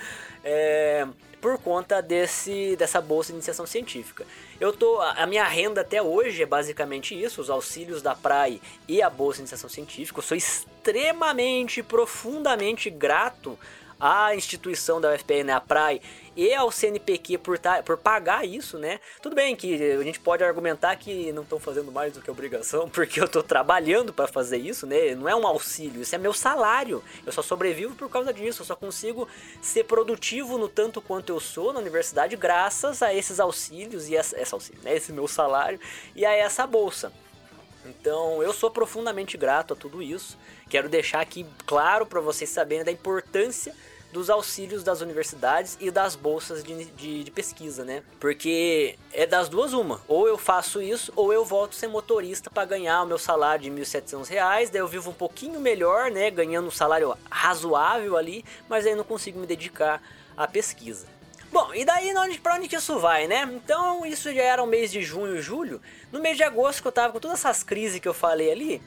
É, 0.44 1.06
por 1.42 1.58
conta 1.58 2.00
desse 2.00 2.76
dessa 2.76 3.00
bolsa 3.00 3.32
de 3.32 3.34
iniciação 3.34 3.66
científica. 3.66 4.24
Eu 4.60 4.72
tô 4.72 5.00
a 5.00 5.26
minha 5.26 5.44
renda 5.44 5.80
até 5.80 6.00
hoje 6.00 6.44
é 6.44 6.46
basicamente 6.46 7.20
isso, 7.20 7.40
os 7.40 7.50
auxílios 7.50 8.00
da 8.00 8.14
praia 8.14 8.60
e 8.86 9.02
a 9.02 9.10
bolsa 9.10 9.38
de 9.38 9.42
iniciação 9.42 9.68
científica. 9.68 10.20
Eu 10.20 10.22
sou 10.22 10.36
extremamente 10.36 11.82
profundamente 11.82 12.88
grato 12.88 13.58
à 14.02 14.34
instituição 14.34 15.00
da 15.00 15.14
UFPR, 15.14 15.44
né, 15.44 15.52
a 15.52 15.60
PRAE, 15.60 16.02
e 16.34 16.52
ao 16.52 16.72
CNPq 16.72 17.38
por, 17.38 17.56
tá, 17.56 17.82
por 17.84 17.96
pagar 17.96 18.44
isso, 18.44 18.78
né? 18.78 18.98
Tudo 19.20 19.36
bem 19.36 19.54
que 19.54 19.80
a 19.92 20.02
gente 20.02 20.18
pode 20.18 20.42
argumentar 20.42 20.96
que 20.96 21.30
não 21.32 21.42
estão 21.42 21.60
fazendo 21.60 21.92
mais 21.92 22.12
do 22.12 22.20
que 22.20 22.28
obrigação, 22.28 22.88
porque 22.90 23.20
eu 23.20 23.26
estou 23.26 23.44
trabalhando 23.44 24.12
para 24.12 24.26
fazer 24.26 24.56
isso, 24.56 24.86
né? 24.86 25.14
Não 25.14 25.28
é 25.28 25.36
um 25.36 25.46
auxílio, 25.46 26.02
isso 26.02 26.14
é 26.16 26.18
meu 26.18 26.32
salário. 26.32 27.00
Eu 27.24 27.30
só 27.30 27.42
sobrevivo 27.42 27.94
por 27.94 28.10
causa 28.10 28.32
disso, 28.32 28.62
eu 28.62 28.66
só 28.66 28.74
consigo 28.74 29.28
ser 29.60 29.84
produtivo 29.84 30.58
no 30.58 30.68
tanto 30.68 31.00
quanto 31.00 31.30
eu 31.30 31.38
sou 31.38 31.72
na 31.72 31.78
universidade 31.78 32.34
graças 32.34 33.02
a 33.02 33.14
esses 33.14 33.38
auxílios 33.38 34.08
e 34.08 34.16
essa, 34.16 34.36
essa 34.36 34.56
auxílio, 34.56 34.82
né? 34.82 34.96
esse 34.96 35.12
meu 35.12 35.28
salário 35.28 35.78
e 36.16 36.26
a 36.26 36.32
essa 36.32 36.66
bolsa. 36.66 37.12
Então, 37.84 38.42
eu 38.42 38.52
sou 38.52 38.70
profundamente 38.70 39.36
grato 39.36 39.74
a 39.74 39.76
tudo 39.76 40.02
isso. 40.02 40.38
Quero 40.68 40.88
deixar 40.88 41.20
aqui 41.20 41.44
claro 41.66 42.06
para 42.06 42.20
vocês 42.20 42.48
saberem 42.48 42.84
da 42.84 42.92
importância 42.92 43.74
dos 44.12 44.28
auxílios 44.28 44.84
das 44.84 45.00
universidades 45.00 45.76
e 45.80 45.90
das 45.90 46.14
bolsas 46.14 46.62
de, 46.62 46.84
de, 46.84 47.24
de, 47.24 47.30
pesquisa, 47.30 47.84
né? 47.84 48.02
Porque 48.20 48.96
é 49.12 49.26
das 49.26 49.48
duas 49.48 49.72
uma. 49.72 50.00
Ou 50.06 50.28
eu 50.28 50.36
faço 50.36 50.82
isso, 50.82 51.12
ou 51.16 51.32
eu 51.32 51.44
volto 51.44 51.74
ser 51.74 51.88
motorista 51.88 52.50
para 52.50 52.64
ganhar 52.66 53.02
o 53.02 53.06
meu 53.06 53.18
salário 53.18 53.64
de 53.64 53.70
1.700 53.70 54.28
reais, 54.28 54.70
daí 54.70 54.80
eu 54.80 54.88
vivo 54.88 55.10
um 55.10 55.14
pouquinho 55.14 55.58
melhor, 55.58 56.10
né? 56.10 56.30
Ganhando 56.30 56.68
um 56.68 56.70
salário 56.70 57.16
razoável 57.30 58.16
ali, 58.16 58.44
mas 58.68 58.86
aí 58.86 58.94
não 58.94 59.04
consigo 59.04 59.40
me 59.40 59.46
dedicar 59.46 60.02
à 60.36 60.46
pesquisa. 60.46 61.06
Bom, 61.50 61.74
e 61.74 61.84
daí 61.84 62.14
onde, 62.16 62.38
pra 62.38 62.54
onde 62.54 62.68
que 62.68 62.76
isso 62.76 62.98
vai, 62.98 63.26
né? 63.26 63.42
Então, 63.52 64.06
isso 64.06 64.32
já 64.32 64.42
era 64.42 64.62
o 64.62 64.66
mês 64.66 64.90
de 64.90 65.02
junho 65.02 65.36
e 65.36 65.42
julho. 65.42 65.80
No 66.10 66.20
mês 66.20 66.36
de 66.36 66.42
agosto, 66.42 66.80
que 66.80 66.88
eu 66.88 66.92
tava 66.92 67.12
com 67.12 67.20
todas 67.20 67.40
essas 67.40 67.62
crises 67.62 68.00
que 68.00 68.08
eu 68.08 68.14
falei 68.14 68.50
ali, 68.50 68.82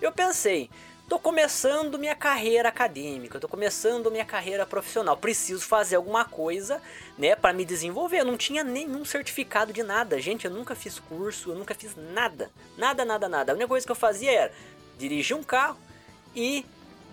eu 0.00 0.10
pensei, 0.10 0.68
Tô 1.06 1.18
começando 1.18 1.98
minha 1.98 2.14
carreira 2.14 2.70
acadêmica, 2.70 3.38
tô 3.38 3.46
começando 3.46 4.10
minha 4.10 4.24
carreira 4.24 4.64
profissional. 4.64 5.14
Preciso 5.14 5.66
fazer 5.66 5.96
alguma 5.96 6.24
coisa, 6.24 6.80
né, 7.18 7.36
para 7.36 7.52
me 7.52 7.62
desenvolver. 7.62 8.20
Eu 8.20 8.24
não 8.24 8.38
tinha 8.38 8.64
nenhum 8.64 9.04
certificado 9.04 9.70
de 9.70 9.82
nada, 9.82 10.18
gente. 10.18 10.46
Eu 10.46 10.50
nunca 10.50 10.74
fiz 10.74 10.98
curso, 10.98 11.50
eu 11.50 11.56
nunca 11.56 11.74
fiz 11.74 11.94
nada, 11.94 12.50
nada, 12.78 13.04
nada, 13.04 13.28
nada. 13.28 13.52
A 13.52 13.54
única 13.54 13.68
coisa 13.68 13.84
que 13.84 13.92
eu 13.92 13.96
fazia 13.96 14.32
era 14.32 14.52
dirigir 14.96 15.36
um 15.36 15.42
carro 15.42 15.78
e 16.34 16.64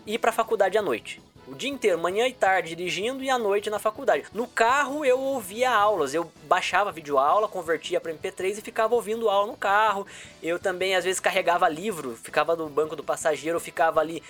ir 0.08 0.20
para 0.20 0.30
a 0.30 0.34
faculdade 0.34 0.78
à 0.78 0.82
noite. 0.82 1.22
O 1.52 1.56
dia 1.56 1.70
inteiro, 1.70 2.00
manhã 2.00 2.26
e 2.30 2.34
tarde 2.34 2.74
dirigindo 2.74 3.22
e 3.22 3.30
à 3.30 3.38
noite 3.38 3.70
na 3.70 3.78
faculdade. 3.78 4.24
No 4.34 4.48
carro 4.48 5.04
eu 5.04 5.20
ouvia 5.20 5.70
aulas, 5.70 6.14
eu 6.14 6.32
baixava 6.44 6.94
vídeo 6.94 7.18
aula, 7.18 7.46
convertia 7.46 8.00
para 8.00 8.14
MP3 8.14 8.60
e 8.60 8.62
ficava 8.62 8.96
ouvindo 8.96 9.30
aula 9.30 9.48
no 9.52 9.58
carro. 9.58 10.08
Eu 10.42 10.58
também 10.58 10.96
às 10.96 11.04
vezes 11.04 11.20
carregava 11.20 11.68
livro, 11.68 12.16
ficava 12.16 12.56
no 12.56 12.70
banco 12.70 12.96
do 12.96 13.04
passageiro, 13.04 13.60
ficava 13.60 14.00
ali 14.00 14.24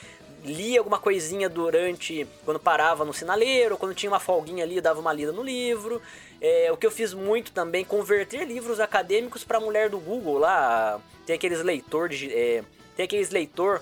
lia 0.44 0.80
alguma 0.80 0.98
coisinha 0.98 1.48
durante 1.48 2.28
quando 2.44 2.60
parava 2.60 3.06
no 3.06 3.14
sinaleiro, 3.14 3.78
quando 3.78 3.94
tinha 3.94 4.12
uma 4.12 4.20
folguinha 4.20 4.64
ali, 4.64 4.82
dava 4.82 5.00
uma 5.00 5.14
lida 5.14 5.32
no 5.32 5.44
livro. 5.44 6.02
É, 6.42 6.72
o 6.72 6.78
que 6.78 6.88
eu 6.88 6.92
fiz 6.92 7.14
muito 7.14 7.52
também, 7.52 7.86
converter 7.86 8.48
livros 8.48 8.80
acadêmicos 8.80 9.44
para 9.44 9.60
mulher 9.60 9.92
do 9.92 10.00
Google 10.00 10.40
lá. 10.40 11.00
Tem 11.24 11.36
aqueles 11.36 11.62
leitor 11.62 12.10
de, 12.10 12.34
é, 12.34 12.64
tem 12.96 13.04
aqueles 13.04 13.30
leitor 13.30 13.80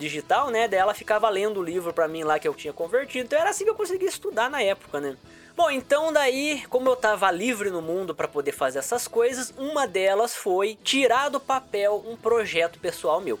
digital, 0.00 0.50
né? 0.50 0.66
Daí 0.66 0.80
ela 0.80 0.94
ficava 0.94 1.28
lendo 1.28 1.60
o 1.60 1.62
livro 1.62 1.92
para 1.92 2.08
mim 2.08 2.24
lá 2.24 2.38
que 2.38 2.48
eu 2.48 2.54
tinha 2.54 2.72
convertido. 2.72 3.26
Então 3.26 3.38
era 3.38 3.50
assim 3.50 3.64
que 3.64 3.70
eu 3.70 3.74
conseguia 3.74 4.08
estudar 4.08 4.50
na 4.50 4.62
época, 4.62 4.98
né? 5.00 5.16
Bom, 5.56 5.70
então 5.70 6.12
daí, 6.12 6.64
como 6.68 6.88
eu 6.88 6.96
tava 6.96 7.30
livre 7.30 7.70
no 7.70 7.82
mundo 7.82 8.14
para 8.14 8.26
poder 8.26 8.52
fazer 8.52 8.78
essas 8.78 9.06
coisas, 9.06 9.52
uma 9.58 9.86
delas 9.86 10.34
foi 10.34 10.78
tirar 10.82 11.28
do 11.28 11.38
papel 11.38 12.02
um 12.08 12.16
projeto 12.16 12.78
pessoal 12.80 13.20
meu. 13.20 13.38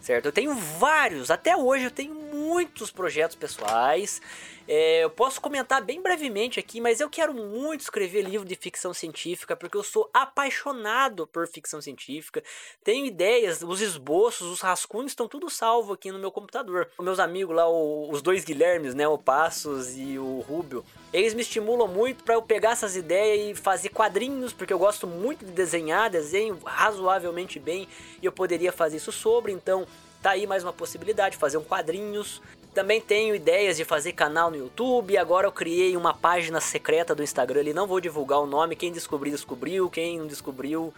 Certo? 0.00 0.26
Eu 0.26 0.32
tenho 0.32 0.54
vários, 0.54 1.30
até 1.30 1.56
hoje 1.56 1.84
eu 1.84 1.90
tenho 1.90 2.14
muitos 2.14 2.90
projetos 2.90 3.34
pessoais. 3.34 4.20
É, 4.66 5.04
eu 5.04 5.10
posso 5.10 5.40
comentar 5.40 5.82
bem 5.82 6.00
brevemente 6.00 6.58
aqui, 6.58 6.80
mas 6.80 6.98
eu 6.98 7.10
quero 7.10 7.34
muito 7.34 7.82
escrever 7.82 8.22
livro 8.22 8.46
de 8.46 8.54
ficção 8.54 8.94
científica 8.94 9.54
porque 9.54 9.76
eu 9.76 9.82
sou 9.82 10.08
apaixonado 10.12 11.26
por 11.26 11.46
ficção 11.46 11.82
científica. 11.82 12.42
Tenho 12.82 13.04
ideias, 13.04 13.62
os 13.62 13.80
esboços, 13.82 14.48
os 14.48 14.60
rascunhos 14.60 15.12
estão 15.12 15.28
tudo 15.28 15.50
salvo 15.50 15.92
aqui 15.92 16.10
no 16.10 16.18
meu 16.18 16.30
computador. 16.30 16.88
Meus 16.98 17.18
amigos 17.18 17.54
lá, 17.54 17.68
os 17.68 18.22
dois 18.22 18.44
Guilhermes, 18.44 18.94
né, 18.94 19.06
o 19.06 19.18
Passos 19.18 19.98
e 19.98 20.18
o 20.18 20.40
Rubio, 20.40 20.84
eles 21.12 21.34
me 21.34 21.42
estimulam 21.42 21.86
muito 21.86 22.24
para 22.24 22.34
eu 22.34 22.42
pegar 22.42 22.70
essas 22.70 22.96
ideias 22.96 23.58
e 23.58 23.60
fazer 23.60 23.90
quadrinhos, 23.90 24.52
porque 24.52 24.72
eu 24.72 24.78
gosto 24.78 25.06
muito 25.06 25.44
de 25.44 25.52
desenhar, 25.52 26.08
desenho 26.08 26.58
razoavelmente 26.64 27.58
bem 27.58 27.86
e 28.22 28.26
eu 28.26 28.32
poderia 28.32 28.72
fazer 28.72 28.96
isso 28.96 29.12
sobre, 29.12 29.52
então 29.52 29.86
tá 30.22 30.30
aí 30.30 30.46
mais 30.46 30.64
uma 30.64 30.72
possibilidade, 30.72 31.36
fazer 31.36 31.58
um 31.58 31.62
quadrinhos. 31.62 32.40
Também 32.74 33.00
tenho 33.00 33.36
ideias 33.36 33.76
de 33.76 33.84
fazer 33.84 34.12
canal 34.12 34.50
no 34.50 34.56
YouTube. 34.56 35.16
Agora 35.16 35.46
eu 35.46 35.52
criei 35.52 35.96
uma 35.96 36.12
página 36.12 36.60
secreta 36.60 37.14
do 37.14 37.22
Instagram 37.22 37.60
ali. 37.60 37.72
Não 37.72 37.86
vou 37.86 38.00
divulgar 38.00 38.40
o 38.40 38.46
nome. 38.46 38.74
Quem 38.74 38.90
descobrir, 38.90 39.30
descobriu. 39.30 39.88
Quem 39.88 40.18
não 40.18 40.26
descobriu, 40.26 40.92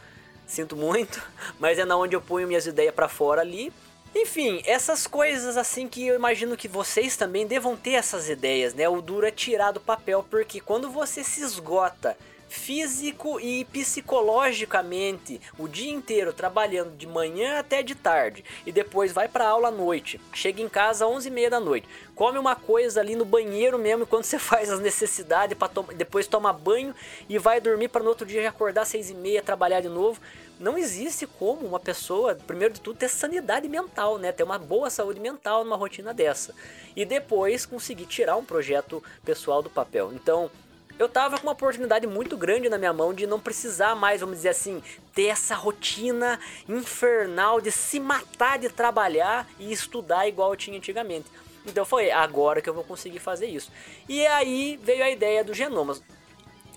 sinto 0.47 0.75
muito. 0.75 1.23
Mas 1.61 1.79
é 1.79 1.85
na 1.85 1.95
onde 1.95 2.17
eu 2.17 2.21
ponho 2.23 2.49
minhas 2.49 2.67
ideias 2.67 2.95
para 2.95 3.09
fora 3.09 3.43
ali. 3.43 3.71
Enfim, 4.15 4.63
essas 4.65 5.07
coisas 5.07 5.59
assim 5.59 5.87
que 5.87 6.07
eu 6.07 6.15
imagino 6.15 6.57
que 6.57 6.67
vocês 6.67 7.15
também 7.19 7.47
devam 7.47 7.77
ter 7.77 7.93
essas 7.93 8.31
ideias, 8.31 8.73
né? 8.73 8.89
O 8.89 9.03
duro 9.03 9.27
é 9.27 9.31
tirar 9.31 9.73
do 9.73 9.81
papel, 9.81 10.25
porque 10.31 10.59
quando 10.59 10.89
você 10.89 11.23
se 11.23 11.43
esgota 11.43 12.17
físico 12.49 13.41
e 13.41 13.65
psicologicamente 13.67 15.41
o 15.59 15.69
dia 15.69 15.93
inteiro 15.93 16.33
trabalhando 16.33 16.97
de 16.97 17.07
manhã 17.07 17.59
até 17.59 17.83
de 17.83 17.95
tarde 17.95 18.45
e 18.65 18.73
depois 18.73 19.13
vai 19.13 19.29
para 19.29 19.49
aula 19.49 19.69
à 19.69 19.71
noite, 19.71 20.21
chega 20.33 20.63
em 20.63 20.69
casa 20.69 21.05
às 21.05 21.11
11 21.11 21.29
e 21.29 21.31
meia 21.31 21.51
da 21.51 21.61
noite, 21.61 21.89
come 22.15 22.39
uma 22.39 22.57
coisa 22.57 23.01
ali 23.01 23.15
no 23.15 23.25
banheiro 23.25 23.79
mesmo 23.79 24.05
enquanto 24.05 24.25
você 24.27 24.39
faz 24.39 24.71
as 24.71 24.81
necessidades, 24.81 25.57
para 25.57 25.69
to 25.69 25.87
depois 25.95 26.27
toma 26.27 26.53
banho 26.53 26.95
e 27.29 27.39
vai 27.39 27.61
dormir 27.61 27.89
para 27.89 28.03
no 28.03 28.09
outro 28.09 28.27
dia 28.27 28.49
acordar 28.49 28.83
às 28.83 28.89
6 28.89 29.11
e 29.11 29.15
meia, 29.15 29.43
trabalhar 29.43 29.81
de 29.81 29.89
novo. 29.89 30.21
Não 30.59 30.79
existe 30.79 31.27
como 31.27 31.67
uma 31.67 31.79
pessoa, 31.79 32.35
primeiro 32.35 32.73
de 32.73 32.81
tudo, 32.81 32.97
ter 32.97 33.09
sanidade 33.09 33.69
mental, 33.69 34.17
né? 34.17 34.33
Ter 34.33 34.43
uma 34.43 34.59
boa 34.59 34.89
saúde 34.89 35.21
mental 35.21 35.65
numa 35.65 35.77
rotina 35.77 36.15
dessa. 36.15 36.55
E 36.95 37.05
depois 37.05 37.67
conseguir 37.67 38.07
tirar 38.07 38.37
um 38.37 38.45
projeto 38.45 39.05
pessoal 39.23 39.63
do 39.63 39.69
papel. 39.69 40.15
Então, 40.15 40.51
eu 40.99 41.09
tava 41.09 41.39
com 41.39 41.47
uma 41.47 41.53
oportunidade 41.53 42.07
muito 42.07 42.37
grande 42.37 42.69
na 42.69 42.79
minha 42.79 42.93
mão 42.93 43.13
de 43.13 43.27
não 43.27 43.39
precisar 43.39 43.95
mais, 43.95 44.21
vamos 44.21 44.37
dizer 44.37 44.51
assim, 44.51 44.83
ter 45.15 45.27
essa 45.27 45.55
rotina 45.55 46.41
infernal 46.69 47.61
de 47.61 47.71
se 47.71 48.01
matar 48.01 48.59
de 48.59 48.69
trabalhar 48.69 49.47
e 49.59 49.73
estudar 49.73 50.27
igual 50.27 50.51
eu 50.51 50.57
tinha 50.57 50.79
antigamente. 50.79 51.27
Então 51.67 51.85
foi 51.85 52.11
agora 52.11 52.63
que 52.63 52.69
eu 52.69 52.75
vou 52.75 52.85
conseguir 52.85 53.19
fazer 53.19 53.47
isso. 53.47 53.71
E 54.09 54.27
aí 54.27 54.79
veio 54.83 55.05
a 55.05 55.11
ideia 55.11 55.45
do 55.45 55.53
Genomas, 55.53 56.03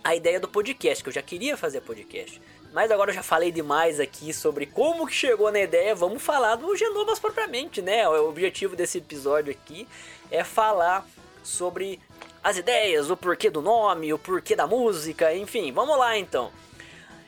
a 0.03 0.15
ideia 0.15 0.39
do 0.39 0.47
podcast, 0.47 1.03
que 1.03 1.09
eu 1.09 1.13
já 1.13 1.21
queria 1.21 1.55
fazer 1.55 1.81
podcast. 1.81 2.41
Mas 2.73 2.91
agora 2.91 3.11
eu 3.11 3.15
já 3.15 3.23
falei 3.23 3.51
demais 3.51 3.99
aqui 3.99 4.33
sobre 4.33 4.65
como 4.65 5.07
que 5.07 5.13
chegou 5.13 5.51
na 5.51 5.59
ideia, 5.59 5.95
vamos 5.95 6.21
falar 6.21 6.55
do 6.55 6.75
Genomas 6.75 7.19
propriamente, 7.19 7.81
né? 7.81 8.07
O 8.07 8.29
objetivo 8.29 8.75
desse 8.75 8.99
episódio 8.99 9.51
aqui 9.51 9.87
é 10.29 10.43
falar 10.43 11.07
sobre 11.43 11.99
as 12.43 12.57
ideias, 12.57 13.09
o 13.09 13.17
porquê 13.17 13.49
do 13.49 13.61
nome, 13.61 14.13
o 14.13 14.19
porquê 14.19 14.55
da 14.55 14.65
música, 14.65 15.35
enfim, 15.35 15.71
vamos 15.71 15.97
lá 15.97 16.17
então. 16.17 16.51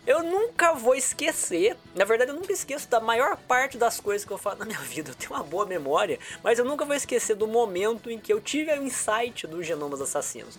Eu 0.05 0.23
nunca 0.23 0.73
vou 0.73 0.95
esquecer, 0.95 1.77
na 1.93 2.03
verdade 2.03 2.31
eu 2.31 2.35
nunca 2.35 2.51
esqueço 2.51 2.89
da 2.89 2.99
maior 2.99 3.37
parte 3.37 3.77
das 3.77 3.99
coisas 3.99 4.25
que 4.25 4.31
eu 4.31 4.37
faço 4.37 4.57
na 4.57 4.65
minha 4.65 4.79
vida. 4.81 5.11
Eu 5.11 5.15
tenho 5.15 5.31
uma 5.31 5.43
boa 5.43 5.65
memória, 5.65 6.17
mas 6.43 6.57
eu 6.57 6.65
nunca 6.65 6.83
vou 6.83 6.95
esquecer 6.95 7.35
do 7.35 7.47
momento 7.47 8.09
em 8.09 8.17
que 8.17 8.33
eu 8.33 8.41
tive 8.41 8.71
o 8.71 8.83
insight 8.83 9.45
dos 9.45 9.65
genomas 9.65 10.01
assassinos. 10.01 10.57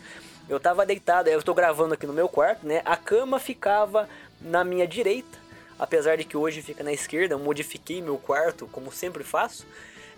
Eu 0.48 0.60
tava 0.60 0.86
deitado, 0.86 1.28
eu 1.28 1.42
tô 1.42 1.54
gravando 1.54 1.94
aqui 1.94 2.06
no 2.06 2.12
meu 2.12 2.28
quarto, 2.28 2.66
né? 2.66 2.82
A 2.84 2.96
cama 2.96 3.38
ficava 3.40 4.08
na 4.40 4.62
minha 4.62 4.86
direita, 4.86 5.38
apesar 5.78 6.16
de 6.16 6.24
que 6.24 6.36
hoje 6.36 6.62
fica 6.62 6.84
na 6.84 6.92
esquerda, 6.92 7.34
eu 7.34 7.38
modifiquei 7.38 8.00
meu 8.00 8.18
quarto, 8.18 8.68
como 8.68 8.92
sempre 8.92 9.24
faço. 9.24 9.66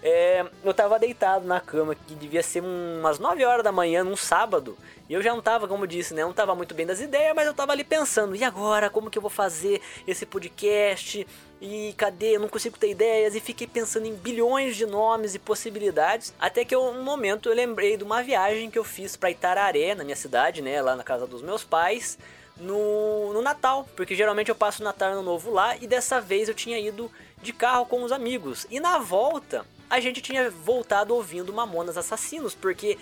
É, 0.06 0.44
eu 0.62 0.74
tava 0.74 0.98
deitado 0.98 1.46
na 1.46 1.58
cama, 1.58 1.94
que 1.94 2.14
devia 2.14 2.42
ser 2.42 2.62
umas 2.62 3.18
9 3.18 3.42
horas 3.42 3.64
da 3.64 3.72
manhã, 3.72 4.04
num 4.04 4.14
sábado. 4.14 4.76
E 5.08 5.14
eu 5.14 5.22
já 5.22 5.32
não 5.32 5.40
tava, 5.40 5.66
como 5.66 5.86
disse, 5.86 6.12
né? 6.12 6.22
Não 6.22 6.32
tava 6.34 6.54
muito 6.54 6.74
bem 6.74 6.84
das 6.84 7.00
ideias, 7.00 7.34
mas 7.34 7.46
eu 7.46 7.54
tava 7.54 7.72
ali 7.72 7.82
pensando, 7.82 8.36
e 8.36 8.44
agora? 8.44 8.90
Como 8.90 9.10
que 9.10 9.16
eu 9.16 9.22
vou 9.22 9.30
fazer 9.30 9.80
esse 10.06 10.26
podcast? 10.26 11.26
E 11.58 11.94
cadê? 11.96 12.36
Eu 12.36 12.40
não 12.40 12.50
consigo 12.50 12.76
ter 12.76 12.90
ideias. 12.90 13.34
E 13.34 13.40
fiquei 13.40 13.66
pensando 13.66 14.04
em 14.04 14.14
bilhões 14.14 14.76
de 14.76 14.84
nomes 14.84 15.34
e 15.34 15.38
possibilidades. 15.38 16.34
Até 16.38 16.66
que 16.66 16.74
eu, 16.74 16.82
um 16.82 17.02
momento 17.02 17.48
eu 17.48 17.54
lembrei 17.54 17.96
de 17.96 18.04
uma 18.04 18.22
viagem 18.22 18.70
que 18.70 18.78
eu 18.78 18.84
fiz 18.84 19.16
para 19.16 19.30
Itararé, 19.30 19.94
na 19.94 20.04
minha 20.04 20.16
cidade, 20.16 20.60
né? 20.60 20.82
Lá 20.82 20.94
na 20.94 21.02
casa 21.02 21.26
dos 21.26 21.40
meus 21.40 21.64
pais. 21.64 22.18
No, 22.58 23.32
no 23.32 23.40
Natal, 23.40 23.88
porque 23.96 24.14
geralmente 24.14 24.48
eu 24.48 24.54
passo 24.54 24.82
o 24.82 24.84
Natal 24.84 25.14
no 25.14 25.22
Novo 25.22 25.50
lá 25.50 25.76
e 25.76 25.88
dessa 25.88 26.20
vez 26.20 26.48
eu 26.48 26.54
tinha 26.54 26.78
ido 26.78 27.10
de 27.42 27.52
carro 27.52 27.86
com 27.86 28.02
os 28.04 28.12
amigos. 28.12 28.64
E 28.70 28.78
na 28.78 28.98
volta 28.98 29.66
a 29.88 30.00
gente 30.00 30.20
tinha 30.20 30.50
voltado 30.50 31.14
ouvindo 31.14 31.52
Mamonas 31.52 31.96
Assassinos, 31.96 32.54
porque 32.54 32.98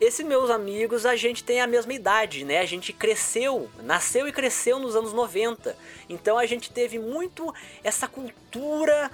esses 0.00 0.24
meus 0.24 0.48
amigos, 0.48 1.04
a 1.04 1.14
gente 1.14 1.44
tem 1.44 1.60
a 1.60 1.66
mesma 1.66 1.92
idade, 1.92 2.42
né? 2.42 2.58
A 2.60 2.64
gente 2.64 2.90
cresceu, 2.90 3.70
nasceu 3.82 4.26
e 4.26 4.32
cresceu 4.32 4.78
nos 4.78 4.96
anos 4.96 5.12
90. 5.12 5.76
Então 6.08 6.38
a 6.38 6.46
gente 6.46 6.72
teve 6.72 6.98
muito 6.98 7.54
essa 7.84 8.08
cultura 8.08 9.10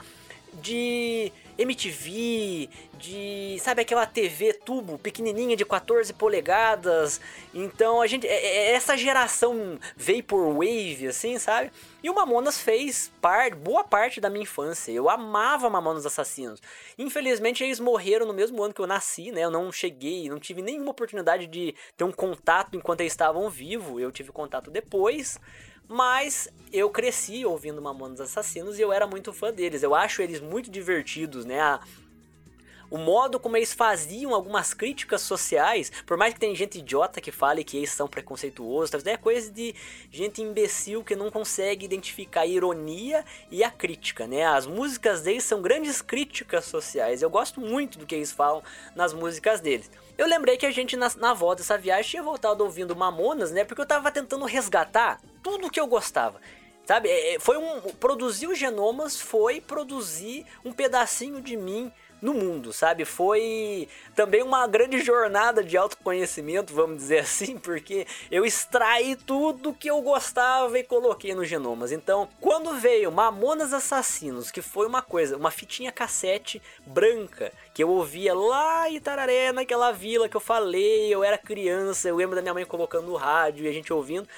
de 0.54 1.32
MTV, 1.58 2.68
de 2.98 3.56
sabe 3.60 3.82
aquela 3.82 4.06
TV 4.06 4.52
tubo 4.52 4.98
pequenininha 4.98 5.56
de 5.56 5.64
14 5.64 6.12
polegadas. 6.12 7.20
Então 7.54 8.00
a 8.00 8.06
gente 8.06 8.26
é, 8.26 8.34
é, 8.34 8.72
essa 8.72 8.96
geração 8.96 9.78
vaporwave 9.96 11.08
assim, 11.08 11.38
sabe? 11.38 11.70
E 12.02 12.10
o 12.10 12.14
Mamonas 12.14 12.60
fez 12.60 13.12
par, 13.20 13.54
boa 13.54 13.82
parte 13.82 14.20
da 14.20 14.30
minha 14.30 14.42
infância. 14.42 14.92
Eu 14.92 15.08
amava 15.08 15.68
Mamonas 15.68 16.06
Assassinos. 16.06 16.60
Infelizmente 16.98 17.64
eles 17.64 17.80
morreram 17.80 18.26
no 18.26 18.34
mesmo 18.34 18.62
ano 18.62 18.74
que 18.74 18.80
eu 18.80 18.86
nasci, 18.86 19.32
né? 19.32 19.42
Eu 19.42 19.50
não 19.50 19.72
cheguei, 19.72 20.28
não 20.28 20.38
tive 20.38 20.62
nenhuma 20.62 20.90
oportunidade 20.90 21.46
de 21.46 21.74
ter 21.96 22.04
um 22.04 22.12
contato 22.12 22.76
enquanto 22.76 23.00
eles 23.00 23.12
estavam 23.12 23.48
vivos. 23.48 24.00
Eu 24.00 24.12
tive 24.12 24.30
contato 24.30 24.70
depois. 24.70 25.38
Mas 25.88 26.48
eu 26.72 26.90
cresci 26.90 27.44
ouvindo 27.44 27.80
Mamonas 27.80 28.20
Assassinos 28.20 28.78
e 28.78 28.82
eu 28.82 28.92
era 28.92 29.06
muito 29.06 29.32
fã 29.32 29.52
deles. 29.52 29.82
Eu 29.82 29.94
acho 29.94 30.20
eles 30.20 30.40
muito 30.40 30.70
divertidos, 30.70 31.44
né? 31.44 31.60
A, 31.60 31.80
o 32.90 32.98
modo 32.98 33.40
como 33.40 33.56
eles 33.56 33.72
faziam 33.72 34.34
algumas 34.34 34.72
críticas 34.72 35.20
sociais, 35.20 35.90
por 36.04 36.16
mais 36.16 36.34
que 36.34 36.40
tem 36.40 36.54
gente 36.54 36.78
idiota 36.78 37.20
que 37.20 37.32
fale 37.32 37.64
que 37.64 37.76
eles 37.76 37.90
são 37.90 38.06
preconceituosos, 38.06 39.04
é 39.04 39.16
coisa 39.16 39.50
de 39.50 39.74
gente 40.10 40.40
imbecil 40.40 41.02
que 41.02 41.16
não 41.16 41.30
consegue 41.30 41.84
identificar 41.84 42.42
a 42.42 42.46
ironia 42.46 43.24
e 43.50 43.64
a 43.64 43.70
crítica, 43.70 44.26
né? 44.26 44.44
As 44.44 44.66
músicas 44.66 45.22
deles 45.22 45.44
são 45.44 45.60
grandes 45.60 46.00
críticas 46.00 46.64
sociais. 46.66 47.22
Eu 47.22 47.30
gosto 47.30 47.60
muito 47.60 47.98
do 47.98 48.06
que 48.06 48.14
eles 48.14 48.30
falam 48.30 48.62
nas 48.94 49.12
músicas 49.12 49.60
deles. 49.60 49.90
Eu 50.16 50.26
lembrei 50.26 50.56
que 50.56 50.66
a 50.66 50.70
gente 50.70 50.96
na, 50.96 51.10
na 51.16 51.34
volta 51.34 51.62
dessa 51.62 51.76
viagem 51.76 52.10
tinha 52.10 52.22
voltado 52.22 52.62
ouvindo 52.62 52.94
Mamonas, 52.94 53.50
né? 53.50 53.64
Porque 53.64 53.80
eu 53.80 53.86
tava 53.86 54.10
tentando 54.10 54.44
resgatar 54.44 55.20
tudo 55.46 55.70
que 55.70 55.78
eu 55.78 55.86
gostava. 55.86 56.40
Sabe, 56.84 57.08
é, 57.08 57.34
é, 57.34 57.38
foi 57.38 57.56
um. 57.56 57.80
Produzir 58.00 58.48
os 58.48 58.58
genomas 58.58 59.20
foi 59.20 59.60
produzir 59.60 60.44
um 60.64 60.72
pedacinho 60.72 61.40
de 61.40 61.56
mim 61.56 61.92
no 62.20 62.34
mundo, 62.34 62.72
sabe? 62.72 63.04
Foi 63.04 63.88
também 64.16 64.42
uma 64.42 64.66
grande 64.66 65.00
jornada 65.00 65.62
de 65.62 65.76
autoconhecimento, 65.76 66.74
vamos 66.74 66.96
dizer 66.96 67.18
assim, 67.22 67.56
porque 67.58 68.08
eu 68.28 68.44
extraí 68.44 69.14
tudo 69.14 69.72
que 69.72 69.88
eu 69.88 70.02
gostava 70.02 70.76
e 70.80 70.82
coloquei 70.82 71.32
nos 71.32 71.48
genomas. 71.48 71.92
Então, 71.92 72.28
quando 72.40 72.74
veio 72.74 73.12
Mamonas 73.12 73.72
Assassinos, 73.72 74.50
que 74.50 74.62
foi 74.62 74.86
uma 74.86 75.02
coisa, 75.02 75.36
uma 75.36 75.52
fitinha 75.52 75.92
cassete 75.92 76.60
branca, 76.84 77.52
que 77.72 77.84
eu 77.84 77.88
ouvia 77.88 78.34
lá 78.34 78.90
em 78.90 78.98
Tararé, 78.98 79.52
naquela 79.52 79.92
vila 79.92 80.28
que 80.28 80.36
eu 80.36 80.40
falei, 80.40 81.12
eu 81.12 81.22
era 81.22 81.38
criança, 81.38 82.08
eu 82.08 82.16
lembro 82.16 82.34
da 82.34 82.42
minha 82.42 82.54
mãe 82.54 82.64
colocando 82.64 83.06
no 83.06 83.14
rádio 83.14 83.64
e 83.64 83.68
a 83.68 83.72
gente 83.72 83.92
ouvindo. 83.92 84.28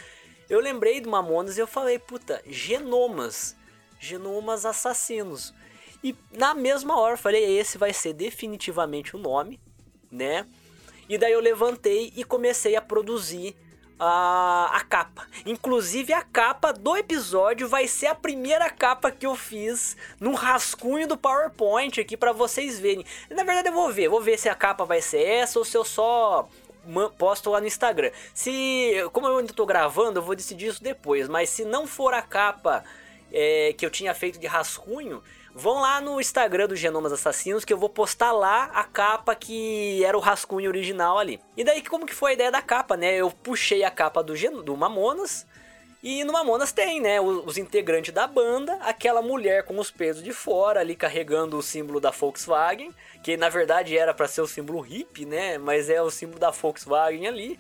Eu 0.48 0.60
lembrei 0.60 1.00
do 1.00 1.10
Mamonas 1.10 1.58
e 1.58 1.60
eu 1.60 1.66
falei, 1.66 1.98
puta, 1.98 2.42
genomas, 2.46 3.54
genomas 3.98 4.64
assassinos. 4.64 5.52
E 6.02 6.14
na 6.32 6.54
mesma 6.54 6.98
hora 6.98 7.14
eu 7.14 7.18
falei, 7.18 7.58
esse 7.58 7.76
vai 7.76 7.92
ser 7.92 8.12
definitivamente 8.12 9.14
o 9.14 9.18
nome, 9.18 9.60
né? 10.10 10.46
E 11.08 11.18
daí 11.18 11.32
eu 11.32 11.40
levantei 11.40 12.12
e 12.16 12.24
comecei 12.24 12.76
a 12.76 12.82
produzir 12.82 13.56
a, 13.98 14.70
a 14.72 14.80
capa. 14.84 15.26
Inclusive 15.44 16.12
a 16.12 16.22
capa 16.22 16.72
do 16.72 16.96
episódio 16.96 17.68
vai 17.68 17.88
ser 17.88 18.06
a 18.06 18.14
primeira 18.14 18.70
capa 18.70 19.10
que 19.10 19.26
eu 19.26 19.34
fiz 19.34 19.96
num 20.20 20.34
rascunho 20.34 21.08
do 21.08 21.16
PowerPoint 21.16 22.00
aqui 22.00 22.16
para 22.16 22.32
vocês 22.32 22.78
verem. 22.78 23.04
Na 23.30 23.42
verdade 23.42 23.68
eu 23.68 23.74
vou 23.74 23.92
ver, 23.92 24.08
vou 24.08 24.20
ver 24.20 24.38
se 24.38 24.48
a 24.48 24.54
capa 24.54 24.84
vai 24.84 25.02
ser 25.02 25.22
essa 25.22 25.58
ou 25.58 25.64
se 25.64 25.76
eu 25.76 25.84
só 25.84 26.48
posto 27.16 27.50
lá 27.50 27.60
no 27.60 27.66
Instagram. 27.66 28.10
Se, 28.34 28.92
como 29.12 29.26
eu 29.26 29.38
ainda 29.38 29.52
tô 29.52 29.66
gravando, 29.66 30.18
eu 30.18 30.22
vou 30.22 30.34
decidir 30.34 30.68
isso 30.68 30.82
depois, 30.82 31.28
mas 31.28 31.50
se 31.50 31.64
não 31.64 31.86
for 31.86 32.14
a 32.14 32.22
capa 32.22 32.84
é, 33.32 33.74
que 33.76 33.84
eu 33.84 33.90
tinha 33.90 34.14
feito 34.14 34.38
de 34.38 34.46
rascunho, 34.46 35.22
Vão 35.54 35.80
lá 35.80 36.00
no 36.00 36.20
Instagram 36.20 36.68
do 36.68 36.76
Genomas 36.76 37.12
Assassinos 37.12 37.64
que 37.64 37.72
eu 37.72 37.76
vou 37.76 37.88
postar 37.88 38.30
lá 38.30 38.66
a 38.66 38.84
capa 38.84 39.34
que 39.34 40.04
era 40.04 40.16
o 40.16 40.20
rascunho 40.20 40.68
original 40.68 41.18
ali. 41.18 41.40
E 41.56 41.64
daí 41.64 41.82
como 41.82 42.06
que 42.06 42.14
foi 42.14 42.30
a 42.30 42.34
ideia 42.34 42.52
da 42.52 42.62
capa, 42.62 42.96
né? 42.96 43.16
Eu 43.16 43.28
puxei 43.28 43.82
a 43.82 43.90
capa 43.90 44.22
do, 44.22 44.36
Gen 44.36 44.62
do 44.62 44.76
Mamonas 44.76 45.44
e 46.02 46.22
no 46.22 46.32
Mamonas 46.32 46.70
tem, 46.70 47.00
né, 47.00 47.20
os, 47.20 47.58
integrantes 47.58 48.14
da 48.14 48.26
banda, 48.26 48.74
aquela 48.82 49.20
mulher 49.20 49.64
com 49.64 49.78
os 49.78 49.90
pesos 49.90 50.22
de 50.22 50.32
fora 50.32 50.80
ali 50.80 50.94
carregando 50.94 51.58
o 51.58 51.62
símbolo 51.62 52.00
da 52.00 52.10
Volkswagen, 52.10 52.94
que 53.22 53.36
na 53.36 53.48
verdade 53.48 53.98
era 53.98 54.14
para 54.14 54.28
ser 54.28 54.40
o 54.40 54.46
símbolo 54.46 54.80
hippie, 54.80 55.24
né, 55.24 55.58
mas 55.58 55.90
é 55.90 56.00
o 56.00 56.10
símbolo 56.10 56.38
da 56.38 56.50
Volkswagen 56.50 57.26
ali, 57.26 57.58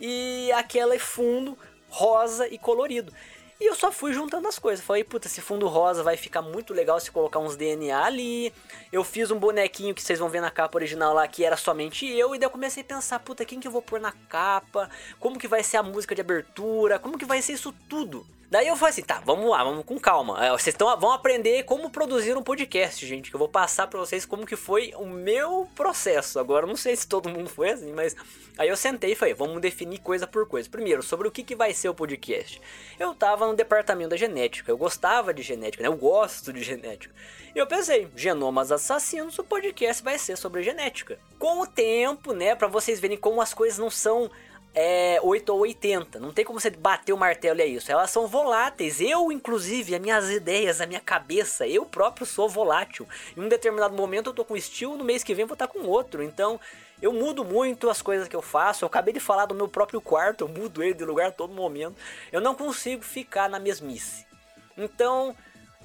e 0.00 0.50
aquela 0.52 0.98
fundo 0.98 1.56
rosa 1.88 2.48
e 2.48 2.58
colorido. 2.58 3.12
E 3.58 3.66
eu 3.66 3.74
só 3.74 3.90
fui 3.90 4.12
juntando 4.12 4.46
as 4.46 4.58
coisas. 4.58 4.84
Falei, 4.84 5.02
puta, 5.02 5.26
esse 5.26 5.40
fundo 5.40 5.66
rosa 5.66 6.02
vai 6.02 6.16
ficar 6.16 6.42
muito 6.42 6.74
legal 6.74 7.00
se 7.00 7.10
colocar 7.10 7.38
uns 7.38 7.56
DNA 7.56 7.98
ali. 7.98 8.52
Eu 8.92 9.02
fiz 9.02 9.30
um 9.30 9.38
bonequinho 9.38 9.94
que 9.94 10.02
vocês 10.02 10.18
vão 10.18 10.28
ver 10.28 10.40
na 10.40 10.50
capa 10.50 10.76
original 10.76 11.14
lá, 11.14 11.26
que 11.26 11.42
era 11.42 11.56
somente 11.56 12.06
eu. 12.06 12.34
E 12.34 12.38
daí 12.38 12.46
eu 12.46 12.50
comecei 12.50 12.82
a 12.82 12.86
pensar, 12.86 13.18
puta, 13.20 13.44
quem 13.44 13.58
que 13.58 13.66
eu 13.66 13.72
vou 13.72 13.80
pôr 13.80 13.98
na 13.98 14.12
capa? 14.12 14.90
Como 15.18 15.38
que 15.38 15.48
vai 15.48 15.62
ser 15.62 15.78
a 15.78 15.82
música 15.82 16.14
de 16.14 16.20
abertura? 16.20 16.98
Como 16.98 17.16
que 17.16 17.24
vai 17.24 17.40
ser 17.40 17.54
isso 17.54 17.72
tudo? 17.88 18.26
Daí 18.48 18.68
eu 18.68 18.76
falei 18.76 18.92
assim, 18.92 19.02
tá, 19.02 19.20
vamos 19.24 19.50
lá, 19.50 19.64
vamos 19.64 19.84
com 19.84 19.98
calma. 19.98 20.44
É, 20.44 20.50
vocês 20.50 20.74
tão, 20.74 20.94
vão 20.98 21.10
aprender 21.10 21.64
como 21.64 21.90
produzir 21.90 22.36
um 22.36 22.42
podcast, 22.42 23.04
gente. 23.04 23.28
Que 23.30 23.36
eu 23.36 23.38
vou 23.38 23.48
passar 23.48 23.88
pra 23.88 23.98
vocês 23.98 24.24
como 24.24 24.46
que 24.46 24.54
foi 24.54 24.92
o 24.96 25.06
meu 25.06 25.68
processo. 25.74 26.38
Agora, 26.38 26.66
não 26.66 26.76
sei 26.76 26.94
se 26.94 27.08
todo 27.08 27.28
mundo 27.28 27.50
foi 27.50 27.70
assim, 27.70 27.92
mas... 27.92 28.14
Aí 28.56 28.68
eu 28.68 28.76
sentei 28.76 29.12
e 29.12 29.14
falei, 29.14 29.34
vamos 29.34 29.60
definir 29.60 29.98
coisa 29.98 30.26
por 30.26 30.46
coisa. 30.46 30.68
Primeiro, 30.68 31.02
sobre 31.02 31.28
o 31.28 31.30
que, 31.30 31.42
que 31.42 31.54
vai 31.54 31.74
ser 31.74 31.88
o 31.88 31.94
podcast. 31.94 32.60
Eu 32.98 33.14
tava 33.14 33.46
no 33.46 33.54
departamento 33.54 34.10
da 34.10 34.16
genética, 34.16 34.70
eu 34.70 34.78
gostava 34.78 35.34
de 35.34 35.42
genética, 35.42 35.82
né? 35.82 35.88
Eu 35.88 35.96
gosto 35.96 36.52
de 36.52 36.62
genética. 36.62 37.14
E 37.54 37.58
eu 37.58 37.66
pensei, 37.66 38.08
Genomas 38.14 38.70
Assassinos, 38.72 39.38
o 39.38 39.44
podcast 39.44 40.02
vai 40.02 40.18
ser 40.18 40.36
sobre 40.36 40.62
genética. 40.62 41.18
Com 41.38 41.60
o 41.60 41.66
tempo, 41.66 42.32
né, 42.32 42.54
para 42.54 42.68
vocês 42.68 43.00
verem 43.00 43.18
como 43.18 43.40
as 43.42 43.52
coisas 43.52 43.78
não 43.78 43.90
são 43.90 44.30
é 44.78 45.18
8 45.22 45.48
ou 45.48 45.60
80. 45.60 46.20
Não 46.20 46.30
tem 46.30 46.44
como 46.44 46.60
você 46.60 46.68
bater 46.68 47.14
o 47.14 47.16
martelo 47.16 47.58
e 47.58 47.62
é 47.62 47.66
isso. 47.66 47.90
Elas 47.90 48.10
são 48.10 48.26
voláteis. 48.26 49.00
Eu, 49.00 49.32
inclusive, 49.32 49.94
as 49.94 50.00
minhas 50.00 50.30
ideias, 50.30 50.82
a 50.82 50.86
minha 50.86 51.00
cabeça, 51.00 51.66
eu 51.66 51.86
próprio 51.86 52.26
sou 52.26 52.46
volátil. 52.46 53.08
Em 53.34 53.40
um 53.40 53.48
determinado 53.48 53.96
momento 53.96 54.28
eu 54.28 54.34
tô 54.34 54.44
com 54.44 54.52
um 54.52 54.56
estilo, 54.56 54.98
no 54.98 55.02
mês 55.02 55.24
que 55.24 55.34
vem 55.34 55.46
vou 55.46 55.54
estar 55.54 55.66
com 55.66 55.78
outro. 55.80 56.22
Então, 56.22 56.60
eu 57.00 57.10
mudo 57.10 57.42
muito 57.42 57.88
as 57.88 58.02
coisas 58.02 58.28
que 58.28 58.36
eu 58.36 58.42
faço. 58.42 58.84
Eu 58.84 58.88
acabei 58.88 59.14
de 59.14 59.20
falar 59.20 59.46
do 59.46 59.54
meu 59.54 59.66
próprio 59.66 60.00
quarto, 60.00 60.44
eu 60.44 60.48
mudo 60.48 60.82
ele 60.82 60.92
de 60.92 61.06
lugar 61.06 61.32
todo 61.32 61.54
momento. 61.54 61.96
Eu 62.30 62.42
não 62.42 62.54
consigo 62.54 63.02
ficar 63.02 63.48
na 63.48 63.58
mesmice. 63.58 64.26
Então, 64.76 65.34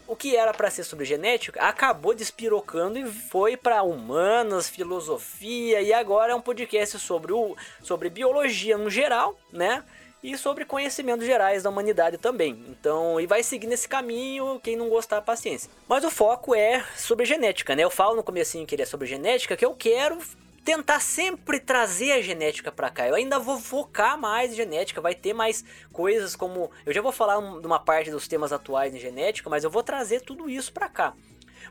o 0.07 0.15
que 0.15 0.35
era 0.35 0.53
para 0.53 0.69
ser 0.69 0.83
sobre 0.83 1.05
genética 1.05 1.61
acabou 1.61 2.13
despirocando 2.13 2.97
e 2.97 3.05
foi 3.05 3.55
para 3.55 3.83
humanas, 3.83 4.69
filosofia 4.69 5.81
e 5.81 5.93
agora 5.93 6.33
é 6.33 6.35
um 6.35 6.41
podcast 6.41 6.99
sobre, 6.99 7.33
o, 7.33 7.55
sobre 7.81 8.09
biologia 8.09 8.77
no 8.77 8.89
geral, 8.89 9.37
né? 9.51 9.83
E 10.23 10.37
sobre 10.37 10.65
conhecimentos 10.65 11.25
gerais 11.25 11.63
da 11.63 11.69
humanidade 11.71 12.17
também. 12.17 12.63
Então, 12.69 13.19
e 13.19 13.25
vai 13.25 13.41
seguir 13.41 13.65
nesse 13.65 13.87
caminho, 13.87 14.59
quem 14.61 14.75
não 14.75 14.87
gostar, 14.87 15.19
paciência. 15.21 15.71
Mas 15.87 16.03
o 16.03 16.11
foco 16.11 16.53
é 16.53 16.85
sobre 16.95 17.25
genética, 17.25 17.75
né? 17.75 17.83
Eu 17.83 17.89
falo 17.89 18.15
no 18.15 18.23
comecinho 18.23 18.67
que 18.67 18.75
ele 18.75 18.83
é 18.83 18.85
sobre 18.85 19.07
genética, 19.07 19.57
que 19.57 19.65
eu 19.65 19.73
quero 19.73 20.19
tentar 20.63 20.99
sempre 20.99 21.59
trazer 21.59 22.13
a 22.13 22.21
genética 22.21 22.71
para 22.71 22.89
cá. 22.89 23.07
Eu 23.07 23.15
ainda 23.15 23.39
vou 23.39 23.59
focar 23.59 24.17
mais 24.17 24.51
em 24.51 24.55
genética, 24.55 25.01
vai 25.01 25.15
ter 25.15 25.33
mais 25.33 25.63
coisas 25.91 26.35
como 26.35 26.71
eu 26.85 26.93
já 26.93 27.01
vou 27.01 27.11
falar 27.11 27.39
de 27.59 27.65
uma 27.65 27.79
parte 27.79 28.11
dos 28.11 28.27
temas 28.27 28.53
atuais 28.53 28.93
em 28.93 28.99
genética, 28.99 29.49
mas 29.49 29.63
eu 29.63 29.69
vou 29.69 29.83
trazer 29.83 30.21
tudo 30.21 30.49
isso 30.49 30.71
para 30.71 30.87
cá. 30.87 31.13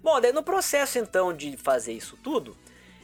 Bom, 0.03 0.21
daí 0.21 0.33
no 0.33 0.43
processo 0.43 0.99
então 0.99 1.33
de 1.33 1.57
fazer 1.57 1.93
isso 1.93 2.17
tudo, 2.23 2.57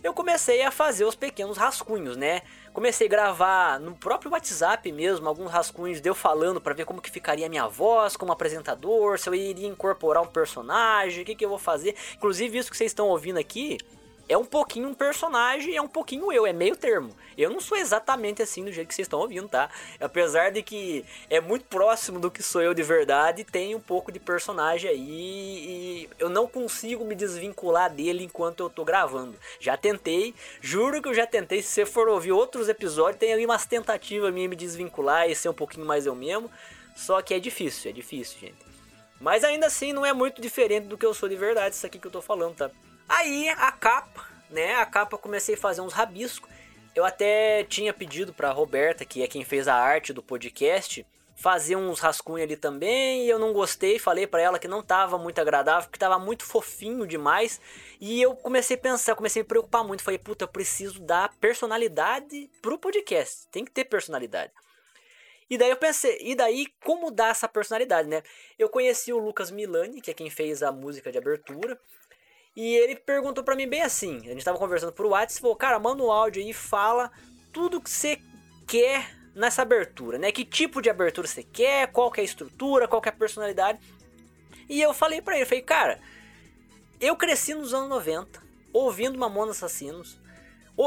eu 0.03 0.13
comecei 0.15 0.63
a 0.63 0.71
fazer 0.71 1.05
os 1.05 1.15
pequenos 1.15 1.57
rascunhos, 1.57 2.17
né? 2.17 2.43
Comecei 2.73 3.07
a 3.07 3.11
gravar 3.11 3.81
no 3.81 3.95
próprio 3.95 4.31
WhatsApp 4.31 4.91
mesmo, 4.93 5.29
alguns 5.29 5.51
rascunhos 5.51 6.01
de 6.01 6.09
eu 6.09 6.15
falando 6.15 6.61
para 6.61 6.75
ver 6.75 6.85
como 6.85 7.01
que 7.01 7.11
ficaria 7.11 7.47
a 7.47 7.49
minha 7.49 7.67
voz 7.67 8.17
como 8.17 8.33
apresentador, 8.33 9.19
se 9.19 9.29
eu 9.29 9.35
iria 9.35 9.67
incorporar 9.67 10.23
um 10.23 10.27
personagem, 10.27 11.23
o 11.23 11.27
que, 11.27 11.35
que 11.35 11.45
eu 11.45 11.49
vou 11.49 11.59
fazer. 11.59 11.97
Inclusive 12.15 12.59
isso 12.59 12.71
que 12.71 12.77
vocês 12.77 12.91
estão 12.91 13.09
ouvindo 13.09 13.39
aqui, 13.39 13.79
é 14.29 14.37
um 14.37 14.45
pouquinho 14.45 14.89
um 14.89 14.95
personagem 14.95 15.75
e 15.75 15.77
é 15.77 15.83
um 15.83 15.89
pouquinho 15.89 16.33
eu, 16.33 16.47
é 16.47 16.53
meio 16.53 16.77
termo. 16.77 17.15
Eu 17.37 17.51
não 17.51 17.61
sou 17.61 17.77
exatamente 17.77 18.43
assim 18.43 18.65
do 18.65 18.73
jeito 18.73 18.89
que 18.89 18.95
vocês 18.95 19.07
estão 19.07 19.21
ouvindo, 19.21 19.49
tá? 19.49 19.71
Apesar 20.01 20.51
de 20.51 20.63
que 20.63 21.05
é 21.31 21.41
muito 21.41 21.67
próximo 21.67 22.19
do 22.19 22.31
que 22.31 22.43
sou 22.43 22.63
eu 22.63 22.75
de 22.75 22.83
verdade, 22.83 23.45
tem 23.45 23.75
um 23.75 23.81
pouco 23.81 24.11
de 24.11 24.19
personagem 24.19 24.91
aí 24.91 24.99
e 25.01 26.11
eu 26.19 26.29
não 26.29 26.47
consigo 26.49 27.05
me 27.05 27.15
desvincular 27.15 27.93
dele 27.93 28.25
enquanto 28.25 28.61
eu 28.61 28.71
tô 28.71 28.85
gravando. 28.85 29.37
Já 29.61 29.77
tentei, 29.77 30.35
juro 30.61 31.01
que 31.01 31.09
eu 31.09 31.15
já 31.15 31.27
tentei. 31.27 31.63
Se 31.63 31.69
você 31.69 31.87
for 31.87 32.09
ouvir 32.09 32.33
outros 32.33 32.69
episódios, 32.69 33.21
tem 33.21 33.33
ali 33.33 33.45
umas 33.45 33.67
tentativas 33.67 34.33
minha 34.33 34.49
me 34.49 34.57
desvincular 34.57 35.29
e 35.29 35.37
ser 35.37 35.49
um 35.49 35.55
pouquinho 35.55 35.87
mais 35.87 36.07
eu 36.07 36.15
mesmo. 36.15 36.51
Só 36.97 37.21
que 37.21 37.35
é 37.35 37.39
difícil, 37.39 37.91
é 37.91 37.93
difícil, 37.93 38.41
gente. 38.41 38.67
Mas 39.21 39.45
ainda 39.45 39.67
assim 39.67 39.93
não 39.93 40.05
é 40.05 40.13
muito 40.13 40.41
diferente 40.41 40.87
do 40.87 40.99
que 40.99 41.07
eu 41.07 41.15
sou 41.15 41.29
de 41.29 41.37
verdade, 41.37 41.75
isso 41.75 41.87
aqui 41.87 41.99
que 41.99 42.07
eu 42.07 42.11
tô 42.11 42.21
falando, 42.21 42.57
tá? 42.57 42.71
Aí 43.09 43.49
a 43.49 43.73
capa, 43.73 44.27
né? 44.51 44.75
A 44.77 44.87
capa 44.87 45.17
comecei 45.17 45.55
a 45.55 45.59
fazer 45.59 45.81
uns 45.81 45.93
rabiscos. 45.93 46.51
Eu 46.95 47.05
até 47.05 47.65
tinha 47.65 47.93
pedido 47.93 48.33
para 48.33 48.51
Roberta, 48.51 49.05
que 49.05 49.23
é 49.23 49.27
quem 49.27 49.45
fez 49.45 49.69
a 49.69 49.75
arte 49.75 50.13
do 50.13 50.23
podcast, 50.23 51.07
fazer 51.37 51.77
uns 51.77 52.01
rascunhos 52.01 52.45
ali 52.45 52.57
também, 52.57 53.27
e 53.27 53.29
eu 53.29 53.39
não 53.39 53.53
gostei, 53.53 53.99
falei 53.99 54.27
para 54.27 54.41
ela 54.41 54.59
que 54.59 54.67
não 54.67 54.83
tava 54.83 55.19
muito 55.19 55.39
agradável, 55.39 55.91
que 55.91 55.99
tava 55.99 56.19
muito 56.19 56.43
fofinho 56.43 57.07
demais, 57.07 57.61
e 58.01 58.23
eu 58.23 58.35
comecei 58.35 58.77
a 58.77 58.81
pensar, 58.81 59.15
comecei 59.15 59.43
a 59.43 59.45
me 59.45 59.49
preocupar 59.49 59.85
muito, 59.85 60.03
falei, 60.03 60.19
puta, 60.19 60.45
eu 60.45 60.49
preciso 60.49 60.99
dar 61.01 61.35
personalidade 61.39 62.51
pro 62.63 62.79
podcast, 62.79 63.47
tem 63.49 63.67
que 63.67 63.71
ter 63.71 63.85
personalidade. 63.85 64.51
E 65.49 65.59
daí 65.59 65.71
eu 65.71 65.77
pensei, 65.77 66.19
e 66.23 66.35
daí 66.35 66.67
como 66.83 67.11
dar 67.11 67.31
essa 67.31 67.47
personalidade, 67.47 68.09
né? 68.09 68.23
Eu 68.59 68.71
conheci 68.71 69.13
o 69.13 69.19
Lucas 69.19 69.51
Milani, 69.51 70.01
que 70.01 70.11
é 70.11 70.15
quem 70.15 70.31
fez 70.31 70.63
a 70.63 70.73
música 70.73 71.13
de 71.13 71.19
abertura, 71.19 71.79
e 72.57 72.75
ele 72.75 72.97
perguntou 72.97 73.45
para 73.45 73.55
mim 73.55 73.69
bem 73.69 73.83
assim: 73.83 74.17
a 74.25 74.33
gente 74.33 74.45
tava 74.45 74.59
conversando 74.59 74.93
por 74.93 75.05
WhatsApp, 75.05 75.43
falou, 75.43 75.57
cara, 75.57 75.79
manda 75.79 76.03
um 76.03 76.11
áudio 76.11 76.43
aí 76.43 76.51
e 76.51 76.55
fala 76.55 77.11
tudo 77.53 77.81
que 77.81 77.91
você 77.91 78.19
quer 78.67 79.15
nessa 79.35 79.61
abertura, 79.61 80.19
né? 80.19 80.33
Que 80.33 80.45
tipo 80.45 80.81
de 80.81 80.89
abertura 80.89 81.29
você 81.29 81.43
quer, 81.43 81.93
qual 81.93 82.11
que 82.11 82.21
é 82.21 82.23
a 82.23 82.25
estrutura, 82.25 82.89
qual 82.89 83.03
que 83.03 83.09
é 83.11 83.13
a 83.13 83.15
personalidade. 83.15 83.79
E 84.69 84.81
eu 84.81 84.95
falei 84.95 85.21
para 85.21 85.37
ele, 85.37 85.45
falei, 85.45 85.63
cara, 85.63 86.01
eu 86.99 87.15
cresci 87.15 87.55
nos 87.55 87.75
anos 87.75 87.91
90, 87.91 88.43
ouvindo 88.73 89.19
Mamonas 89.19 89.63
Assassinos, 89.63 90.19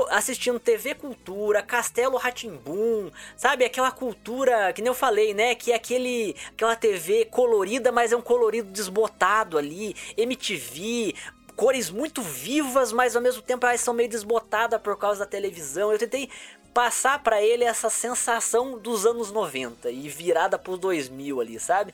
assistindo 0.10 0.60
TV 0.60 0.96
Cultura, 0.96 1.64
Castelo 1.64 2.18
Ratimbum, 2.18 3.12
sabe? 3.38 3.64
Aquela 3.64 3.92
cultura 3.92 4.74
que 4.74 4.82
nem 4.82 4.90
eu 4.90 4.96
falei, 4.96 5.34
né? 5.34 5.56
Que 5.56 5.72
é 5.72 5.76
aquele, 5.76 6.36
aquela 6.50 6.76
TV 6.76 7.26
colorida, 7.26 7.92
mas 7.92 8.12
é 8.12 8.18
um 8.18 8.22
colorido 8.22 8.72
desbotado 8.72 9.58
ali, 9.58 9.96
MTV, 10.18 11.16
cores 11.60 11.90
muito 11.90 12.22
vivas, 12.22 12.94
mas 12.94 13.18
ao 13.18 13.22
mesmo 13.22 13.42
tempo 13.42 13.66
elas 13.66 13.82
são 13.82 13.94
meio 13.94 14.08
desbotadas 14.08 14.82
por 14.82 14.98
causa 14.98 15.20
da 15.20 15.26
televisão. 15.26 15.92
Eu 15.92 16.00
tentei 16.00 16.30
passar 16.74 17.22
para 17.22 17.42
ele 17.42 17.66
essa 17.66 17.90
sensação 17.90 18.80
dos 18.80 19.06
anos 19.06 19.30
90 19.30 19.92
e 19.92 20.08
virada 20.08 20.58
pro 20.58 20.78
2000 20.78 21.42
ali, 21.42 21.60
sabe? 21.60 21.94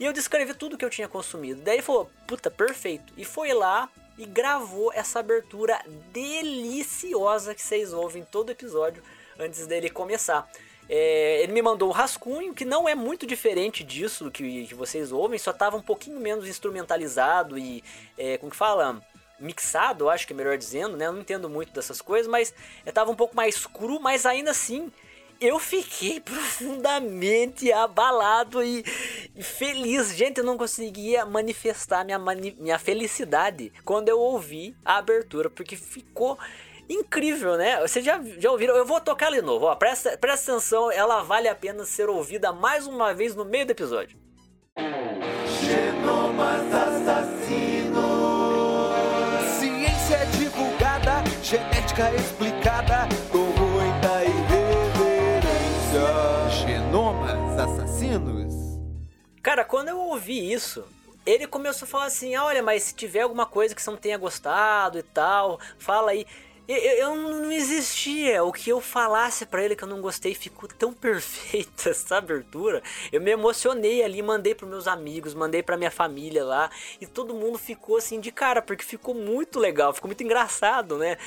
E 0.00 0.06
eu 0.06 0.14
descrevi 0.14 0.54
tudo 0.54 0.78
que 0.78 0.84
eu 0.84 0.88
tinha 0.88 1.06
consumido. 1.06 1.60
Daí 1.60 1.74
ele 1.74 1.82
falou: 1.82 2.10
"Puta, 2.26 2.50
perfeito". 2.50 3.12
E 3.14 3.22
foi 3.22 3.52
lá 3.52 3.86
e 4.16 4.24
gravou 4.24 4.90
essa 4.94 5.20
abertura 5.20 5.78
deliciosa 6.10 7.54
que 7.54 7.60
vocês 7.60 7.92
ouvem 7.92 8.24
todo 8.24 8.48
episódio 8.48 9.02
antes 9.38 9.66
dele 9.66 9.90
começar. 9.90 10.50
É, 10.94 11.42
ele 11.42 11.54
me 11.54 11.62
mandou 11.62 11.88
um 11.88 11.92
rascunho 11.92 12.52
que 12.52 12.66
não 12.66 12.86
é 12.86 12.94
muito 12.94 13.26
diferente 13.26 13.82
disso 13.82 14.30
que, 14.30 14.66
que 14.66 14.74
vocês 14.74 15.10
ouvem, 15.10 15.38
só 15.38 15.50
estava 15.50 15.74
um 15.74 15.80
pouquinho 15.80 16.20
menos 16.20 16.46
instrumentalizado 16.46 17.56
e, 17.56 17.82
é, 18.18 18.36
como 18.36 18.50
que 18.50 18.56
fala? 18.58 19.00
Mixado, 19.40 20.10
acho 20.10 20.26
que 20.26 20.34
é 20.34 20.36
melhor 20.36 20.58
dizendo, 20.58 20.94
né? 20.94 21.06
Eu 21.06 21.14
não 21.14 21.22
entendo 21.22 21.48
muito 21.48 21.72
dessas 21.72 22.02
coisas, 22.02 22.30
mas 22.30 22.52
estava 22.84 23.10
um 23.10 23.14
pouco 23.14 23.34
mais 23.34 23.64
cru, 23.64 24.00
mas 24.00 24.26
ainda 24.26 24.50
assim 24.50 24.92
eu 25.40 25.58
fiquei 25.58 26.20
profundamente 26.20 27.72
abalado 27.72 28.62
e, 28.62 28.84
e, 29.34 29.42
feliz. 29.42 30.14
Gente, 30.14 30.40
eu 30.40 30.44
não 30.44 30.58
conseguia 30.58 31.24
manifestar 31.24 32.04
minha, 32.04 32.18
mani 32.18 32.54
minha 32.60 32.78
felicidade 32.78 33.72
quando 33.82 34.10
eu 34.10 34.20
ouvi 34.20 34.76
a 34.84 34.98
abertura, 34.98 35.48
porque 35.48 35.74
ficou 35.74 36.38
incrível, 36.88 37.56
né? 37.56 37.80
Vocês 37.80 38.04
já, 38.04 38.20
já 38.38 38.50
ouviram? 38.50 38.76
Eu 38.76 38.84
vou 38.84 39.00
tocar 39.00 39.30
de 39.30 39.42
novo, 39.42 39.66
ó. 39.66 39.74
Presta, 39.74 40.16
presta 40.18 40.52
atenção, 40.52 40.90
ela 40.90 41.22
vale 41.22 41.48
a 41.48 41.54
pena 41.54 41.84
ser 41.84 42.08
ouvida 42.08 42.52
mais 42.52 42.86
uma 42.86 43.14
vez 43.14 43.34
no 43.34 43.44
meio 43.44 43.66
do 43.66 43.70
episódio. 43.70 44.18
Genomas 45.60 46.74
assassinos. 46.74 48.02
Ciência 49.58 50.26
divulgada, 50.38 51.22
genética 51.42 52.12
explicada, 52.14 53.08
com 53.30 53.38
muita 53.38 54.24
irreverência. 54.24 56.00
Genomas 56.66 57.58
assassinos. 57.58 58.52
Cara, 59.42 59.64
quando 59.64 59.88
eu 59.88 59.98
ouvi 59.98 60.52
isso, 60.52 60.84
ele 61.24 61.46
começou 61.46 61.86
a 61.86 61.88
falar 61.88 62.04
assim: 62.06 62.34
ah, 62.34 62.44
olha, 62.44 62.62
mas 62.62 62.84
se 62.84 62.94
tiver 62.94 63.20
alguma 63.20 63.46
coisa 63.46 63.74
que 63.74 63.82
você 63.82 63.90
não 63.90 63.96
tenha 63.96 64.18
gostado 64.18 64.98
e 64.98 65.02
tal, 65.02 65.58
fala 65.78 66.10
aí. 66.12 66.26
Eu, 66.68 66.76
eu 66.76 67.16
não 67.16 67.50
existia. 67.50 68.44
O 68.44 68.52
que 68.52 68.70
eu 68.70 68.80
falasse 68.80 69.44
para 69.44 69.64
ele 69.64 69.74
que 69.74 69.82
eu 69.82 69.88
não 69.88 70.00
gostei 70.00 70.34
ficou 70.34 70.68
tão 70.68 70.92
perfeita 70.94 71.90
essa 71.90 72.16
abertura. 72.16 72.82
Eu 73.10 73.20
me 73.20 73.30
emocionei 73.30 74.02
ali, 74.02 74.22
mandei 74.22 74.54
pros 74.54 74.70
meus 74.70 74.86
amigos, 74.86 75.34
mandei 75.34 75.62
pra 75.62 75.76
minha 75.76 75.90
família 75.90 76.44
lá. 76.44 76.70
E 77.00 77.06
todo 77.06 77.34
mundo 77.34 77.58
ficou 77.58 77.96
assim 77.96 78.20
de 78.20 78.30
cara, 78.30 78.62
porque 78.62 78.84
ficou 78.84 79.14
muito 79.14 79.58
legal, 79.58 79.92
ficou 79.92 80.08
muito 80.08 80.22
engraçado, 80.22 80.96
né? 80.98 81.18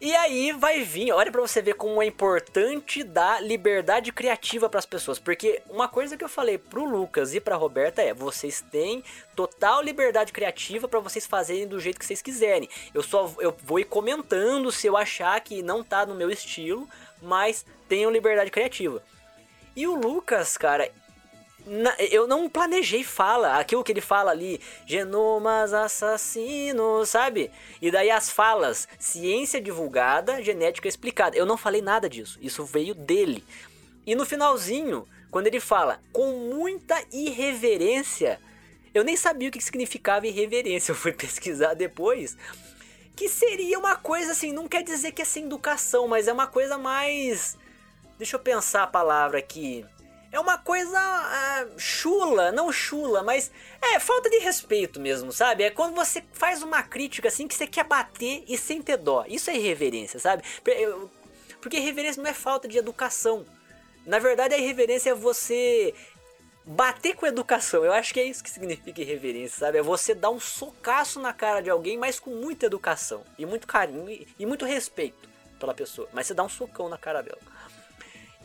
E 0.00 0.14
aí 0.14 0.52
vai 0.52 0.84
vir, 0.84 1.10
olha 1.10 1.32
para 1.32 1.40
você 1.40 1.60
ver 1.60 1.74
como 1.74 2.00
é 2.00 2.06
importante 2.06 3.02
dar 3.02 3.42
liberdade 3.42 4.12
criativa 4.12 4.68
para 4.68 4.78
as 4.78 4.86
pessoas, 4.86 5.18
porque 5.18 5.60
uma 5.68 5.88
coisa 5.88 6.16
que 6.16 6.22
eu 6.22 6.28
falei 6.28 6.56
pro 6.56 6.84
Lucas 6.84 7.34
e 7.34 7.40
pra 7.40 7.56
Roberta 7.56 8.00
é: 8.00 8.14
vocês 8.14 8.60
têm 8.70 9.02
total 9.34 9.82
liberdade 9.82 10.32
criativa 10.32 10.86
para 10.86 11.00
vocês 11.00 11.26
fazerem 11.26 11.66
do 11.66 11.80
jeito 11.80 11.98
que 11.98 12.06
vocês 12.06 12.22
quiserem. 12.22 12.68
Eu 12.94 13.02
só 13.02 13.34
eu 13.40 13.56
vou 13.64 13.80
ir 13.80 13.86
comentando 13.86 14.70
se 14.70 14.86
eu 14.86 14.96
achar 14.96 15.40
que 15.40 15.64
não 15.64 15.82
tá 15.82 16.06
no 16.06 16.14
meu 16.14 16.30
estilo, 16.30 16.88
mas 17.20 17.66
tenham 17.88 18.12
liberdade 18.12 18.52
criativa. 18.52 19.02
E 19.74 19.84
o 19.88 19.96
Lucas, 19.96 20.56
cara, 20.56 20.88
na, 21.68 21.94
eu 21.98 22.26
não 22.26 22.48
planejei 22.48 23.04
fala, 23.04 23.58
aquilo 23.58 23.84
que 23.84 23.92
ele 23.92 24.00
fala 24.00 24.30
ali, 24.30 24.60
genomas 24.86 25.72
assassinos, 25.72 27.10
sabe? 27.10 27.50
E 27.80 27.90
daí 27.90 28.10
as 28.10 28.30
falas, 28.30 28.88
ciência 28.98 29.60
divulgada, 29.60 30.42
genética 30.42 30.88
explicada. 30.88 31.36
Eu 31.36 31.46
não 31.46 31.56
falei 31.56 31.82
nada 31.82 32.08
disso, 32.08 32.38
isso 32.40 32.64
veio 32.64 32.94
dele. 32.94 33.44
E 34.06 34.14
no 34.14 34.24
finalzinho, 34.24 35.06
quando 35.30 35.46
ele 35.46 35.60
fala 35.60 36.00
com 36.12 36.32
muita 36.54 37.00
irreverência, 37.12 38.40
eu 38.94 39.04
nem 39.04 39.16
sabia 39.16 39.50
o 39.50 39.52
que 39.52 39.60
significava 39.60 40.26
irreverência, 40.26 40.90
eu 40.92 40.96
fui 40.96 41.12
pesquisar 41.12 41.74
depois. 41.74 42.36
Que 43.14 43.28
seria 43.28 43.78
uma 43.78 43.96
coisa 43.96 44.32
assim, 44.32 44.52
não 44.52 44.66
quer 44.66 44.82
dizer 44.82 45.12
que 45.12 45.22
é 45.22 45.24
sem 45.24 45.44
educação, 45.44 46.08
mas 46.08 46.28
é 46.28 46.32
uma 46.32 46.46
coisa 46.46 46.78
mais. 46.78 47.58
Deixa 48.16 48.36
eu 48.36 48.40
pensar 48.40 48.84
a 48.84 48.86
palavra 48.86 49.38
aqui 49.38 49.84
é 50.30 50.38
uma 50.38 50.58
coisa 50.58 50.98
uh, 50.98 51.78
chula, 51.78 52.52
não 52.52 52.70
chula, 52.70 53.22
mas 53.22 53.50
é 53.80 53.98
falta 53.98 54.28
de 54.28 54.38
respeito 54.38 55.00
mesmo, 55.00 55.32
sabe? 55.32 55.64
É 55.64 55.70
quando 55.70 55.94
você 55.94 56.22
faz 56.32 56.62
uma 56.62 56.82
crítica 56.82 57.28
assim 57.28 57.48
que 57.48 57.54
você 57.54 57.66
quer 57.66 57.84
bater 57.84 58.44
e 58.46 58.58
sem 58.58 58.82
ter 58.82 58.98
dó. 58.98 59.24
Isso 59.26 59.50
é 59.50 59.56
irreverência, 59.56 60.18
sabe? 60.18 60.42
Porque 61.60 61.78
irreverência 61.78 62.22
não 62.22 62.30
é 62.30 62.34
falta 62.34 62.68
de 62.68 62.76
educação. 62.76 63.46
Na 64.04 64.18
verdade, 64.18 64.54
a 64.54 64.58
irreverência 64.58 65.10
é 65.10 65.14
você 65.14 65.94
bater 66.64 67.16
com 67.16 67.26
educação. 67.26 67.84
Eu 67.84 67.92
acho 67.92 68.12
que 68.12 68.20
é 68.20 68.24
isso 68.24 68.44
que 68.44 68.50
significa 68.50 69.00
irreverência, 69.00 69.58
sabe? 69.58 69.78
É 69.78 69.82
você 69.82 70.14
dar 70.14 70.30
um 70.30 70.38
socaço 70.38 71.18
na 71.20 71.32
cara 71.32 71.62
de 71.62 71.70
alguém, 71.70 71.96
mas 71.96 72.20
com 72.20 72.30
muita 72.30 72.66
educação 72.66 73.24
e 73.38 73.46
muito 73.46 73.66
carinho 73.66 74.26
e 74.38 74.46
muito 74.46 74.66
respeito 74.66 75.28
pela 75.58 75.72
pessoa. 75.72 76.08
Mas 76.12 76.26
você 76.26 76.34
dá 76.34 76.44
um 76.44 76.48
socão 76.48 76.88
na 76.88 76.98
cara 76.98 77.22
dela. 77.22 77.40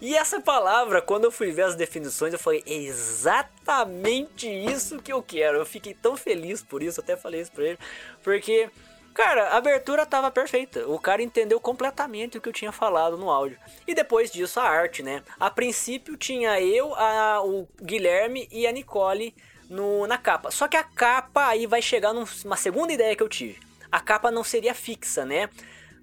E 0.04 0.18
essa 0.18 0.42
palavra, 0.42 1.02
quando 1.02 1.24
eu 1.24 1.32
fui 1.32 1.54
ver 1.54 1.62
as 1.62 1.76
definições, 1.76 2.34
eu 2.34 2.40
falei 2.40 2.62
exatamente 2.68 4.50
isso 4.50 5.02
que 5.02 5.14
eu 5.14 5.24
quero. 5.24 5.60
Eu 5.60 5.66
fiquei 5.66 5.94
tão 5.94 6.18
feliz 6.18 6.62
por 6.62 6.84
isso, 6.84 7.00
até 7.00 7.16
falei 7.16 7.40
isso 7.40 7.54
pra 7.54 7.64
ele, 7.64 7.80
porque, 8.22 8.70
cara, 9.14 9.48
a 9.52 9.56
abertura 9.56 10.06
tava 10.06 10.30
perfeita. 10.30 10.86
O 10.90 11.00
cara 11.00 11.24
entendeu 11.24 11.58
completamente 11.58 12.38
o 12.38 12.42
que 12.42 12.50
eu 12.50 12.54
tinha 12.54 12.74
falado 12.74 13.16
no 13.16 13.30
áudio. 13.30 13.58
E 13.88 13.96
depois 13.96 14.30
disso, 14.30 14.60
a 14.60 14.64
arte, 14.64 15.02
né? 15.02 15.24
A 15.40 15.50
princípio 15.50 16.18
tinha 16.18 16.60
eu, 16.60 16.94
a, 16.96 17.42
o 17.42 17.66
Guilherme 17.82 18.50
e 18.52 18.68
a 18.68 18.74
Nicole 18.74 19.34
no, 19.70 20.06
na 20.06 20.18
capa. 20.18 20.52
Só 20.52 20.68
que 20.68 20.76
a 20.76 20.84
capa 20.84 21.48
aí 21.48 21.66
vai 21.66 21.82
chegar 21.82 22.12
numa 22.12 22.58
segunda 22.58 22.92
ideia 22.92 23.16
que 23.16 23.24
eu 23.24 23.30
tive. 23.30 23.58
A 23.90 24.02
capa 24.02 24.30
não 24.30 24.44
seria 24.44 24.74
fixa, 24.74 25.24
né? 25.24 25.50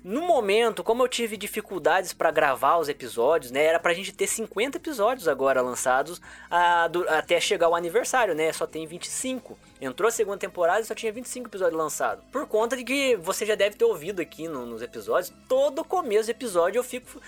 No 0.03 0.23
momento, 0.23 0.83
como 0.83 1.03
eu 1.03 1.09
tive 1.09 1.37
dificuldades 1.37 2.15
para 2.15 2.31
gravar 2.31 2.79
os 2.79 2.89
episódios, 2.89 3.53
né? 3.53 3.65
Era 3.65 3.79
pra 3.79 3.93
gente 3.93 4.13
ter 4.13 4.27
50 4.27 4.79
episódios 4.79 5.29
agora 5.29 5.61
lançados 5.61 6.21
a, 6.51 6.89
do, 6.89 7.07
até 7.07 7.39
chegar 7.39 7.69
o 7.69 7.75
aniversário, 7.75 8.35
né? 8.35 8.51
Só 8.51 8.67
tem 8.67 8.87
25. 8.87 9.59
Entrou 9.79 10.09
a 10.09 10.11
segunda 10.11 10.39
temporada 10.39 10.81
e 10.81 10.85
só 10.85 10.95
tinha 10.95 11.13
25 11.13 11.49
episódios 11.49 11.77
lançados. 11.77 12.25
Por 12.33 12.47
conta 12.47 12.77
de 12.77 12.85
que 12.85 13.17
você 13.17 13.45
já 13.45 13.55
deve 13.55 13.77
ter 13.77 13.85
ouvido 13.85 14.23
aqui 14.23 14.49
no, 14.49 14.65
nos 14.65 14.81
episódios, 14.81 15.35
todo 15.47 15.85
começo 15.85 16.29
do 16.29 16.31
episódio 16.31 16.79
eu 16.79 16.85
fico 16.85 17.21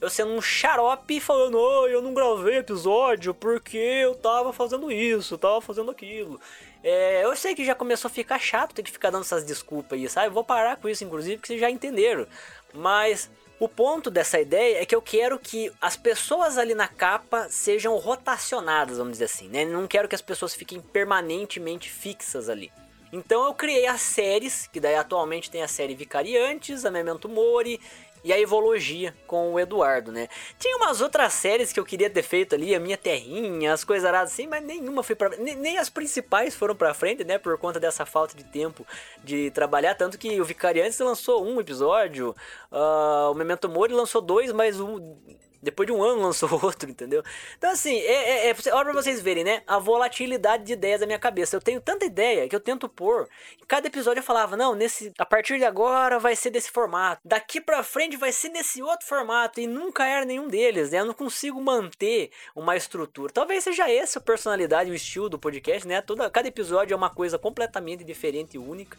eu 0.00 0.10
sendo 0.10 0.32
um 0.32 0.42
xarope 0.42 1.18
falando, 1.18 1.58
oh, 1.58 1.86
eu 1.86 2.02
não 2.02 2.12
gravei 2.12 2.58
episódio 2.58 3.32
porque 3.32 3.78
eu 3.78 4.14
tava 4.14 4.52
fazendo 4.52 4.92
isso, 4.92 5.38
tava 5.38 5.62
fazendo 5.62 5.90
aquilo. 5.90 6.38
É, 6.84 7.24
eu 7.24 7.34
sei 7.34 7.54
que 7.54 7.64
já 7.64 7.74
começou 7.74 8.08
a 8.08 8.12
ficar 8.12 8.38
chato 8.38 8.74
ter 8.74 8.82
que 8.82 8.90
ficar 8.92 9.08
dando 9.08 9.22
essas 9.22 9.42
desculpas 9.42 9.98
aí, 9.98 10.06
sabe? 10.06 10.26
Eu 10.26 10.32
vou 10.32 10.44
parar 10.44 10.76
com 10.76 10.86
isso, 10.86 11.02
inclusive, 11.02 11.38
porque 11.38 11.46
vocês 11.46 11.60
já 11.60 11.70
entenderam. 11.70 12.26
Mas 12.74 13.30
o 13.58 13.66
ponto 13.66 14.10
dessa 14.10 14.38
ideia 14.38 14.82
é 14.82 14.84
que 14.84 14.94
eu 14.94 15.00
quero 15.00 15.38
que 15.38 15.72
as 15.80 15.96
pessoas 15.96 16.58
ali 16.58 16.74
na 16.74 16.86
capa 16.86 17.48
sejam 17.48 17.96
rotacionadas, 17.96 18.98
vamos 18.98 19.12
dizer 19.12 19.24
assim, 19.24 19.48
né? 19.48 19.64
Não 19.64 19.86
quero 19.88 20.06
que 20.06 20.14
as 20.14 20.20
pessoas 20.20 20.54
fiquem 20.54 20.78
permanentemente 20.78 21.88
fixas 21.88 22.50
ali. 22.50 22.70
Então 23.10 23.46
eu 23.46 23.54
criei 23.54 23.86
as 23.86 24.02
séries, 24.02 24.66
que 24.66 24.80
daí 24.80 24.96
atualmente 24.96 25.50
tem 25.50 25.62
a 25.62 25.68
série 25.68 25.94
Vicariantes, 25.94 26.84
a 26.84 26.90
Memento 26.90 27.28
Mori 27.28 27.80
e 28.24 28.32
a 28.32 28.40
Evologia 28.40 29.14
com 29.26 29.52
o 29.52 29.60
Eduardo, 29.60 30.10
né? 30.10 30.28
Tinha 30.58 30.76
umas 30.78 31.02
outras 31.02 31.34
séries 31.34 31.72
que 31.72 31.78
eu 31.78 31.84
queria 31.84 32.08
ter 32.08 32.22
feito 32.22 32.54
ali, 32.54 32.74
a 32.74 32.80
Minha 32.80 32.96
Terrinha, 32.96 33.72
as 33.72 33.84
coisas 33.84 34.12
assim, 34.14 34.46
mas 34.46 34.64
nenhuma 34.64 35.02
foi 35.02 35.14
pra 35.14 35.28
nem, 35.36 35.54
nem 35.54 35.78
as 35.78 35.90
principais 35.90 36.54
foram 36.54 36.74
pra 36.74 36.94
frente, 36.94 37.22
né? 37.22 37.36
Por 37.36 37.58
conta 37.58 37.78
dessa 37.78 38.06
falta 38.06 38.34
de 38.34 38.44
tempo 38.44 38.86
de 39.22 39.50
trabalhar. 39.50 39.94
Tanto 39.94 40.18
que 40.18 40.40
o 40.40 40.44
Vicariantes 40.44 40.98
lançou 40.98 41.44
um 41.44 41.60
episódio, 41.60 42.34
uh, 42.72 43.30
o 43.30 43.34
Memento 43.34 43.68
Mori 43.68 43.92
lançou 43.92 44.22
dois, 44.22 44.50
mas 44.52 44.80
um 44.80 45.16
depois 45.64 45.86
de 45.86 45.92
um 45.92 46.02
ano 46.02 46.22
lançou 46.22 46.48
outro, 46.62 46.88
entendeu? 46.88 47.22
Então, 47.56 47.70
assim, 47.70 47.96
é, 47.96 48.48
é, 48.48 48.50
é 48.50 48.54
pra 48.54 48.92
vocês 48.92 49.20
verem, 49.20 49.44
né? 49.44 49.62
A 49.66 49.78
volatilidade 49.78 50.64
de 50.64 50.72
ideias 50.74 51.00
da 51.00 51.06
minha 51.06 51.18
cabeça. 51.18 51.56
Eu 51.56 51.60
tenho 51.60 51.80
tanta 51.80 52.04
ideia 52.04 52.48
que 52.48 52.54
eu 52.54 52.60
tento 52.60 52.88
pôr. 52.88 53.28
Cada 53.66 53.86
episódio 53.86 54.20
eu 54.20 54.24
falava, 54.24 54.56
não, 54.56 54.74
nesse. 54.74 55.12
A 55.18 55.26
partir 55.26 55.58
de 55.58 55.64
agora 55.64 56.18
vai 56.18 56.36
ser 56.36 56.50
desse 56.50 56.70
formato. 56.70 57.20
Daqui 57.24 57.60
pra 57.60 57.82
frente 57.82 58.16
vai 58.16 58.30
ser 58.30 58.50
nesse 58.50 58.82
outro 58.82 59.06
formato. 59.06 59.60
E 59.60 59.66
nunca 59.66 60.06
era 60.06 60.24
nenhum 60.24 60.48
deles, 60.48 60.90
né? 60.90 61.00
Eu 61.00 61.06
não 61.06 61.14
consigo 61.14 61.60
manter 61.60 62.30
uma 62.54 62.76
estrutura. 62.76 63.32
Talvez 63.32 63.64
seja 63.64 63.90
essa 63.90 64.18
a 64.18 64.22
personalidade, 64.22 64.90
o 64.90 64.94
estilo 64.94 65.28
do 65.28 65.38
podcast, 65.38 65.86
né? 65.88 66.00
Toda, 66.00 66.30
cada 66.30 66.48
episódio 66.48 66.94
é 66.94 66.96
uma 66.96 67.10
coisa 67.10 67.38
completamente 67.38 68.04
diferente 68.04 68.54
e 68.54 68.58
única. 68.58 68.96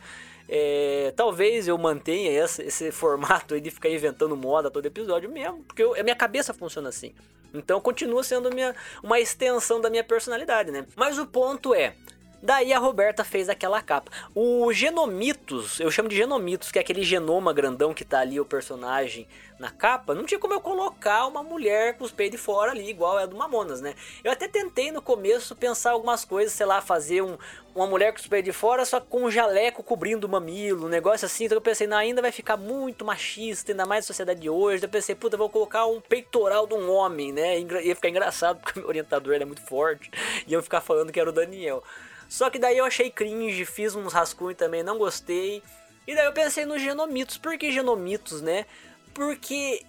É, 0.48 1.12
talvez 1.16 1.68
eu 1.68 1.78
mantenha 1.78 2.44
esse, 2.44 2.62
esse 2.64 2.92
formato 2.92 3.60
de 3.60 3.72
ficar 3.72 3.90
inventando 3.90 4.36
moda 4.36 4.70
todo 4.70 4.86
episódio 4.86 5.30
mesmo, 5.30 5.64
porque 5.64 5.84
eu, 5.84 5.96
a 6.00 6.04
minha 6.04 6.16
cabeça 6.16 6.54
funciona 6.54 6.90
assim. 6.90 7.14
Então 7.54 7.80
continua 7.80 8.24
sendo 8.24 8.54
minha, 8.54 8.76
uma 9.02 9.20
extensão 9.20 9.80
da 9.80 9.90
minha 9.90 10.04
personalidade, 10.04 10.72
né? 10.72 10.86
Mas 10.96 11.18
o 11.18 11.26
ponto 11.26 11.74
é, 11.74 11.96
Daí 12.42 12.74
a 12.74 12.80
Roberta 12.80 13.24
fez 13.24 13.50
aquela 13.50 13.82
capa. 13.82 14.12
O 14.34 14.72
Genomitos, 14.72 15.80
eu 15.80 15.90
chamo 15.90 16.10
de 16.10 16.16
Genomitos, 16.16 16.72
que 16.72 16.78
é 16.78 16.82
aquele 16.82 17.04
genoma 17.04 17.54
grandão 17.54 17.94
que 17.94 18.06
tá 18.06 18.20
ali 18.20 18.40
o 18.40 18.46
personagem 18.46 19.28
na 19.58 19.72
capa. 19.72 20.14
Não 20.14 20.26
tinha 20.26 20.40
como 20.40 20.54
eu 20.54 20.60
colocar 20.60 21.26
uma 21.28 21.42
mulher 21.42 21.98
com 21.98 22.04
os 22.04 22.12
peitos 22.12 22.40
de 22.40 22.46
fora 22.46 22.72
ali, 22.72 22.90
igual 22.90 23.18
é 23.20 23.24
a 23.24 23.26
do 23.26 23.36
Mamonas, 23.36 23.82
né? 23.82 23.96
Eu 24.24 24.32
até 24.32 24.48
tentei 24.48 24.92
no 24.92 25.02
começo 25.02 25.56
pensar 25.56 25.92
algumas 25.92 26.26
coisas, 26.26 26.54
sei 26.54 26.66
lá, 26.66 26.82
fazer 26.82 27.22
um, 27.22 27.38
uma 27.74 27.88
mulher 27.88 28.12
com 28.12 28.20
os 28.20 28.28
peitos 28.28 28.52
de 28.52 28.58
fora, 28.58 28.86
só 28.86 29.00
com 29.00 29.24
um 29.24 29.32
jaleco 29.32 29.82
cobrindo 29.82 30.28
o 30.28 30.30
mamilo, 30.30 30.86
um 30.86 30.90
negócio 30.90 31.26
assim. 31.26 31.46
Então 31.46 31.58
eu 31.58 31.62
pensei, 31.62 31.88
não, 31.88 31.98
ainda 31.98 32.22
vai 32.22 32.32
ficar 32.32 32.58
muito 32.58 33.06
machista, 33.06 33.72
ainda 33.72 33.86
mais 33.86 34.04
na 34.04 34.08
sociedade 34.08 34.42
de 34.42 34.50
hoje. 34.50 34.78
Então 34.78 34.88
eu 34.88 34.92
pensei, 34.92 35.16
puta, 35.16 35.38
vou 35.38 35.50
colocar 35.50 35.86
um 35.86 36.02
peitoral 36.02 36.68
de 36.68 36.74
um 36.74 36.92
homem, 36.92 37.32
né? 37.32 37.60
Ia 37.60 37.96
ficar 37.96 38.10
engraçado, 38.10 38.60
porque 38.62 38.80
o 38.80 38.82
meu 38.82 38.90
orientador 38.90 39.34
é 39.36 39.46
muito 39.46 39.62
forte. 39.62 40.12
E 40.46 40.54
eu 40.54 40.62
ficar 40.62 40.82
falando 40.82 41.12
que 41.12 41.20
era 41.20 41.30
o 41.30 41.34
Daniel. 41.34 41.84
Só 42.28 42.50
que 42.50 42.60
daí 42.60 42.78
eu 42.78 42.86
achei 42.86 43.10
cringe, 43.10 43.66
fiz 43.66 43.96
uns 43.96 44.14
rascunhos 44.14 44.58
também, 44.58 44.84
não 44.84 44.98
gostei. 44.98 45.62
E 46.08 46.16
daí 46.16 46.26
eu 46.26 46.34
pensei 46.34 46.66
nos 46.66 46.82
genomitos. 46.82 47.38
Por 47.38 47.58
que 47.58 47.72
genomitos, 47.72 48.42
né? 48.42 48.66
Porque 49.14 49.84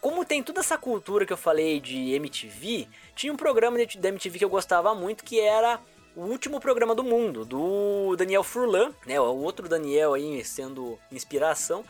como 0.00 0.24
tem 0.24 0.42
toda 0.42 0.60
essa 0.60 0.78
cultura 0.78 1.26
que 1.26 1.32
eu 1.32 1.36
falei 1.36 1.80
de 1.80 2.12
MTV, 2.14 2.88
tinha 3.14 3.32
um 3.32 3.36
programa 3.36 3.76
da 3.76 4.08
MTV 4.08 4.38
que 4.38 4.44
eu 4.44 4.48
gostava 4.48 4.94
muito 4.94 5.24
que 5.24 5.38
era 5.38 5.78
o 6.16 6.22
último 6.22 6.58
programa 6.58 6.94
do 6.94 7.04
mundo, 7.04 7.44
do 7.44 8.16
Daniel 8.16 8.42
Furlan, 8.42 8.92
né? 9.06 9.20
O 9.20 9.36
outro 9.36 9.68
Daniel 9.68 10.14
aí 10.14 10.44
sendo 10.44 10.98
inspiração. 11.12 11.84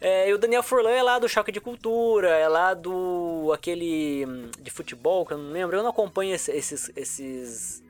É, 0.00 0.28
e 0.28 0.32
o 0.32 0.38
Daniel 0.38 0.64
Furlan 0.64 0.90
é 0.90 1.02
lá 1.02 1.18
do 1.18 1.28
Choque 1.28 1.52
de 1.52 1.60
Cultura, 1.60 2.30
é 2.30 2.48
lá 2.48 2.74
do 2.74 3.52
aquele 3.54 4.26
hum, 4.26 4.50
de 4.58 4.68
futebol, 4.70 5.24
que 5.24 5.32
eu 5.32 5.38
não 5.38 5.52
lembro, 5.52 5.76
eu 5.76 5.82
não 5.82 5.90
acompanho 5.90 6.34
esses, 6.34 6.90
esses 6.96 7.84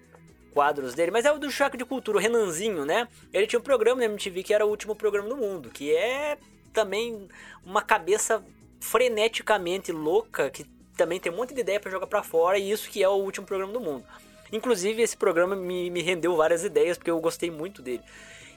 quadros 0.53 0.95
dele, 0.95 1.11
mas 1.11 1.25
é 1.25 1.33
o 1.33 1.39
do 1.39 1.51
Choque 1.51 1.77
de 1.77 1.85
Cultura, 1.85 2.19
o 2.19 2.21
Renanzinho, 2.21 2.85
né? 2.85 3.09
Ele 3.33 3.47
tinha 3.47 3.59
um 3.59 3.63
programa 3.63 4.01
na 4.01 4.07
MTV 4.07 4.43
que 4.43 4.55
era 4.55 4.67
o 4.67 4.69
último 4.69 4.95
programa 4.95 5.29
do 5.29 5.37
mundo, 5.37 5.71
que 5.71 5.95
é 5.95 6.39
também 6.73 7.29
uma 7.65 7.83
cabeça 7.83 8.43
freneticamente 8.81 9.93
louca, 9.93 10.51
que 10.51 10.65
também 10.97 11.19
tem 11.21 11.33
um 11.33 11.37
monte 11.37 11.55
de 11.55 11.61
ideia 11.61 11.81
para 11.81 11.91
jogar 11.91 12.07
para 12.07 12.23
fora, 12.23 12.59
e 12.59 12.71
isso 12.71 12.91
que 12.91 13.03
é 13.03 13.09
o 13.09 13.15
último 13.15 13.47
programa 13.47 13.73
do 13.73 13.81
mundo. 13.81 14.05
Inclusive, 14.53 15.03
esse 15.03 15.17
programa 15.17 15.57
me, 15.57 15.91
me 15.91 16.03
rendeu 16.03 16.37
várias 16.37 16.63
ideias, 16.65 16.99
porque 16.99 17.11
eu 17.11 17.21
gostei 17.21 17.51
muito 17.51 17.81
dele. 17.81 18.03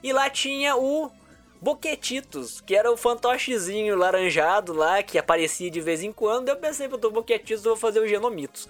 E 0.02 0.12
lá 0.12 0.28
tinha 0.28 0.76
o 0.76 1.10
Boquetitos, 1.60 2.60
que 2.60 2.74
era 2.76 2.92
o 2.92 2.96
fantochezinho 2.96 3.96
laranjado 3.96 4.74
lá, 4.74 5.02
que 5.02 5.18
aparecia 5.18 5.70
de 5.70 5.80
vez 5.80 6.02
em 6.02 6.12
quando. 6.12 6.50
Eu 6.50 6.56
pensei, 6.56 6.86
eu 6.86 6.98
tô 6.98 7.10
Boquetitos, 7.10 7.64
vou 7.64 7.76
fazer 7.76 8.00
o 8.00 8.06
Genomitos. 8.06 8.68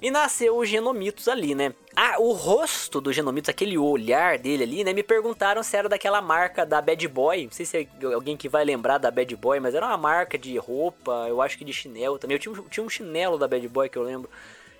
E 0.00 0.12
nasceu 0.12 0.56
o 0.56 0.64
Genomitos 0.64 1.26
ali, 1.26 1.56
né? 1.56 1.74
Ah, 1.96 2.16
o 2.20 2.32
rosto 2.32 3.00
do 3.00 3.12
Genomitos, 3.12 3.48
aquele 3.48 3.76
olhar 3.76 4.38
dele 4.38 4.62
ali, 4.62 4.84
né? 4.84 4.92
Me 4.92 5.02
perguntaram 5.02 5.60
se 5.62 5.76
era 5.76 5.88
daquela 5.88 6.22
marca 6.22 6.64
da 6.64 6.80
Bad 6.80 7.08
Boy. 7.08 7.46
Não 7.46 7.50
sei 7.50 7.66
se 7.66 7.76
é 7.78 8.14
alguém 8.14 8.36
que 8.36 8.48
vai 8.48 8.64
lembrar 8.64 8.98
da 8.98 9.10
Bad 9.10 9.34
Boy, 9.34 9.58
mas 9.58 9.74
era 9.74 9.86
uma 9.86 9.96
marca 9.96 10.38
de 10.38 10.56
roupa, 10.56 11.26
eu 11.28 11.42
acho 11.42 11.58
que 11.58 11.64
de 11.64 11.72
chinelo 11.72 12.16
também. 12.16 12.36
Eu 12.36 12.38
tinha, 12.38 12.54
tinha 12.70 12.86
um 12.86 12.88
chinelo 12.88 13.36
da 13.36 13.48
Bad 13.48 13.66
Boy 13.68 13.88
que 13.88 13.98
eu 13.98 14.04
lembro. 14.04 14.30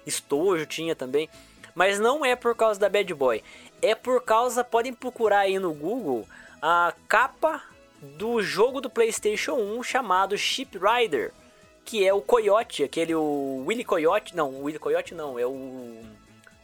Estojo 0.07 0.65
tinha 0.67 0.95
também. 0.95 1.29
Mas 1.75 1.99
não 1.99 2.25
é 2.25 2.37
por 2.37 2.55
causa 2.55 2.79
da 2.79 2.89
Bad 2.89 3.13
Boy. 3.13 3.43
É 3.83 3.97
por 3.97 4.23
causa, 4.23 4.63
podem 4.63 4.93
procurar 4.93 5.41
aí 5.41 5.59
no 5.59 5.75
Google, 5.75 6.29
a 6.63 6.95
capa 7.09 7.61
do 8.01 8.41
jogo 8.41 8.81
do 8.81 8.89
PlayStation 8.89 9.55
1 9.55 9.83
chamado 9.83 10.39
Ship 10.39 10.71
Rider 10.79 11.33
que 11.89 12.07
é 12.07 12.13
o 12.13 12.21
Coyote, 12.21 12.85
aquele 12.85 13.15
o 13.15 13.65
Willy 13.67 13.83
Coyote, 13.83 14.37
não, 14.37 14.51
o 14.51 14.65
Willy 14.65 14.79
Coyote 14.79 15.15
não, 15.15 15.39
é 15.39 15.47
o 15.47 15.97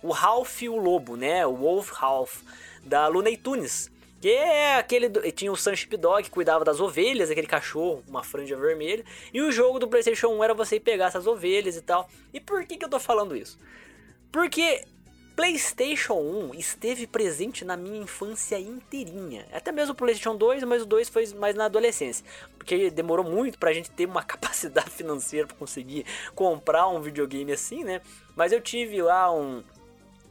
o 0.03 0.11
Ralph 0.11 0.61
o 0.65 0.77
Lobo, 0.77 1.17
né? 1.17 1.47
O 1.47 1.55
Wolf 1.55 1.93
Ralph 1.93 2.43
da 2.85 3.09
Looney 3.09 3.39
Tunes. 3.39 3.91
Que 4.21 4.29
é 4.29 4.77
aquele. 4.77 5.09
Tinha 5.33 5.51
o 5.51 5.57
Sunship 5.57 5.97
Dog 5.97 6.25
que 6.25 6.31
cuidava 6.31 6.63
das 6.63 6.79
ovelhas, 6.79 7.31
aquele 7.31 7.47
cachorro, 7.47 8.05
uma 8.07 8.23
franja 8.23 8.55
vermelha. 8.55 9.03
E 9.33 9.41
o 9.41 9.51
jogo 9.51 9.79
do 9.79 9.89
PlayStation 9.89 10.29
1 10.29 10.45
era 10.45 10.53
você 10.53 10.79
pegar 10.79 11.07
essas 11.07 11.27
ovelhas 11.27 11.75
e 11.75 11.81
tal. 11.81 12.07
E 12.31 12.39
por 12.39 12.67
que, 12.67 12.77
que 12.77 12.85
eu 12.85 12.91
tô 12.91 13.01
falando 13.01 13.35
isso? 13.35 13.59
Porque 14.31 14.85
PlayStation 15.37 16.15
1 16.15 16.55
esteve 16.55 17.09
presente 17.09 17.65
na 17.65 17.77
minha 17.77 18.01
infância 18.01 18.59
inteirinha. 18.59 19.47
Até 19.53 19.73
mesmo 19.73 19.93
o 19.93 19.97
PlayStation 19.97 20.37
2, 20.37 20.63
mas 20.63 20.83
o 20.83 20.87
2 20.87 21.09
foi 21.09 21.27
mais 21.35 21.57
na 21.57 21.65
adolescência. 21.65 22.25
Porque 22.57 22.89
demorou 22.89 23.25
muito 23.25 23.59
pra 23.59 23.73
gente 23.73 23.91
ter 23.91 24.07
uma 24.07 24.23
capacidade 24.25 24.91
financeira 24.91 25.47
para 25.47 25.57
conseguir 25.57 26.07
comprar 26.35 26.87
um 26.89 27.01
videogame 27.01 27.53
assim, 27.53 27.83
né? 27.83 28.01
Mas 28.37 28.53
eu 28.53 28.61
tive 28.61 29.03
lá 29.03 29.33
um, 29.35 29.65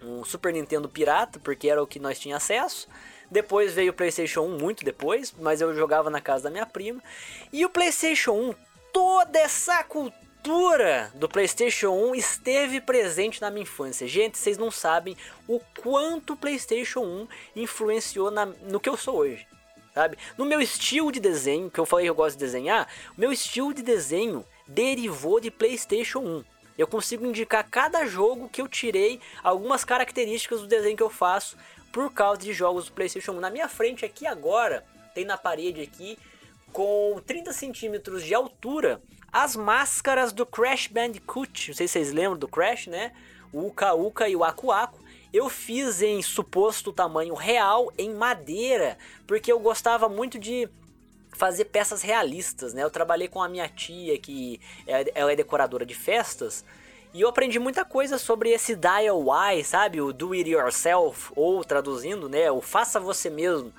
um 0.01 0.24
Super 0.24 0.54
Nintendo 0.54 0.88
pirata, 0.88 1.38
porque 1.39 1.68
era 1.68 1.84
o 1.84 1.88
que 1.88 1.99
nós 1.99 2.18
tínhamos 2.18 2.43
acesso. 2.43 2.88
Depois 3.30 3.74
veio 3.74 3.91
o 3.91 3.95
PlayStation 3.95 4.41
1 4.41 4.58
muito 4.58 4.86
depois, 4.86 5.34
mas 5.38 5.60
eu 5.60 5.74
jogava 5.76 6.10
na 6.10 6.22
casa 6.22 6.45
da 6.45 6.49
minha 6.49 6.66
prima. 6.66 7.04
E 7.51 7.66
o 7.66 7.70
PlayStation 7.70 8.32
1, 8.32 8.56
toda 8.93 9.38
essa 9.38 9.84
cultura 9.84 10.23
cultura 10.44 11.10
do 11.16 11.30
PlayStation 11.30 11.91
1 11.91 12.16
esteve 12.16 12.82
presente 12.82 13.41
na 13.41 13.50
minha 13.50 13.64
infância. 13.64 14.06
Gente, 14.06 14.38
vocês 14.38 14.58
não 14.58 14.70
sabem 14.70 15.16
o 15.48 15.58
quanto 15.82 16.34
o 16.34 16.36
PlayStation 16.36 17.00
1 17.00 17.28
influenciou 17.56 18.30
na, 18.30 18.46
no 18.46 18.78
que 18.78 18.89
eu 18.89 18.98
sou 18.98 19.20
hoje. 19.20 19.48
Sabe? 19.94 20.18
No 20.38 20.44
meu 20.44 20.60
estilo 20.60 21.14
de 21.14 21.22
desenho, 21.22 21.72
que 21.72 21.80
eu 21.80 21.86
falei 21.86 22.06
que 22.06 22.10
eu 22.10 22.16
gosto 22.16 22.36
de 22.36 22.44
desenhar, 22.44 22.89
meu 23.18 23.32
estilo 23.32 23.74
de 23.74 23.82
desenho 23.82 24.46
derivou 24.68 25.39
de 25.39 25.50
PlayStation 25.50 26.20
1. 26.20 26.44
Eu 26.78 26.88
consigo 26.88 27.26
indicar 27.26 27.66
cada 27.70 28.06
jogo 28.06 28.50
que 28.50 28.62
eu 28.62 28.68
tirei 28.68 29.22
algumas 29.41 29.86
características 29.86 30.60
do 30.60 30.68
desenho 30.68 30.98
que 30.98 31.04
eu 31.04 31.10
faço 31.10 31.56
por 31.89 32.12
causa 32.12 32.41
de 32.41 32.52
jogos 32.52 32.88
do 32.88 32.91
PlayStation 32.91 33.32
1. 33.32 33.39
Na 33.39 33.50
minha 33.50 33.70
frente 33.70 34.04
aqui 34.04 34.28
agora, 34.28 34.84
tem 35.16 35.24
na 35.24 35.38
parede 35.38 35.80
aqui, 35.80 36.20
com 36.74 37.22
30 37.26 37.54
centímetros 37.54 38.24
de 38.24 38.34
altura, 38.34 39.02
as 39.34 39.56
máscaras 39.56 40.32
do 40.32 40.46
Crash 40.46 40.88
Bandicoot. 40.88 41.70
Não 41.70 41.76
sei 41.76 41.88
se 41.88 41.94
vocês 41.94 42.14
lembram 42.14 42.38
do 42.38 42.48
Crash, 42.48 42.86
né? 42.86 43.12
O 43.52 43.68
Uka 43.68 43.94
Uka 43.96 44.30
e 44.30 44.36
o 44.36 44.44
Aku 44.44 44.72
Aku. 44.72 45.00
Eu 45.34 45.50
fiz 45.50 46.04
em 46.04 46.22
suposto 46.22 46.94
tamanho 46.94 47.34
real, 47.34 47.92
em 47.98 48.14
madeira, 48.14 48.96
porque 49.26 49.52
eu 49.52 49.60
gostava 49.60 50.08
muito 50.08 50.38
de 50.38 50.70
fazer 51.36 51.66
peças 51.66 52.04
realistas, 52.04 52.76
né? 52.76 52.84
Eu 52.84 52.92
trabalhei 52.92 53.28
com 53.28 53.42
a 53.42 53.50
minha 53.50 53.68
tia, 53.68 54.20
que 54.20 54.62
é, 54.86 55.12
ela 55.16 55.32
é 55.32 55.36
decoradora 55.36 55.84
de 55.84 55.96
festas, 55.96 56.64
e 57.12 57.22
eu 57.22 57.30
aprendi 57.30 57.58
muita 57.58 57.84
coisa 57.84 58.20
sobre 58.20 58.52
esse 58.52 58.76
DIY, 58.76 59.64
sabe? 59.64 60.00
O 60.00 60.14
do 60.14 60.34
it 60.34 60.48
yourself, 60.48 61.32
ou 61.36 61.64
traduzindo, 61.64 62.30
né? 62.30 62.52
O 62.52 62.62
faça 62.62 63.00
você 63.00 63.32
mesmo. 63.32 63.74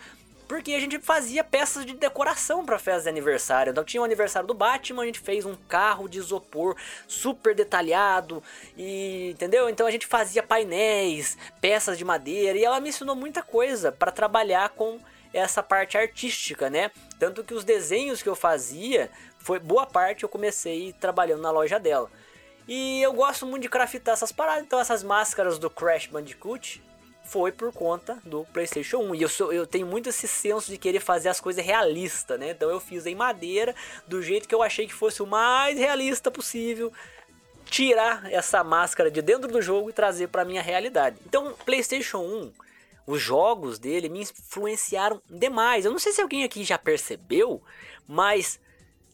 Porque 0.47 0.73
a 0.73 0.81
gente 0.81 0.99
fazia 0.99 1.43
peças 1.43 1.87
de 1.87 1.95
decoração 1.95 2.65
para 2.65 2.79
festa 2.79 3.05
de 3.05 3.09
aniversário. 3.09 3.71
Então 3.71 3.85
tinha 3.85 4.01
o 4.01 4.05
aniversário 4.05 4.47
do 4.47 4.55
Batman, 4.55 5.03
a 5.03 5.07
gente 5.07 5.21
fez 5.21 5.47
um 5.47 5.55
carro 5.55 6.09
de 6.09 6.19
isopor 6.19 6.77
super 7.09 7.55
detalhado 7.55 8.43
e 8.77 9.31
entendeu? 9.31 9.69
Então 9.69 9.87
a 9.87 9.91
gente 9.91 10.07
fazia 10.07 10.43
painéis, 10.43 11.39
peças 11.61 11.97
de 11.97 12.05
madeira 12.05 12.59
e 12.59 12.65
ela 12.65 12.81
me 12.81 12.91
ensinou 12.91 13.17
muita 13.17 13.43
coisa 13.43 13.91
para 13.91 14.13
trabalhar 14.13 14.69
com 14.71 15.01
essa 15.33 15.63
parte 15.63 15.99
artística, 15.99 16.71
né? 16.71 16.91
Tanto 17.19 17.43
que 17.43 17.55
os 17.55 17.65
desenhos 17.65 18.23
que 18.23 18.29
eu 18.29 18.37
fazia, 18.37 19.11
foi 19.39 19.59
boa 19.59 19.87
parte 19.87 20.23
eu 20.23 20.29
comecei 20.29 20.95
trabalhando 21.01 21.43
na 21.43 21.51
loja 21.51 21.79
dela. 21.79 22.11
E 22.67 23.03
eu 23.03 23.13
gosto 23.13 23.45
muito 23.45 23.63
de 23.63 23.69
craftar 23.69 24.15
essas 24.15 24.33
paradas, 24.33 24.63
então 24.63 24.79
essas 24.79 25.03
máscaras 25.03 25.59
do 25.59 25.69
Crash 25.69 26.07
Bandicoot, 26.07 26.83
foi 27.25 27.51
por 27.51 27.73
conta 27.73 28.19
do 28.25 28.45
PlayStation 28.53 28.99
1. 28.99 29.15
E 29.15 29.23
eu, 29.23 29.29
sou, 29.29 29.53
eu 29.53 29.67
tenho 29.67 29.87
muito 29.87 30.09
esse 30.09 30.29
senso 30.29 30.71
de 30.71 30.79
querer 30.79 31.01
fazer 31.01 31.29
as 31.29 31.41
coisas 31.41 31.65
realistas, 31.65 32.39
né? 32.39 32.51
Então 32.51 32.71
eu 32.71 32.79
fiz 32.79 33.07
em 33.07 33.15
madeira, 33.15 33.75
do 34.07 34.23
jeito 34.23 34.47
que 34.47 34.55
eu 34.55 34.63
achei 34.63 34.87
que 34.87 34.95
fosse 34.95 35.23
o 35.23 35.27
mais 35.27 35.79
realista 35.79 36.31
possível. 36.31 36.93
Tirar 37.65 38.31
essa 38.31 38.63
máscara 38.63 39.11
de 39.11 39.23
dentro 39.23 39.51
do 39.51 39.61
jogo 39.61 39.89
e 39.89 39.93
trazer 39.93 40.29
para 40.29 40.45
minha 40.45 40.63
realidade. 40.63 41.17
Então, 41.27 41.55
PlayStation 41.65 42.19
1, 42.19 42.53
os 43.07 43.21
jogos 43.21 43.79
dele 43.79 44.09
me 44.09 44.21
influenciaram 44.21 45.21
demais. 45.29 45.85
Eu 45.85 45.91
não 45.91 45.99
sei 45.99 46.13
se 46.13 46.21
alguém 46.21 46.45
aqui 46.45 46.63
já 46.63 46.79
percebeu, 46.79 47.63
mas 48.07 48.61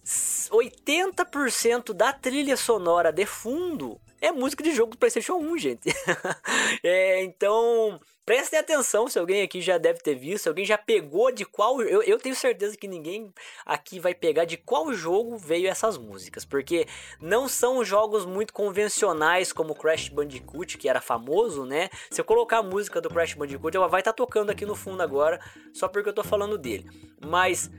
80% 0.04 1.92
da 1.92 2.12
trilha 2.12 2.56
sonora 2.56 3.12
de 3.12 3.24
fundo 3.24 4.00
é 4.20 4.30
música 4.30 4.62
de 4.62 4.72
jogo 4.72 4.92
do 4.92 4.98
PlayStation 4.98 5.34
1, 5.34 5.58
gente. 5.58 5.88
é, 6.84 7.22
então, 7.22 7.98
prestem 8.24 8.58
atenção 8.58 9.08
se 9.08 9.18
alguém 9.18 9.42
aqui 9.42 9.60
já 9.60 9.78
deve 9.78 10.00
ter 10.00 10.14
visto, 10.14 10.44
se 10.44 10.48
alguém 10.48 10.64
já 10.64 10.76
pegou 10.76 11.32
de 11.32 11.44
qual. 11.44 11.80
Eu, 11.82 12.02
eu 12.02 12.18
tenho 12.18 12.34
certeza 12.34 12.76
que 12.76 12.86
ninguém 12.86 13.32
aqui 13.64 13.98
vai 13.98 14.14
pegar 14.14 14.44
de 14.44 14.56
qual 14.56 14.92
jogo 14.92 15.36
veio 15.36 15.68
essas 15.68 15.96
músicas, 15.96 16.44
porque 16.44 16.86
não 17.20 17.48
são 17.48 17.84
jogos 17.84 18.26
muito 18.26 18.52
convencionais 18.52 19.52
como 19.52 19.74
Crash 19.74 20.08
Bandicoot, 20.08 20.76
que 20.76 20.88
era 20.88 21.00
famoso, 21.00 21.64
né? 21.64 21.88
Se 22.10 22.20
eu 22.20 22.24
colocar 22.24 22.58
a 22.58 22.62
música 22.62 23.00
do 23.00 23.08
Crash 23.08 23.34
Bandicoot, 23.34 23.76
ela 23.76 23.88
vai 23.88 24.00
estar 24.00 24.12
tá 24.12 24.16
tocando 24.16 24.50
aqui 24.50 24.66
no 24.66 24.76
fundo 24.76 25.02
agora, 25.02 25.40
só 25.72 25.88
porque 25.88 26.08
eu 26.08 26.14
tô 26.14 26.22
falando 26.22 26.58
dele. 26.58 26.88
Mas 27.24 27.70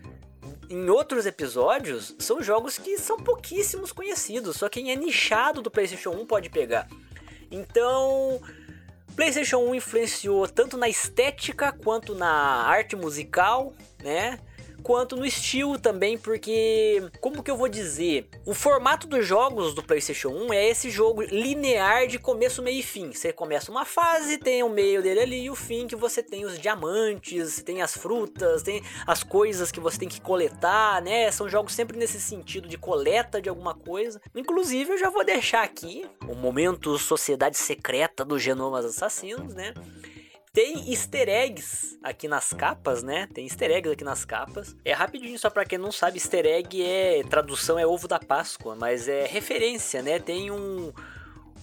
em 0.72 0.90
outros 0.90 1.26
episódios, 1.26 2.16
são 2.18 2.42
jogos 2.42 2.78
que 2.78 2.98
são 2.98 3.18
pouquíssimos 3.18 3.92
conhecidos, 3.92 4.58
só 4.58 4.70
quem 4.70 4.92
é 4.92 4.96
nichado 4.96 5.62
do 5.62 5.70
PlayStation 5.70 6.12
1 6.12 6.26
pode 6.26 6.50
pegar. 6.50 6.88
Então, 7.52 8.42
PlayStation 9.16 9.58
1 9.58 9.76
influenciou 9.76 10.48
tanto 10.48 10.78
na 10.78 10.88
estética 10.88 11.72
quanto 11.72 12.16
na 12.16 12.32
arte 12.32 12.96
musical, 12.96 13.74
né? 14.02 14.40
Quanto 14.82 15.16
no 15.16 15.26
estilo 15.26 15.80
também, 15.80 16.18
porque 16.18 17.04
como 17.20 17.44
que 17.44 17.50
eu 17.50 17.58
vou 17.58 17.68
dizer? 17.68 18.28
O 18.46 18.54
formato 18.54 19.08
dos 19.08 19.26
jogos 19.26 19.74
do 19.74 19.84
PlayStation 19.84 20.30
1 20.30 20.54
é 20.54 20.70
esse 20.70 20.90
jogo 20.90 21.22
linear 21.22 22.08
de 22.08 22.20
começo, 22.20 22.62
meio 22.62 22.80
e 22.80 22.84
fim. 22.84 23.12
Você 23.12 23.32
começa 23.32 23.72
uma 23.72 23.86
fase, 23.86 24.38
tem 24.38 24.64
o 24.64 24.70
meio 24.70 25.02
dele 25.02 25.20
ali 25.20 25.44
e 25.44 25.50
o 25.50 25.56
fim 25.56 25.88
que 25.88 25.96
você 25.96 26.22
tem 26.24 26.46
os 26.46 26.60
diamantes, 26.60 27.62
tem 27.64 27.82
as 27.82 27.96
frutas, 27.96 28.64
tem 28.64 28.82
as 29.06 29.24
coisas 29.24 29.72
que 29.72 29.80
você 29.80 30.00
tem 30.00 30.10
que 30.10 30.22
coletar, 30.22 31.02
né? 31.02 31.32
São 31.32 31.48
jogos 31.48 31.74
sempre 31.74 31.98
nesse 31.98 32.20
sentido 32.20 32.68
de 32.68 32.78
coleta 32.78 33.42
de 33.42 33.50
alguma 33.50 33.74
coisa. 33.74 34.22
Inclusive, 34.36 34.94
eu 34.94 34.98
já 34.98 35.10
vou 35.10 35.24
deixar 35.24 35.64
aqui 35.64 36.06
o 36.28 36.36
momento 36.36 36.98
Sociedade 36.98 37.58
Secreta 37.58 38.26
dos 38.26 38.42
Genomas 38.42 38.86
Assassinos, 38.86 39.54
né? 39.54 39.74
Tem 40.54 40.92
easter 40.92 41.30
eggs 41.30 41.98
aqui 42.04 42.28
nas 42.28 42.52
capas, 42.52 43.02
né? 43.02 43.26
Tem 43.34 43.46
easter 43.46 43.72
eggs 43.72 43.94
aqui 43.94 44.04
nas 44.04 44.26
capas. 44.26 44.76
É 44.84 44.92
rapidinho, 44.92 45.40
só 45.40 45.50
pra 45.50 45.64
quem 45.64 45.78
não 45.78 45.94
sabe, 45.94 46.18
easter 46.18 46.46
egg 46.46 46.84
é. 46.84 47.24
Tradução 47.24 47.80
é 47.80 47.88
ovo 47.88 48.06
da 48.06 48.20
Páscoa, 48.20 48.76
mas 48.76 49.08
é 49.08 49.26
referência, 49.26 50.02
né? 50.02 50.20
Tem 50.20 50.52
um. 50.52 50.92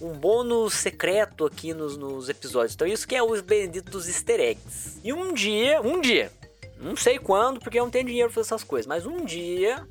Um 0.01 0.13
bônus 0.13 0.75
secreto 0.75 1.45
aqui 1.45 1.73
nos, 1.73 1.97
nos 1.97 2.29
episódios. 2.29 2.73
Então, 2.73 2.87
isso 2.87 3.05
que 3.05 3.17
é 3.17 3.21
os 3.21 3.41
benditos 3.41 4.07
easter 4.07 4.39
eggs. 4.39 4.97
E 5.03 5.11
um 5.11 5.33
dia, 5.33 5.81
um 5.81 5.99
dia, 5.99 6.31
não 6.79 6.95
sei 6.95 7.19
quando, 7.19 7.59
porque 7.59 7.77
eu 7.77 7.83
não 7.83 7.91
tenho 7.91 8.05
dinheiro 8.05 8.29
pra 8.29 8.35
fazer 8.35 8.47
essas 8.47 8.63
coisas, 8.63 8.87
mas 8.87 9.05
um 9.05 9.25
dia 9.25 9.85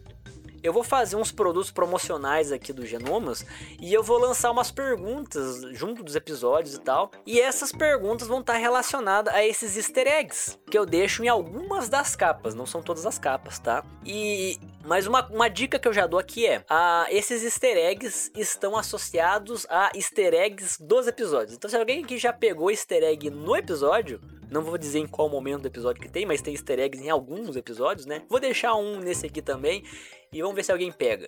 eu 0.62 0.72
vou 0.72 0.82
fazer 0.82 1.16
uns 1.16 1.32
produtos 1.32 1.70
promocionais 1.70 2.52
aqui 2.52 2.72
do 2.72 2.86
Genomas 2.86 3.44
e 3.80 3.92
eu 3.92 4.02
vou 4.02 4.18
lançar 4.18 4.50
umas 4.50 4.70
perguntas 4.70 5.62
junto 5.72 6.02
dos 6.02 6.16
episódios 6.16 6.74
e 6.74 6.80
tal. 6.80 7.10
E 7.26 7.40
essas 7.40 7.72
perguntas 7.72 8.28
vão 8.28 8.40
estar 8.40 8.56
relacionadas 8.56 9.32
a 9.32 9.44
esses 9.44 9.76
easter 9.76 10.06
eggs 10.06 10.58
que 10.70 10.78
eu 10.78 10.86
deixo 10.86 11.24
em 11.24 11.28
algumas 11.28 11.88
das 11.88 12.16
capas, 12.16 12.54
não 12.54 12.66
são 12.66 12.82
todas 12.82 13.06
as 13.06 13.18
capas, 13.18 13.58
tá? 13.58 13.84
E 14.04 14.58
mas 14.88 15.06
uma, 15.06 15.26
uma 15.28 15.48
dica 15.48 15.78
que 15.78 15.86
eu 15.86 15.92
já 15.92 16.06
dou 16.06 16.18
aqui 16.18 16.46
é: 16.46 16.64
a, 16.68 17.06
esses 17.10 17.44
easter 17.44 17.76
eggs 17.76 18.32
estão 18.34 18.74
associados 18.74 19.66
a 19.68 19.90
easter 19.94 20.32
eggs 20.32 20.82
dos 20.82 21.06
episódios. 21.06 21.54
Então, 21.54 21.68
se 21.68 21.76
alguém 21.76 22.02
que 22.02 22.16
já 22.16 22.32
pegou 22.32 22.70
easter 22.70 23.02
egg 23.02 23.28
no 23.28 23.54
episódio, 23.54 24.18
não 24.50 24.62
vou 24.62 24.78
dizer 24.78 25.00
em 25.00 25.06
qual 25.06 25.28
momento 25.28 25.62
do 25.62 25.68
episódio 25.68 26.00
que 26.00 26.08
tem, 26.08 26.24
mas 26.24 26.40
tem 26.40 26.54
easter 26.54 26.78
eggs 26.78 27.04
em 27.04 27.10
alguns 27.10 27.54
episódios, 27.54 28.06
né? 28.06 28.22
Vou 28.30 28.40
deixar 28.40 28.74
um 28.76 28.98
nesse 29.00 29.26
aqui 29.26 29.42
também 29.42 29.84
e 30.32 30.40
vamos 30.40 30.56
ver 30.56 30.64
se 30.64 30.72
alguém 30.72 30.92
pega. 30.92 31.26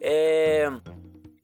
É... 0.00 0.70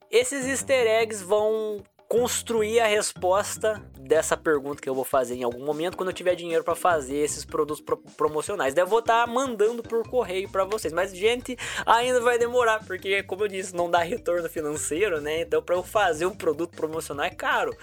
Esses 0.09 0.45
easter 0.45 0.85
eggs 0.85 1.23
vão 1.23 1.83
construir 2.07 2.79
a 2.79 2.85
resposta 2.85 3.81
dessa 3.97 4.37
pergunta 4.37 4.79
que 4.79 4.87
eu 4.87 4.93
vou 4.93 5.03
fazer 5.03 5.33
em 5.33 5.41
algum 5.41 5.65
momento 5.65 5.97
quando 5.97 6.09
eu 6.09 6.13
tiver 6.13 6.35
dinheiro 6.35 6.63
para 6.63 6.75
fazer 6.75 7.15
esses 7.15 7.43
produtos 7.43 7.81
pro 7.81 7.97
promocionais. 7.97 8.75
Daí 8.75 8.83
eu 8.83 8.87
vou 8.87 8.99
estar 8.99 9.25
tá 9.25 9.31
mandando 9.31 9.81
por 9.81 10.07
correio 10.07 10.47
para 10.47 10.63
vocês. 10.63 10.93
Mas 10.93 11.15
gente, 11.15 11.57
ainda 11.85 12.21
vai 12.21 12.37
demorar 12.37 12.85
porque 12.85 13.23
como 13.23 13.45
eu 13.45 13.47
disse, 13.47 13.75
não 13.75 13.89
dá 13.89 13.99
retorno 14.03 14.47
financeiro, 14.47 15.19
né? 15.19 15.41
Então 15.41 15.63
para 15.63 15.75
eu 15.75 15.81
fazer 15.81 16.27
um 16.27 16.35
produto 16.35 16.75
promocional 16.75 17.25
é 17.25 17.31
caro. 17.31 17.75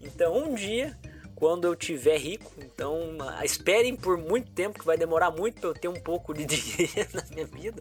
Então 0.00 0.36
um 0.36 0.54
dia 0.54 0.94
quando 1.38 1.66
eu 1.66 1.76
tiver 1.76 2.18
rico. 2.18 2.50
Então, 2.58 3.16
esperem 3.44 3.94
por 3.94 4.18
muito 4.18 4.50
tempo, 4.50 4.76
que 4.76 4.84
vai 4.84 4.96
demorar 4.96 5.30
muito 5.30 5.60
para 5.60 5.70
eu 5.70 5.74
ter 5.74 5.86
um 5.86 5.94
pouco 5.94 6.34
de 6.34 6.44
dinheiro 6.44 7.08
na 7.14 7.22
minha 7.30 7.46
vida. 7.46 7.80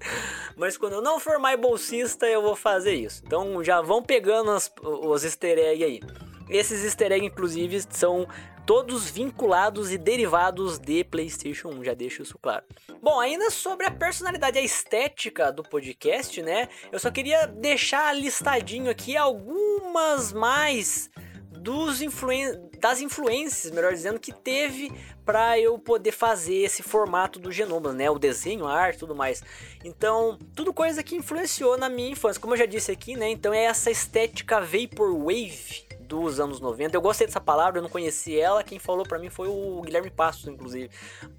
Mas 0.55 0.77
quando 0.77 0.93
eu 0.93 1.01
não 1.01 1.19
for 1.19 1.39
mais 1.39 1.59
bolsista, 1.59 2.27
eu 2.27 2.39
vou 2.39 2.55
fazer 2.55 2.93
isso. 2.93 3.23
Então, 3.25 3.63
já 3.63 3.81
vão 3.81 4.03
pegando 4.03 4.51
as, 4.51 4.71
os 4.83 5.23
easter 5.23 5.57
eggs 5.57 5.83
aí. 5.83 5.99
Esses 6.47 6.83
easter 6.85 7.11
eggs, 7.11 7.25
inclusive, 7.25 7.81
são 7.89 8.27
todos 8.63 9.09
vinculados 9.09 9.91
e 9.91 9.97
derivados 9.97 10.77
de 10.77 11.03
PlayStation 11.03 11.69
1, 11.69 11.85
já 11.85 11.93
deixo 11.95 12.21
isso 12.21 12.37
claro. 12.39 12.63
Bom, 13.01 13.19
ainda 13.19 13.49
sobre 13.49 13.87
a 13.87 13.91
personalidade, 13.91 14.59
a 14.59 14.61
estética 14.61 15.51
do 15.51 15.63
podcast, 15.63 16.43
né? 16.43 16.69
Eu 16.91 16.99
só 16.99 17.09
queria 17.09 17.47
deixar 17.47 18.13
listadinho 18.13 18.91
aqui 18.91 19.17
algumas 19.17 20.31
mais 20.31 21.09
dos 21.57 22.01
influen 22.01 22.69
das 22.79 23.01
influências, 23.01 23.73
melhor 23.73 23.91
dizendo, 23.93 24.19
que 24.19 24.31
teve 24.31 24.91
para 25.25 25.59
eu 25.59 25.77
poder 25.77 26.11
fazer 26.11 26.57
esse 26.57 26.83
formato 26.83 27.39
do 27.39 27.51
genoma, 27.51 27.91
né? 27.91 28.09
O 28.09 28.19
desenho, 28.19 28.65
a 28.65 28.73
arte, 28.73 28.99
tudo 28.99 29.15
mais. 29.15 29.43
Então, 29.83 30.37
tudo 30.55 30.73
coisa 30.73 31.03
que 31.03 31.15
influenciou 31.15 31.77
na 31.77 31.89
minha 31.89 32.11
infância. 32.11 32.39
Como 32.39 32.53
eu 32.53 32.57
já 32.57 32.65
disse 32.65 32.91
aqui, 32.91 33.15
né? 33.15 33.29
Então 33.29 33.53
é 33.53 33.63
essa 33.63 33.91
estética 33.91 34.61
vaporwave 34.61 35.87
dos 36.07 36.39
anos 36.39 36.59
90. 36.59 36.95
Eu 36.95 37.01
gostei 37.01 37.27
dessa 37.27 37.41
palavra, 37.41 37.79
eu 37.79 37.83
não 37.83 37.89
conheci 37.89 38.39
ela, 38.39 38.63
quem 38.63 38.79
falou 38.79 39.05
para 39.05 39.19
mim 39.19 39.29
foi 39.29 39.49
o 39.49 39.81
Guilherme 39.81 40.09
Passos, 40.09 40.47
inclusive. 40.47 40.89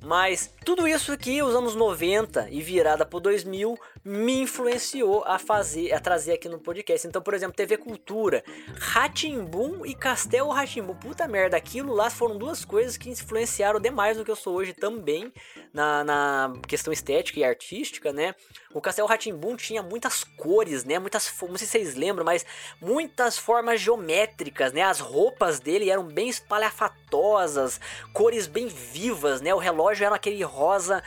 Mas 0.05 0.53
tudo 0.65 0.87
isso 0.87 1.11
aqui, 1.11 1.43
os 1.43 1.55
anos 1.55 1.75
90 1.75 2.49
e 2.51 2.61
virada 2.61 3.07
pro 3.07 3.19
2000, 3.19 3.79
me 4.09 4.41
influenciou 4.41 5.23
a 5.27 5.39
fazer, 5.39 5.93
a 5.93 6.01
trazer 6.01 6.33
aqui 6.33 6.49
no 6.49 6.59
podcast. 6.59 7.07
Então, 7.07 7.21
por 7.21 7.35
exemplo, 7.35 7.55
TV 7.55 7.77
Cultura, 7.77 8.43
Ratimbum 8.79 9.85
e 9.85 9.95
Castelo 9.95 10.49
Ratimbum. 10.49 10.95
Puta 10.95 11.29
merda, 11.29 11.59
aquilo 11.59 11.93
lá 11.93 12.09
foram 12.09 12.39
duas 12.39 12.65
coisas 12.65 12.97
que 12.97 13.11
influenciaram 13.11 13.79
demais 13.79 14.17
no 14.17 14.25
que 14.25 14.31
eu 14.31 14.37
sou 14.37 14.57
hoje 14.57 14.73
também, 14.73 15.31
na, 15.75 16.03
na 16.05 16.53
questão 16.67 16.91
estética 16.91 17.39
e 17.39 17.45
artística, 17.45 18.11
né? 18.11 18.35
O 18.73 18.81
Castelo 18.81 19.07
Ratimbum 19.07 19.57
tinha 19.57 19.83
muitas 19.83 20.25
cores, 20.25 20.85
né? 20.85 20.99
Muitas, 20.99 21.31
não 21.43 21.59
sei 21.59 21.67
se 21.67 21.73
vocês 21.73 21.95
lembram, 21.95 22.25
mas 22.25 22.47
muitas 22.81 23.37
formas 23.37 23.79
geométricas, 23.79 24.73
né? 24.73 24.83
As 24.83 25.01
roupas 25.01 25.61
dele 25.61 25.91
eram 25.91 26.05
bem 26.05 26.31
espalhafatosas, 26.31 27.79
cores 28.15 28.47
bem 28.47 28.69
vivas, 28.69 29.43
né? 29.43 29.53
O 29.53 29.59
relógio 29.59 30.07
era 30.07 30.15
aquele 30.15 30.43
rosa 30.43 31.03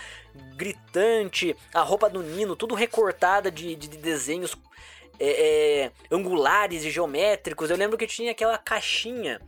gritante, 0.55 1.55
a 1.73 1.81
roupa 1.81 2.09
do 2.09 2.21
Nino, 2.21 2.55
tudo 2.55 2.75
recortada 2.75 3.49
de, 3.51 3.75
de, 3.75 3.87
de 3.87 3.97
desenhos 3.97 4.55
é, 5.19 5.85
é, 5.85 5.91
angulares 6.11 6.83
e 6.83 6.89
geométricos. 6.89 7.69
Eu 7.69 7.77
lembro 7.77 7.97
que 7.97 8.07
tinha 8.07 8.31
aquela 8.31 8.57
caixinha, 8.57 9.39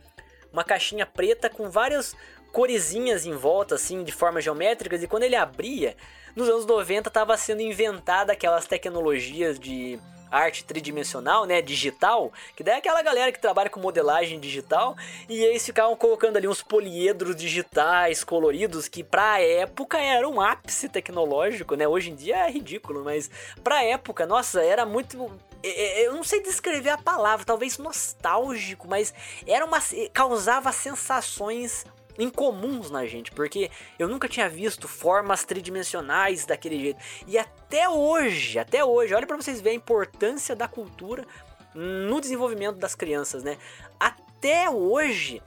uma 0.52 0.64
caixinha 0.64 1.04
preta 1.04 1.50
com 1.50 1.68
várias 1.70 2.16
coresinhas 2.52 3.26
em 3.26 3.34
volta, 3.34 3.74
assim, 3.74 4.04
de 4.04 4.12
formas 4.12 4.44
geométricas, 4.44 5.02
e 5.02 5.08
quando 5.08 5.24
ele 5.24 5.34
abria, 5.34 5.96
nos 6.36 6.48
anos 6.48 6.64
90 6.64 7.08
estava 7.08 7.36
sendo 7.36 7.62
inventada 7.62 8.32
aquelas 8.32 8.66
tecnologias 8.66 9.58
de 9.58 9.98
arte 10.34 10.64
tridimensional, 10.64 11.44
né, 11.46 11.62
digital, 11.62 12.32
que 12.56 12.64
daí 12.64 12.74
é 12.74 12.78
aquela 12.78 13.02
galera 13.02 13.30
que 13.30 13.38
trabalha 13.38 13.70
com 13.70 13.80
modelagem 13.80 14.40
digital, 14.40 14.96
e 15.28 15.42
eles 15.42 15.64
ficavam 15.64 15.96
colocando 15.96 16.36
ali 16.36 16.48
uns 16.48 16.62
poliedros 16.62 17.36
digitais 17.36 18.24
coloridos 18.24 18.88
que 18.88 19.04
pra 19.04 19.40
época 19.40 19.98
era 19.98 20.28
um 20.28 20.40
ápice 20.40 20.88
tecnológico, 20.88 21.74
né? 21.74 21.86
Hoje 21.86 22.10
em 22.10 22.14
dia 22.14 22.46
é 22.46 22.50
ridículo, 22.50 23.04
mas 23.04 23.30
pra 23.62 23.84
época, 23.84 24.26
nossa, 24.26 24.62
era 24.62 24.84
muito 24.84 25.30
é, 25.62 26.02
é, 26.02 26.06
eu 26.06 26.12
não 26.12 26.22
sei 26.22 26.42
descrever 26.42 26.90
a 26.90 26.98
palavra, 26.98 27.44
talvez 27.44 27.78
nostálgico, 27.78 28.86
mas 28.86 29.14
era 29.46 29.64
uma 29.64 29.78
causava 30.12 30.70
sensações 30.72 31.86
incomuns 32.18 32.90
na 32.90 33.06
gente, 33.06 33.30
porque 33.32 33.70
eu 33.98 34.08
nunca 34.08 34.28
tinha 34.28 34.48
visto 34.48 34.86
formas 34.86 35.44
tridimensionais 35.44 36.44
daquele 36.46 36.80
jeito. 36.80 37.00
E 37.26 37.38
até 37.38 37.88
hoje, 37.88 38.58
até 38.58 38.84
hoje, 38.84 39.14
olha 39.14 39.26
para 39.26 39.36
vocês 39.36 39.60
verem 39.60 39.78
a 39.78 39.80
importância 39.80 40.54
da 40.54 40.68
cultura 40.68 41.26
no 41.74 42.20
desenvolvimento 42.20 42.76
das 42.76 42.94
crianças, 42.94 43.42
né? 43.42 43.58
Até 43.98 44.70
hoje, 44.70 45.42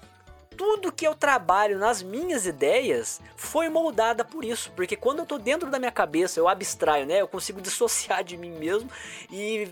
tudo 0.58 0.92
que 0.92 1.08
eu 1.08 1.16
trabalho 1.16 1.78
nas 1.78 2.02
minhas 2.02 2.46
ideias 2.46 3.22
foi 3.36 3.70
moldada 3.70 4.26
por 4.26 4.44
isso, 4.44 4.72
porque 4.76 4.96
quando 4.96 5.20
eu 5.20 5.26
tô 5.26 5.38
dentro 5.38 5.70
da 5.70 5.80
minha 5.80 5.92
cabeça, 5.92 6.40
eu 6.40 6.48
abstraio, 6.48 7.06
né? 7.06 7.22
Eu 7.22 7.28
consigo 7.28 7.62
dissociar 7.62 8.24
de 8.24 8.36
mim 8.36 8.52
mesmo 8.52 8.90
e 9.32 9.70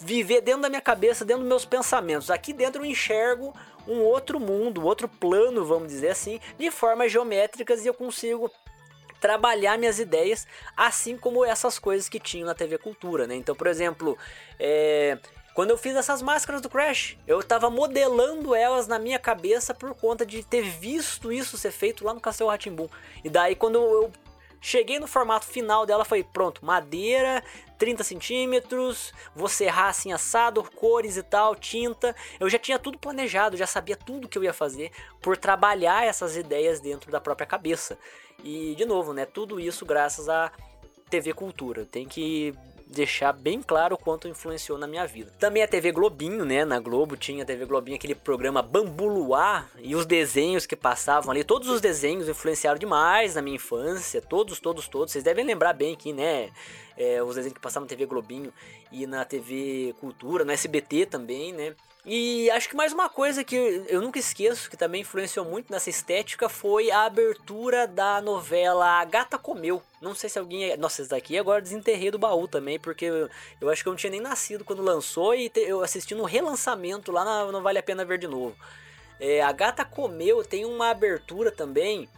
viver 0.00 0.42
dentro 0.42 0.62
da 0.62 0.68
minha 0.68 0.80
cabeça, 0.80 1.24
dentro 1.24 1.42
dos 1.42 1.48
meus 1.48 1.64
pensamentos. 1.64 2.30
Aqui 2.30 2.52
dentro 2.52 2.82
eu 2.82 2.86
enxergo 2.86 3.54
um 3.86 4.00
outro 4.00 4.38
mundo, 4.38 4.84
outro 4.84 5.08
plano, 5.08 5.64
vamos 5.64 5.88
dizer 5.88 6.10
assim, 6.10 6.40
de 6.58 6.70
formas 6.70 7.10
geométricas 7.10 7.84
e 7.84 7.88
eu 7.88 7.94
consigo 7.94 8.50
trabalhar 9.20 9.78
minhas 9.78 9.98
ideias, 9.98 10.46
assim 10.76 11.16
como 11.16 11.44
essas 11.44 11.78
coisas 11.78 12.08
que 12.08 12.18
tinham 12.18 12.46
na 12.46 12.54
TV 12.54 12.78
Cultura, 12.78 13.26
né? 13.26 13.34
Então, 13.34 13.54
por 13.54 13.66
exemplo, 13.66 14.16
é, 14.58 15.18
quando 15.54 15.70
eu 15.70 15.76
fiz 15.76 15.94
essas 15.94 16.22
máscaras 16.22 16.62
do 16.62 16.70
Crash, 16.70 17.18
eu 17.26 17.40
estava 17.40 17.68
modelando 17.68 18.54
elas 18.54 18.86
na 18.86 18.98
minha 18.98 19.18
cabeça 19.18 19.74
por 19.74 19.94
conta 19.94 20.24
de 20.24 20.42
ter 20.42 20.62
visto 20.62 21.30
isso 21.30 21.58
ser 21.58 21.70
feito 21.70 22.04
lá 22.04 22.14
no 22.14 22.20
Castelo 22.20 22.50
Ratimbum. 22.50 22.88
E 23.22 23.28
daí, 23.28 23.54
quando 23.54 23.76
eu 23.76 24.10
cheguei 24.60 24.98
no 24.98 25.06
formato 25.06 25.46
final 25.46 25.86
dela, 25.86 26.04
foi 26.04 26.22
pronto, 26.22 26.64
madeira, 26.64 27.42
30 27.78 28.04
centímetros, 28.04 29.12
vou 29.34 29.48
serrar 29.48 29.88
assim 29.88 30.12
assado, 30.12 30.62
cores 30.74 31.16
e 31.16 31.22
tal, 31.22 31.56
tinta. 31.56 32.14
Eu 32.38 32.48
já 32.48 32.58
tinha 32.58 32.78
tudo 32.78 32.98
planejado, 32.98 33.56
já 33.56 33.66
sabia 33.66 33.96
tudo 33.96 34.28
que 34.28 34.36
eu 34.36 34.44
ia 34.44 34.52
fazer 34.52 34.90
por 35.22 35.36
trabalhar 35.36 36.04
essas 36.04 36.36
ideias 36.36 36.80
dentro 36.80 37.10
da 37.10 37.20
própria 37.20 37.46
cabeça. 37.46 37.98
E 38.44 38.74
de 38.76 38.84
novo, 38.84 39.12
né, 39.12 39.24
tudo 39.24 39.58
isso 39.58 39.86
graças 39.86 40.28
a 40.28 40.52
TV 41.08 41.32
Cultura. 41.32 41.84
Tem 41.84 42.06
que 42.06 42.54
deixar 42.90 43.32
bem 43.32 43.62
claro 43.62 43.94
o 43.94 43.98
quanto 43.98 44.26
influenciou 44.26 44.76
na 44.76 44.86
minha 44.86 45.06
vida. 45.06 45.32
Também 45.38 45.62
a 45.62 45.68
TV 45.68 45.92
Globinho, 45.92 46.44
né? 46.44 46.64
Na 46.64 46.80
Globo 46.80 47.16
tinha 47.16 47.42
a 47.42 47.46
TV 47.46 47.64
Globinho, 47.64 47.96
aquele 47.96 48.14
programa 48.14 48.60
Bambu 48.62 49.30
e 49.78 49.94
os 49.94 50.04
desenhos 50.04 50.66
que 50.66 50.74
passavam 50.74 51.30
ali. 51.30 51.44
Todos 51.44 51.68
os 51.68 51.80
desenhos 51.80 52.28
influenciaram 52.28 52.78
demais 52.78 53.34
na 53.34 53.42
minha 53.42 53.56
infância. 53.56 54.20
Todos, 54.20 54.58
todos, 54.58 54.88
todos. 54.88 55.12
Vocês 55.12 55.24
devem 55.24 55.44
lembrar 55.44 55.72
bem 55.72 55.94
aqui, 55.94 56.12
né? 56.12 56.50
É, 56.96 57.22
os 57.22 57.36
desenhos 57.36 57.54
que 57.54 57.60
passavam 57.60 57.84
na 57.84 57.88
TV 57.88 58.06
Globinho 58.06 58.52
e 58.90 59.06
na 59.06 59.24
TV 59.24 59.94
Cultura, 60.00 60.44
no 60.44 60.52
SBT 60.52 61.06
também, 61.06 61.52
né? 61.52 61.74
E 62.04 62.50
acho 62.50 62.66
que 62.66 62.74
mais 62.74 62.94
uma 62.94 63.10
coisa 63.10 63.44
que 63.44 63.54
eu 63.88 64.00
nunca 64.00 64.18
esqueço, 64.18 64.70
que 64.70 64.76
também 64.76 65.02
influenciou 65.02 65.44
muito 65.44 65.70
nessa 65.70 65.90
estética, 65.90 66.48
foi 66.48 66.90
a 66.90 67.04
abertura 67.04 67.86
da 67.86 68.22
novela 68.22 69.00
A 69.00 69.04
Gata 69.04 69.36
Comeu. 69.36 69.82
Não 70.00 70.14
sei 70.14 70.30
se 70.30 70.38
alguém. 70.38 70.74
Nossa, 70.78 71.02
esse 71.02 71.10
daqui 71.10 71.36
agora 71.36 71.60
desenterrei 71.60 72.10
do 72.10 72.18
baú 72.18 72.48
também, 72.48 72.78
porque 72.78 73.04
eu, 73.04 73.28
eu 73.60 73.68
acho 73.68 73.82
que 73.82 73.88
eu 73.88 73.92
não 73.92 73.98
tinha 73.98 74.10
nem 74.10 74.20
nascido 74.20 74.64
quando 74.64 74.82
lançou 74.82 75.34
e 75.34 75.50
te, 75.50 75.60
eu 75.60 75.82
assisti 75.82 76.14
no 76.14 76.24
relançamento 76.24 77.12
lá 77.12 77.22
na 77.22 77.52
Não 77.52 77.62
Vale 77.62 77.78
a 77.78 77.82
Pena 77.82 78.04
Ver 78.04 78.18
de 78.18 78.26
Novo. 78.26 78.56
É, 79.20 79.42
a 79.42 79.52
Gata 79.52 79.84
Comeu 79.84 80.42
tem 80.42 80.64
uma 80.64 80.88
abertura 80.88 81.50
também 81.50 82.08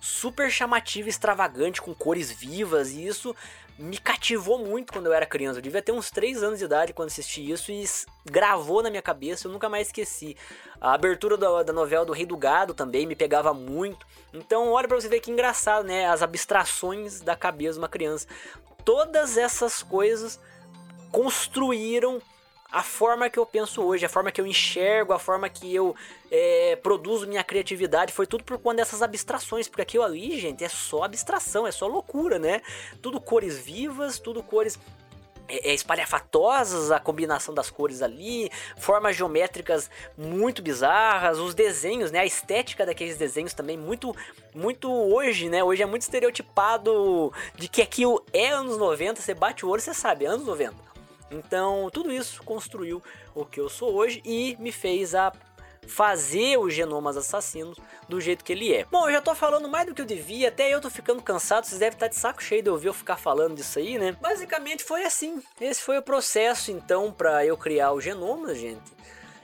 super 0.00 0.50
chamativa, 0.50 1.08
extravagante, 1.08 1.80
com 1.80 1.94
cores 1.94 2.30
vivas, 2.30 2.90
e 2.90 3.06
isso 3.06 3.34
me 3.80 3.96
cativou 3.96 4.58
muito 4.58 4.92
quando 4.92 5.06
eu 5.06 5.12
era 5.12 5.24
criança. 5.24 5.58
Eu 5.58 5.62
devia 5.62 5.80
ter 5.80 5.92
uns 5.92 6.10
3 6.10 6.42
anos 6.42 6.58
de 6.58 6.66
idade 6.66 6.92
quando 6.92 7.08
assisti 7.08 7.50
isso 7.50 7.72
e 7.72 7.82
gravou 8.30 8.82
na 8.82 8.90
minha 8.90 9.00
cabeça, 9.00 9.48
eu 9.48 9.52
nunca 9.52 9.68
mais 9.70 9.88
esqueci. 9.88 10.36
A 10.78 10.92
abertura 10.92 11.36
da, 11.36 11.62
da 11.62 11.72
novela 11.72 12.04
do 12.04 12.12
Rei 12.12 12.26
do 12.26 12.36
Gado 12.36 12.74
também 12.74 13.06
me 13.06 13.16
pegava 13.16 13.54
muito. 13.54 14.06
Então, 14.34 14.70
olha 14.70 14.86
pra 14.86 15.00
você 15.00 15.08
ver 15.08 15.20
que 15.20 15.30
engraçado, 15.30 15.86
né? 15.86 16.06
As 16.06 16.20
abstrações 16.20 17.20
da 17.20 17.34
cabeça 17.34 17.74
de 17.74 17.78
uma 17.78 17.88
criança. 17.88 18.26
Todas 18.84 19.38
essas 19.38 19.82
coisas 19.82 20.38
construíram 21.10 22.20
a 22.70 22.82
forma 22.82 23.28
que 23.28 23.38
eu 23.38 23.44
penso 23.44 23.82
hoje, 23.82 24.06
a 24.06 24.08
forma 24.08 24.30
que 24.30 24.40
eu 24.40 24.46
enxergo, 24.46 25.12
a 25.12 25.18
forma 25.18 25.48
que 25.48 25.74
eu 25.74 25.94
é, 26.30 26.76
produzo 26.76 27.26
minha 27.26 27.42
criatividade, 27.42 28.12
foi 28.12 28.26
tudo 28.26 28.44
por 28.44 28.58
conta 28.58 28.76
dessas 28.76 29.02
abstrações, 29.02 29.68
porque 29.68 29.82
aquilo 29.82 30.04
ali, 30.04 30.38
gente, 30.38 30.64
é 30.64 30.68
só 30.68 31.04
abstração, 31.04 31.66
é 31.66 31.72
só 31.72 31.86
loucura, 31.86 32.38
né? 32.38 32.62
Tudo 33.02 33.20
cores 33.20 33.58
vivas, 33.58 34.18
tudo 34.18 34.42
cores 34.42 34.78
é, 35.50 35.70
é, 35.70 35.74
espalhafatosas 35.74 36.92
a 36.92 37.00
combinação 37.00 37.52
das 37.52 37.68
cores 37.68 38.02
ali, 38.02 38.48
formas 38.78 39.16
geométricas 39.16 39.90
muito 40.16 40.62
bizarras, 40.62 41.40
os 41.40 41.54
desenhos, 41.54 42.12
né, 42.12 42.20
a 42.20 42.26
estética 42.26 42.86
daqueles 42.86 43.16
desenhos 43.16 43.52
também 43.52 43.76
muito 43.76 44.14
muito 44.54 44.90
hoje, 44.90 45.48
né? 45.48 45.62
Hoje 45.64 45.82
é 45.82 45.86
muito 45.86 46.02
estereotipado 46.02 47.32
de 47.56 47.68
que 47.68 47.82
aquilo 47.82 48.24
é 48.32 48.50
anos 48.50 48.78
90, 48.78 49.20
você 49.20 49.34
bate 49.34 49.66
o 49.66 49.68
olho, 49.68 49.82
você 49.82 49.92
sabe, 49.92 50.24
é 50.24 50.28
anos 50.28 50.46
90. 50.46 50.89
Então, 51.30 51.88
tudo 51.92 52.12
isso 52.12 52.42
construiu 52.42 53.02
o 53.34 53.44
que 53.44 53.60
eu 53.60 53.68
sou 53.68 53.94
hoje 53.94 54.20
e 54.24 54.56
me 54.58 54.72
fez 54.72 55.14
a 55.14 55.32
fazer 55.86 56.58
os 56.58 56.72
genomas 56.72 57.16
assassinos 57.16 57.78
do 58.08 58.20
jeito 58.20 58.44
que 58.44 58.52
ele 58.52 58.72
é. 58.72 58.84
Bom, 58.84 59.08
eu 59.08 59.12
já 59.12 59.20
tô 59.20 59.34
falando 59.34 59.68
mais 59.68 59.86
do 59.86 59.94
que 59.94 60.00
eu 60.00 60.06
devia, 60.06 60.48
até 60.48 60.72
eu 60.72 60.80
tô 60.80 60.90
ficando 60.90 61.22
cansado, 61.22 61.64
vocês 61.64 61.80
devem 61.80 61.96
estar 61.96 62.08
de 62.08 62.16
saco 62.16 62.42
cheio 62.42 62.62
de 62.62 62.70
ouvir 62.70 62.88
eu 62.88 62.94
ficar 62.94 63.16
falando 63.16 63.56
disso 63.56 63.78
aí, 63.78 63.98
né? 63.98 64.12
Basicamente 64.20 64.84
foi 64.84 65.04
assim. 65.04 65.42
Esse 65.60 65.82
foi 65.82 65.98
o 65.98 66.02
processo 66.02 66.70
então 66.70 67.12
para 67.12 67.44
eu 67.44 67.56
criar 67.56 67.92
o 67.92 68.00
genoma, 68.00 68.54
gente. 68.54 68.99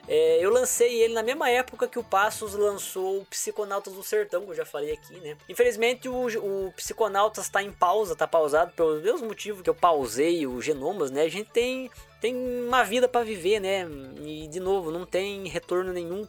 É, 0.08 0.38
eu 0.44 0.50
lancei 0.50 1.02
ele 1.02 1.14
na 1.14 1.22
mesma 1.22 1.50
época 1.50 1.88
que 1.88 1.98
o 1.98 2.04
Passos 2.04 2.54
lançou 2.54 3.20
o 3.20 3.24
Psiconautas 3.24 3.92
do 3.92 4.02
Sertão, 4.02 4.44
que 4.44 4.50
eu 4.50 4.54
já 4.54 4.64
falei 4.64 4.92
aqui, 4.92 5.18
né? 5.18 5.36
Infelizmente 5.48 6.08
o, 6.08 6.26
o 6.26 6.72
Psiconautas 6.76 7.46
está 7.46 7.62
em 7.62 7.72
pausa, 7.72 8.14
tá 8.14 8.26
pausado 8.26 8.72
pelos 8.72 9.02
mesmos 9.02 9.22
motivos 9.22 9.62
que 9.62 9.70
eu 9.70 9.74
pausei 9.74 10.46
o 10.46 10.62
Genomas, 10.62 11.10
né? 11.10 11.22
A 11.22 11.28
gente 11.28 11.50
tem, 11.50 11.90
tem 12.20 12.36
uma 12.36 12.84
vida 12.84 13.08
para 13.08 13.24
viver, 13.24 13.60
né? 13.60 13.86
E 14.22 14.46
de 14.46 14.60
novo, 14.60 14.92
não 14.92 15.04
tem 15.04 15.48
retorno 15.48 15.92
nenhum 15.92 16.26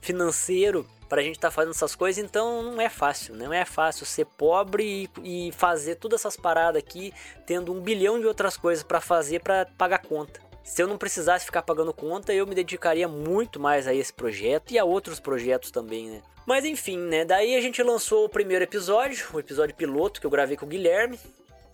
financeiro 0.00 0.86
para 1.08 1.20
a 1.20 1.24
gente 1.24 1.36
estar 1.36 1.48
tá 1.48 1.54
fazendo 1.54 1.72
essas 1.72 1.94
coisas, 1.96 2.22
então 2.24 2.62
não 2.62 2.80
é 2.80 2.88
fácil, 2.88 3.34
não 3.34 3.52
é 3.52 3.64
fácil 3.64 4.06
ser 4.06 4.26
pobre 4.26 5.10
e, 5.24 5.48
e 5.48 5.52
fazer 5.52 5.96
todas 5.96 6.20
essas 6.20 6.36
paradas 6.36 6.80
aqui, 6.80 7.12
tendo 7.44 7.72
um 7.72 7.80
bilhão 7.80 8.20
de 8.20 8.26
outras 8.26 8.56
coisas 8.56 8.84
para 8.84 9.00
fazer 9.00 9.40
para 9.40 9.66
pagar 9.76 9.98
conta. 9.98 10.45
Se 10.66 10.82
eu 10.82 10.88
não 10.88 10.98
precisasse 10.98 11.46
ficar 11.46 11.62
pagando 11.62 11.92
conta, 11.92 12.34
eu 12.34 12.44
me 12.44 12.52
dedicaria 12.52 13.06
muito 13.06 13.60
mais 13.60 13.86
a 13.86 13.94
esse 13.94 14.12
projeto 14.12 14.72
e 14.72 14.78
a 14.78 14.84
outros 14.84 15.20
projetos 15.20 15.70
também, 15.70 16.10
né? 16.10 16.22
Mas 16.44 16.64
enfim, 16.64 16.98
né? 16.98 17.24
Daí 17.24 17.54
a 17.54 17.60
gente 17.60 17.80
lançou 17.84 18.24
o 18.24 18.28
primeiro 18.28 18.64
episódio, 18.64 19.28
o 19.32 19.38
episódio 19.38 19.76
piloto 19.76 20.20
que 20.20 20.26
eu 20.26 20.30
gravei 20.30 20.56
com 20.56 20.66
o 20.66 20.68
Guilherme. 20.68 21.20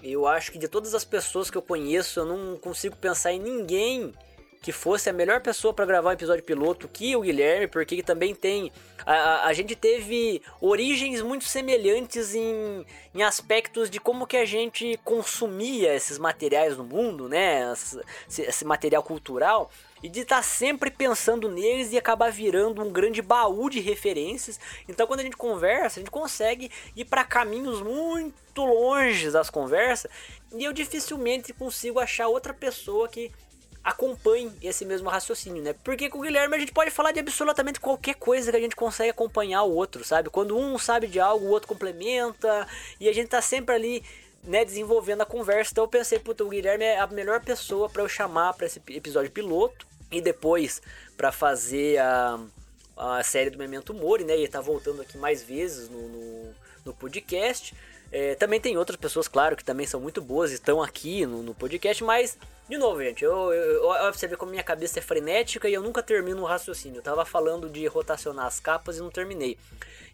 Eu 0.03 0.26
acho 0.26 0.53
que 0.53 0.59
de 0.59 0.68
todas 0.68 0.95
as 0.95 1.07
pessoas 1.07 1.51
que 1.51 1.57
eu 1.57 1.62
conheço, 1.62 2.20
eu 2.20 2.26
não 2.26 2.59
consigo 2.59 2.95
pensar 2.95 3.32
em 3.32 3.40
ninguém 3.40 4.12
que 4.62 4.70
fosse 4.70 5.10
a 5.10 5.12
melhor 5.12 5.40
pessoa 5.40 5.74
para 5.74 5.84
gravar 5.84 6.10
um 6.10 6.12
episódio 6.12 6.44
piloto 6.44 6.88
que 6.88 7.16
o 7.16 7.22
Guilherme, 7.22 7.66
porque 7.66 8.00
também 8.00 8.32
tem. 8.32 8.70
A, 9.04 9.48
a 9.48 9.52
gente 9.52 9.74
teve 9.74 10.40
origens 10.60 11.20
muito 11.20 11.44
semelhantes 11.44 12.32
em, 12.32 12.86
em 13.12 13.22
aspectos 13.24 13.90
de 13.90 13.98
como 13.98 14.24
que 14.24 14.36
a 14.36 14.44
gente 14.44 14.98
consumia 15.04 15.92
esses 15.92 16.16
materiais 16.16 16.76
no 16.76 16.84
mundo, 16.84 17.28
né? 17.28 17.72
Esse, 17.72 18.42
esse 18.42 18.64
material 18.64 19.02
cultural 19.02 19.68
e 20.00 20.08
de 20.08 20.20
estar 20.20 20.36
tá 20.36 20.42
sempre 20.42 20.90
pensando 20.90 21.48
neles 21.48 21.92
e 21.92 21.98
acabar 21.98 22.30
virando 22.30 22.82
um 22.82 22.90
grande 22.90 23.20
baú 23.20 23.68
de 23.68 23.80
referências. 23.80 24.58
Então, 24.88 25.06
quando 25.06 25.20
a 25.20 25.22
gente 25.24 25.36
conversa, 25.36 25.98
a 25.98 26.02
gente 26.02 26.10
consegue 26.10 26.70
ir 26.96 27.04
para 27.04 27.24
caminhos 27.24 27.80
muito 27.80 28.64
longe 28.64 29.30
das 29.30 29.50
conversas 29.50 30.10
e 30.54 30.64
eu 30.64 30.72
dificilmente 30.72 31.52
consigo 31.52 31.98
achar 31.98 32.28
outra 32.28 32.52
pessoa 32.52 33.08
que 33.08 33.32
acompanhe 33.85 34.53
esse 34.62 34.85
mesmo 34.85 35.09
raciocínio, 35.09 35.62
né? 35.62 35.74
Porque 35.85 36.09
com 36.09 36.18
o 36.18 36.22
Guilherme 36.22 36.57
a 36.57 36.59
gente 36.59 36.72
pode 36.72 36.91
falar 36.91 37.12
de 37.12 37.20
absolutamente 37.20 37.80
qualquer 37.80 38.14
coisa 38.14 38.51
que 38.51 38.57
a 38.57 38.61
gente 38.61 38.76
consegue 38.76 39.11
acompanhar 39.11 39.62
o 39.64 39.74
outro, 39.74 40.05
sabe? 40.05 40.30
Quando 40.30 40.57
um 40.57 40.78
sabe 40.78 41.07
de 41.07 41.18
algo, 41.18 41.47
o 41.47 41.51
outro 41.51 41.68
complementa 41.68 42.66
e 43.01 43.09
a 43.09 43.12
gente 43.12 43.28
tá 43.28 43.43
sempre 43.43 43.74
ali 43.74 44.05
né, 44.45 44.64
desenvolvendo 44.64 45.22
a 45.22 45.26
conversa. 45.26 45.72
Então 45.72 45.85
eu 45.85 45.89
pensei, 45.89 46.18
puta, 46.18 46.45
o 46.45 46.49
Guilherme 46.49 46.85
é 46.85 46.99
a 46.99 47.07
melhor 47.07 47.41
pessoa 47.41 47.89
para 47.89 48.03
eu 48.03 48.09
chamar 48.09 48.55
para 48.55 48.66
esse 48.66 48.80
episódio 48.89 49.30
piloto 49.30 49.87
e 50.11 50.20
depois 50.20 50.80
para 51.16 51.33
fazer 51.33 51.99
a, 51.99 52.41
a 52.97 53.22
série 53.22 53.51
do 53.51 53.59
Memento 53.59 53.93
Mori, 53.93 54.24
né? 54.24 54.37
E 54.37 54.47
tá 54.47 54.61
voltando 54.61 55.03
aqui 55.03 55.18
mais 55.18 55.43
vezes 55.43 55.89
no, 55.89 56.09
no, 56.09 56.55
no 56.85 56.95
podcast. 56.95 57.74
É, 58.12 58.34
também 58.34 58.60
tem 58.60 58.76
outras 58.76 58.98
pessoas, 58.98 59.26
claro, 59.26 59.56
que 59.56 59.64
também 59.64 59.86
são 59.86 59.98
muito 59.98 60.20
boas 60.20 60.50
e 60.50 60.54
estão 60.54 60.82
aqui 60.82 61.24
no, 61.24 61.42
no 61.42 61.54
podcast, 61.54 62.04
mas 62.04 62.36
de 62.68 62.78
novo, 62.78 63.02
gente, 63.02 63.24
eu, 63.24 63.52
eu, 63.52 63.92
eu, 63.92 64.12
você 64.12 64.28
vê 64.28 64.36
como 64.36 64.50
minha 64.50 64.62
cabeça 64.62 64.98
é 64.98 65.02
frenética 65.02 65.68
e 65.68 65.74
eu 65.74 65.82
nunca 65.82 66.02
termino 66.02 66.42
o 66.42 66.46
raciocínio. 66.46 66.98
Eu 66.98 67.02
tava 67.02 67.24
falando 67.24 67.68
de 67.68 67.86
rotacionar 67.86 68.46
as 68.46 68.60
capas 68.60 68.96
e 68.96 69.00
não 69.00 69.10
terminei. 69.10 69.58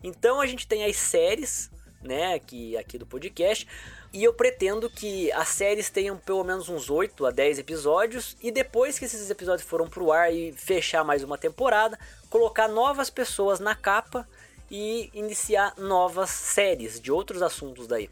Então 0.03 0.41
a 0.41 0.47
gente 0.47 0.67
tem 0.67 0.85
as 0.85 0.97
séries, 0.97 1.71
né, 2.03 2.35
aqui, 2.35 2.77
aqui 2.77 2.99
do 2.99 3.07
podcast. 3.07 3.67
E 4.13 4.25
eu 4.25 4.33
pretendo 4.33 4.89
que 4.89 5.31
as 5.33 5.49
séries 5.49 5.91
tenham 5.91 6.17
pelo 6.17 6.43
menos 6.43 6.69
uns 6.69 6.89
8 6.89 7.27
a 7.27 7.31
10 7.31 7.59
episódios. 7.59 8.37
E 8.43 8.51
depois 8.51 8.99
que 8.99 9.05
esses 9.05 9.29
episódios 9.29 9.69
foram 9.69 9.89
pro 9.89 10.11
ar 10.11 10.33
e 10.33 10.53
fechar 10.53 11.05
mais 11.05 11.23
uma 11.23 11.37
temporada, 11.37 11.99
colocar 12.31 12.67
novas 12.67 13.11
pessoas 13.11 13.61
na 13.61 13.75
capa 13.75 14.27
e 14.71 15.11
iniciar 15.15 15.75
novas 15.77 16.31
séries 16.31 17.01
de 17.01 17.11
outros 17.11 17.43
assuntos 17.43 17.87
daí. 17.87 18.09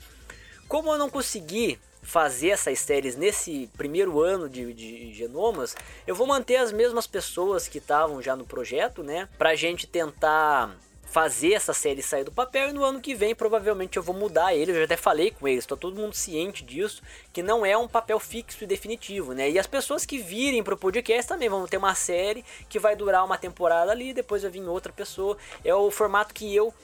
Como 0.69 0.93
eu 0.93 0.99
não 0.99 1.09
consegui 1.09 1.79
fazer 2.03 2.51
essas 2.51 2.79
séries 2.79 3.17
nesse 3.17 3.69
primeiro 3.77 4.21
ano 4.21 4.49
de, 4.49 4.73
de 4.73 5.13
genomas, 5.13 5.75
eu 6.07 6.15
vou 6.15 6.27
manter 6.27 6.57
as 6.57 6.71
mesmas 6.71 7.07
pessoas 7.07 7.67
que 7.67 7.79
estavam 7.79 8.23
já 8.23 8.37
no 8.37 8.47
projeto, 8.47 9.03
né? 9.03 9.29
Pra 9.37 9.57
gente 9.57 9.87
tentar 9.87 10.77
fazer 11.17 11.55
essa 11.55 11.73
série 11.73 12.03
sair 12.03 12.25
do 12.25 12.31
papel 12.31 12.69
e 12.69 12.73
no 12.75 12.85
ano 12.85 13.01
que 13.01 13.15
vem 13.15 13.35
provavelmente 13.35 13.97
eu 13.97 14.03
vou 14.03 14.15
mudar 14.15 14.55
ele. 14.55 14.73
Eu 14.73 14.77
já 14.77 14.85
até 14.85 14.99
falei 14.99 15.31
com 15.31 15.49
eles, 15.49 15.65
tá 15.65 15.75
todo 15.75 15.99
mundo 15.99 16.13
ciente 16.13 16.63
disso, 16.63 17.03
que 17.33 17.43
não 17.43 17.65
é 17.65 17.75
um 17.75 17.89
papel 17.89 18.21
fixo 18.21 18.63
e 18.63 18.67
definitivo, 18.67 19.33
né? 19.33 19.49
E 19.49 19.59
as 19.59 19.67
pessoas 19.67 20.05
que 20.05 20.19
virem 20.19 20.63
pro 20.63 20.77
podcast 20.77 21.27
também 21.27 21.49
vão 21.49 21.67
ter 21.67 21.79
uma 21.79 21.95
série 21.95 22.45
que 22.69 22.79
vai 22.79 22.95
durar 22.95 23.25
uma 23.25 23.39
temporada 23.39 23.91
ali, 23.91 24.13
depois 24.13 24.43
vai 24.43 24.51
vir 24.51 24.69
outra 24.69 24.93
pessoa. 24.93 25.39
É 25.65 25.75
o 25.75 25.91
formato 25.91 26.35
que 26.35 26.55
eu 26.55 26.75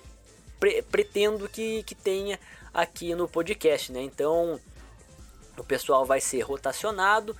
pre 0.58 0.80
pretendo 0.80 1.46
que, 1.46 1.82
que 1.82 1.94
tenha 1.94 2.40
aqui 2.72 3.14
no 3.14 3.28
podcast, 3.28 3.92
né? 3.92 4.00
Então, 4.00 4.58
o 5.58 5.62
pessoal 5.64 6.06
vai 6.06 6.22
ser 6.22 6.40
rotacionado. 6.40 7.36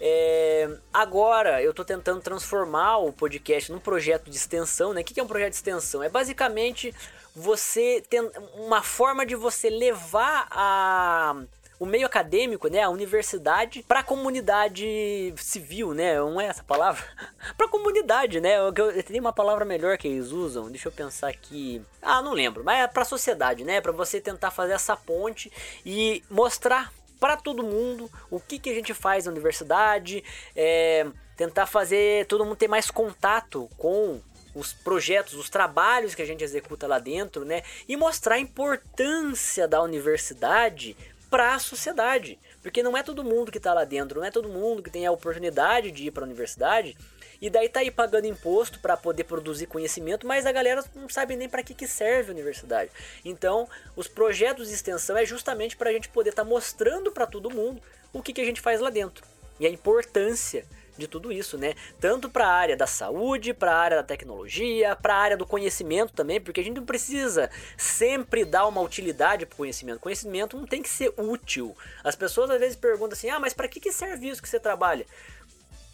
É, 0.00 0.68
agora 0.92 1.62
eu 1.62 1.70
estou 1.70 1.84
tentando 1.84 2.22
transformar 2.22 2.98
o 2.98 3.12
podcast 3.12 3.70
num 3.70 3.78
projeto 3.78 4.30
de 4.30 4.36
extensão, 4.36 4.94
né? 4.94 5.02
O 5.02 5.04
que 5.04 5.20
é 5.20 5.22
um 5.22 5.26
projeto 5.26 5.50
de 5.50 5.56
extensão? 5.56 6.02
É 6.02 6.08
basicamente 6.08 6.94
você 7.34 8.02
tem 8.08 8.20
uma 8.54 8.82
forma 8.82 9.26
de 9.26 9.34
você 9.34 9.68
levar 9.68 10.48
a 10.50 11.36
o 11.80 11.86
meio 11.86 12.04
acadêmico, 12.04 12.68
né, 12.68 12.82
a 12.82 12.90
universidade 12.90 13.82
para 13.88 14.00
a 14.00 14.02
comunidade 14.02 15.32
civil, 15.38 15.94
né? 15.94 16.18
Não 16.18 16.38
é 16.38 16.44
essa 16.44 16.62
palavra? 16.62 17.02
para 17.56 17.68
comunidade, 17.68 18.38
né? 18.38 18.58
Eu, 18.58 18.74
eu, 18.76 19.02
tem 19.02 19.18
uma 19.18 19.32
palavra 19.32 19.64
melhor 19.64 19.96
que 19.96 20.06
eles 20.06 20.30
usam. 20.30 20.70
Deixa 20.70 20.88
eu 20.88 20.92
pensar 20.92 21.28
aqui. 21.28 21.80
Ah, 22.02 22.20
não 22.20 22.34
lembro, 22.34 22.62
mas 22.62 22.80
é 22.80 22.86
para 22.86 23.02
sociedade, 23.02 23.64
né? 23.64 23.80
Para 23.80 23.92
você 23.92 24.20
tentar 24.20 24.50
fazer 24.50 24.74
essa 24.74 24.94
ponte 24.94 25.50
e 25.84 26.22
mostrar 26.28 26.92
para 27.20 27.36
todo 27.36 27.62
mundo 27.62 28.10
o 28.30 28.40
que, 28.40 28.58
que 28.58 28.70
a 28.70 28.74
gente 28.74 28.94
faz 28.94 29.26
na 29.26 29.30
universidade, 29.30 30.24
é, 30.56 31.06
tentar 31.36 31.66
fazer 31.66 32.26
todo 32.26 32.44
mundo 32.44 32.56
ter 32.56 32.68
mais 32.68 32.90
contato 32.90 33.68
com 33.76 34.20
os 34.54 34.72
projetos, 34.72 35.34
os 35.34 35.48
trabalhos 35.48 36.14
que 36.14 36.22
a 36.22 36.26
gente 36.26 36.42
executa 36.42 36.86
lá 36.86 36.98
dentro, 36.98 37.44
né? 37.44 37.62
E 37.86 37.96
mostrar 37.96 38.34
a 38.34 38.40
importância 38.40 39.68
da 39.68 39.80
universidade 39.80 40.96
para 41.30 41.54
a 41.54 41.58
sociedade. 41.58 42.38
Porque 42.60 42.82
não 42.82 42.96
é 42.96 43.02
todo 43.02 43.22
mundo 43.22 43.52
que 43.52 43.58
está 43.58 43.72
lá 43.72 43.84
dentro, 43.84 44.18
não 44.18 44.26
é 44.26 44.30
todo 44.30 44.48
mundo 44.48 44.82
que 44.82 44.90
tem 44.90 45.06
a 45.06 45.12
oportunidade 45.12 45.92
de 45.92 46.06
ir 46.06 46.10
para 46.10 46.24
a 46.24 46.26
universidade 46.26 46.96
e 47.40 47.48
daí 47.48 47.68
tá 47.68 47.80
aí 47.80 47.90
pagando 47.90 48.26
imposto 48.26 48.78
para 48.80 48.96
poder 48.96 49.24
produzir 49.24 49.66
conhecimento, 49.66 50.26
mas 50.26 50.46
a 50.46 50.52
galera 50.52 50.84
não 50.94 51.08
sabe 51.08 51.36
nem 51.36 51.48
para 51.48 51.62
que, 51.62 51.74
que 51.74 51.86
serve 51.86 52.30
a 52.30 52.34
universidade. 52.34 52.90
Então, 53.24 53.68
os 53.96 54.06
projetos 54.06 54.68
de 54.68 54.74
extensão 54.74 55.16
é 55.16 55.24
justamente 55.24 55.76
para 55.76 55.90
a 55.90 55.92
gente 55.92 56.08
poder 56.08 56.30
estar 56.30 56.44
tá 56.44 56.48
mostrando 56.48 57.10
para 57.10 57.26
todo 57.26 57.50
mundo 57.50 57.80
o 58.12 58.22
que, 58.22 58.32
que 58.32 58.40
a 58.40 58.44
gente 58.44 58.60
faz 58.60 58.80
lá 58.80 58.90
dentro 58.90 59.24
e 59.60 59.66
a 59.66 59.70
importância 59.70 60.64
de 60.96 61.06
tudo 61.06 61.32
isso, 61.32 61.56
né? 61.56 61.74
Tanto 61.98 62.28
para 62.28 62.46
a 62.46 62.52
área 62.52 62.76
da 62.76 62.86
saúde, 62.86 63.54
para 63.54 63.72
a 63.72 63.78
área 63.78 63.96
da 63.98 64.02
tecnologia, 64.02 64.94
para 64.94 65.14
a 65.14 65.18
área 65.18 65.36
do 65.36 65.46
conhecimento 65.46 66.12
também, 66.12 66.40
porque 66.40 66.60
a 66.60 66.64
gente 66.64 66.76
não 66.76 66.84
precisa 66.84 67.50
sempre 67.76 68.44
dar 68.44 68.66
uma 68.66 68.80
utilidade 68.80 69.46
para 69.46 69.54
o 69.54 69.56
conhecimento. 69.56 69.98
Conhecimento 69.98 70.56
não 70.56 70.66
tem 70.66 70.82
que 70.82 70.88
ser 70.88 71.12
útil. 71.16 71.76
As 72.04 72.14
pessoas 72.14 72.50
às 72.50 72.60
vezes 72.60 72.76
perguntam 72.76 73.12
assim: 73.12 73.30
"Ah, 73.30 73.40
mas 73.40 73.54
para 73.54 73.68
que 73.68 73.80
que 73.80 73.92
serve 73.92 74.28
isso 74.28 74.42
que 74.42 74.48
você 74.48 74.60
trabalha?" 74.60 75.06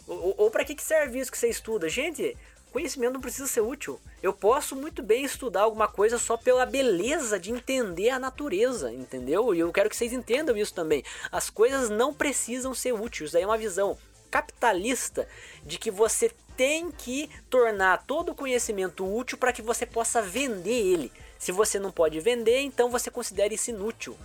Ou, 0.06 0.34
ou 0.36 0.50
para 0.50 0.64
que, 0.64 0.74
que 0.74 0.82
serve 0.82 1.18
isso 1.18 1.30
que 1.30 1.38
você 1.38 1.48
estuda? 1.48 1.88
Gente, 1.88 2.36
conhecimento 2.76 3.14
não 3.14 3.20
precisa 3.22 3.46
ser 3.46 3.62
útil. 3.62 3.98
Eu 4.22 4.34
posso 4.34 4.76
muito 4.76 5.02
bem 5.02 5.24
estudar 5.24 5.62
alguma 5.62 5.88
coisa 5.88 6.18
só 6.18 6.36
pela 6.36 6.66
beleza 6.66 7.38
de 7.38 7.50
entender 7.50 8.10
a 8.10 8.18
natureza, 8.18 8.92
entendeu? 8.92 9.54
E 9.54 9.60
eu 9.60 9.72
quero 9.72 9.88
que 9.88 9.96
vocês 9.96 10.12
entendam 10.12 10.56
isso 10.56 10.74
também. 10.74 11.02
As 11.32 11.48
coisas 11.48 11.88
não 11.88 12.12
precisam 12.12 12.74
ser 12.74 12.92
úteis. 12.92 13.34
Aí 13.34 13.42
é 13.42 13.46
uma 13.46 13.56
visão 13.56 13.96
capitalista 14.30 15.26
de 15.64 15.78
que 15.78 15.90
você 15.90 16.30
tem 16.54 16.90
que 16.90 17.30
tornar 17.48 18.04
todo 18.06 18.32
o 18.32 18.34
conhecimento 18.34 19.06
útil 19.06 19.38
para 19.38 19.52
que 19.52 19.62
você 19.62 19.86
possa 19.86 20.20
vender 20.20 20.70
ele. 20.70 21.12
Se 21.38 21.52
você 21.52 21.78
não 21.78 21.90
pode 21.90 22.20
vender, 22.20 22.60
então 22.60 22.90
você 22.90 23.10
considera 23.10 23.54
isso 23.54 23.70
inútil. 23.70 24.16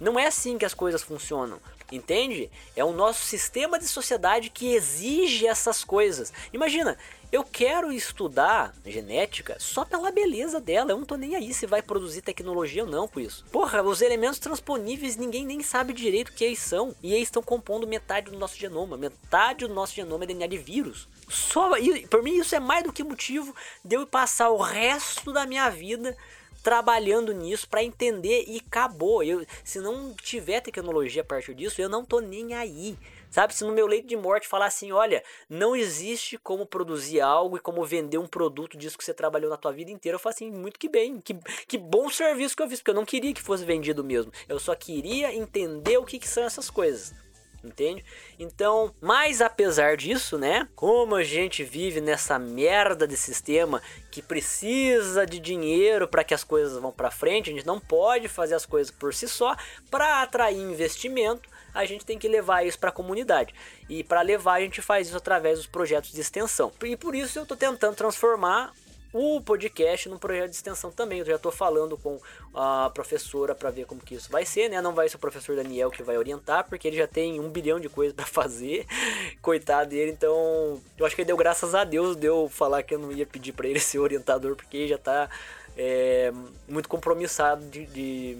Não 0.00 0.18
é 0.18 0.26
assim 0.26 0.56
que 0.56 0.64
as 0.64 0.74
coisas 0.74 1.02
funcionam. 1.02 1.60
Entende? 1.90 2.50
É 2.76 2.84
o 2.84 2.92
nosso 2.92 3.24
sistema 3.24 3.78
de 3.78 3.88
sociedade 3.88 4.50
que 4.50 4.74
exige 4.74 5.46
essas 5.46 5.82
coisas. 5.82 6.32
Imagina, 6.52 6.98
eu 7.30 7.44
quero 7.44 7.92
estudar 7.92 8.74
genética 8.86 9.56
só 9.58 9.84
pela 9.84 10.10
beleza 10.10 10.60
dela. 10.60 10.92
Eu 10.92 10.98
não 10.98 11.04
tô 11.04 11.16
nem 11.16 11.36
aí 11.36 11.52
se 11.52 11.66
vai 11.66 11.82
produzir 11.82 12.22
tecnologia 12.22 12.84
ou 12.84 12.90
não 12.90 13.06
com 13.06 13.20
isso. 13.20 13.44
Porra, 13.52 13.82
os 13.82 14.00
elementos 14.02 14.38
transponíveis 14.38 15.16
ninguém 15.16 15.44
nem 15.44 15.62
sabe 15.62 15.92
direito 15.92 16.28
o 16.28 16.32
que 16.32 16.44
eles 16.44 16.58
são. 16.58 16.94
E 17.02 17.14
eles 17.14 17.28
estão 17.28 17.42
compondo 17.42 17.86
metade 17.86 18.30
do 18.30 18.38
nosso 18.38 18.56
genoma. 18.56 18.96
Metade 18.96 19.66
do 19.66 19.74
nosso 19.74 19.94
genoma 19.94 20.24
é 20.24 20.26
DNA 20.26 20.46
de 20.46 20.58
vírus. 20.58 21.08
Só, 21.28 21.72
por 22.10 22.22
mim 22.22 22.38
isso 22.38 22.54
é 22.54 22.60
mais 22.60 22.82
do 22.82 22.92
que 22.92 23.04
motivo 23.04 23.54
de 23.84 23.96
eu 23.96 24.06
passar 24.06 24.50
o 24.50 24.58
resto 24.58 25.32
da 25.32 25.46
minha 25.46 25.68
vida 25.68 26.16
trabalhando 26.62 27.32
nisso 27.32 27.68
para 27.68 27.82
entender 27.82 28.44
e 28.46 28.58
acabou. 28.58 29.22
Eu, 29.22 29.44
se 29.64 29.80
não 29.80 30.14
tiver 30.14 30.60
tecnologia 30.60 31.22
a 31.22 31.24
partir 31.24 31.54
disso, 31.54 31.80
eu 31.80 31.88
não 31.88 32.04
tô 32.04 32.20
nem 32.20 32.54
aí. 32.54 32.98
Sabe, 33.30 33.54
se 33.54 33.62
no 33.62 33.72
meu 33.72 33.86
leito 33.86 34.06
de 34.06 34.16
morte 34.16 34.48
falar 34.48 34.66
assim, 34.66 34.90
olha, 34.90 35.22
não 35.50 35.76
existe 35.76 36.38
como 36.38 36.64
produzir 36.64 37.20
algo 37.20 37.58
e 37.58 37.60
como 37.60 37.84
vender 37.84 38.16
um 38.16 38.26
produto 38.26 38.76
disso 38.76 38.96
que 38.96 39.04
você 39.04 39.12
trabalhou 39.12 39.50
na 39.50 39.56
tua 39.56 39.70
vida 39.70 39.90
inteira, 39.90 40.16
eu 40.16 40.18
falo 40.18 40.34
assim, 40.34 40.50
muito 40.50 40.78
que 40.78 40.88
bem, 40.88 41.20
que, 41.20 41.34
que 41.66 41.76
bom 41.76 42.08
serviço 42.08 42.56
que 42.56 42.62
eu 42.62 42.68
fiz, 42.68 42.80
porque 42.80 42.90
eu 42.90 42.94
não 42.94 43.04
queria 43.04 43.34
que 43.34 43.42
fosse 43.42 43.64
vendido 43.66 44.02
mesmo. 44.02 44.32
Eu 44.48 44.58
só 44.58 44.74
queria 44.74 45.34
entender 45.34 45.98
o 45.98 46.04
que, 46.04 46.18
que 46.18 46.28
são 46.28 46.42
essas 46.42 46.70
coisas 46.70 47.14
entende? 47.62 48.04
Então, 48.38 48.94
mas 49.00 49.40
apesar 49.40 49.96
disso, 49.96 50.38
né? 50.38 50.68
Como 50.74 51.14
a 51.14 51.24
gente 51.24 51.64
vive 51.64 52.00
nessa 52.00 52.38
merda 52.38 53.06
de 53.06 53.16
sistema 53.16 53.82
que 54.10 54.22
precisa 54.22 55.26
de 55.26 55.38
dinheiro 55.38 56.08
para 56.08 56.24
que 56.24 56.34
as 56.34 56.44
coisas 56.44 56.80
vão 56.80 56.92
para 56.92 57.10
frente, 57.10 57.50
a 57.50 57.52
gente 57.52 57.66
não 57.66 57.80
pode 57.80 58.28
fazer 58.28 58.54
as 58.54 58.66
coisas 58.66 58.90
por 58.90 59.12
si 59.14 59.28
só 59.28 59.56
para 59.90 60.22
atrair 60.22 60.58
investimento. 60.58 61.48
A 61.74 61.84
gente 61.84 62.04
tem 62.04 62.18
que 62.18 62.26
levar 62.26 62.66
isso 62.66 62.78
para 62.78 62.88
a 62.88 62.92
comunidade. 62.92 63.54
E 63.88 64.02
para 64.02 64.22
levar, 64.22 64.54
a 64.54 64.60
gente 64.60 64.82
faz 64.82 65.08
isso 65.08 65.16
através 65.16 65.58
dos 65.58 65.66
projetos 65.66 66.10
de 66.12 66.20
extensão. 66.20 66.72
E 66.82 66.96
por 66.96 67.14
isso 67.14 67.38
eu 67.38 67.42
estou 67.42 67.56
tentando 67.56 67.94
transformar 67.94 68.72
o 69.12 69.40
podcast 69.40 70.08
no 70.08 70.18
projeto 70.18 70.50
de 70.50 70.56
extensão 70.56 70.90
também. 70.90 71.20
Eu 71.20 71.24
já 71.24 71.36
estou 71.36 71.52
falando 71.52 71.96
com 71.96 72.20
a 72.54 72.90
professora 72.92 73.54
para 73.54 73.70
ver 73.70 73.86
como 73.86 74.00
que 74.00 74.14
isso 74.14 74.30
vai 74.30 74.44
ser, 74.44 74.68
né? 74.68 74.80
Não 74.80 74.94
vai 74.94 75.08
ser 75.08 75.16
o 75.16 75.20
professor 75.20 75.56
Daniel 75.56 75.90
que 75.90 76.02
vai 76.02 76.16
orientar, 76.16 76.68
porque 76.68 76.88
ele 76.88 76.96
já 76.96 77.06
tem 77.06 77.40
um 77.40 77.48
bilhão 77.48 77.80
de 77.80 77.88
coisas 77.88 78.14
para 78.14 78.26
fazer. 78.26 78.86
Coitado 79.40 79.90
dele, 79.90 80.12
então 80.12 80.80
eu 80.96 81.06
acho 81.06 81.14
que 81.14 81.22
ele 81.22 81.26
deu 81.26 81.36
graças 81.36 81.74
a 81.74 81.84
Deus 81.84 82.16
deu 82.16 82.48
falar 82.48 82.82
que 82.82 82.94
eu 82.94 82.98
não 82.98 83.12
ia 83.12 83.26
pedir 83.26 83.52
para 83.52 83.68
ele 83.68 83.80
ser 83.80 83.98
orientador, 83.98 84.56
porque 84.56 84.76
ele 84.76 84.88
já 84.88 84.96
está 84.96 85.30
é, 85.76 86.32
muito 86.68 86.88
compromissado 86.88 87.64
de, 87.66 87.86
de 87.86 88.38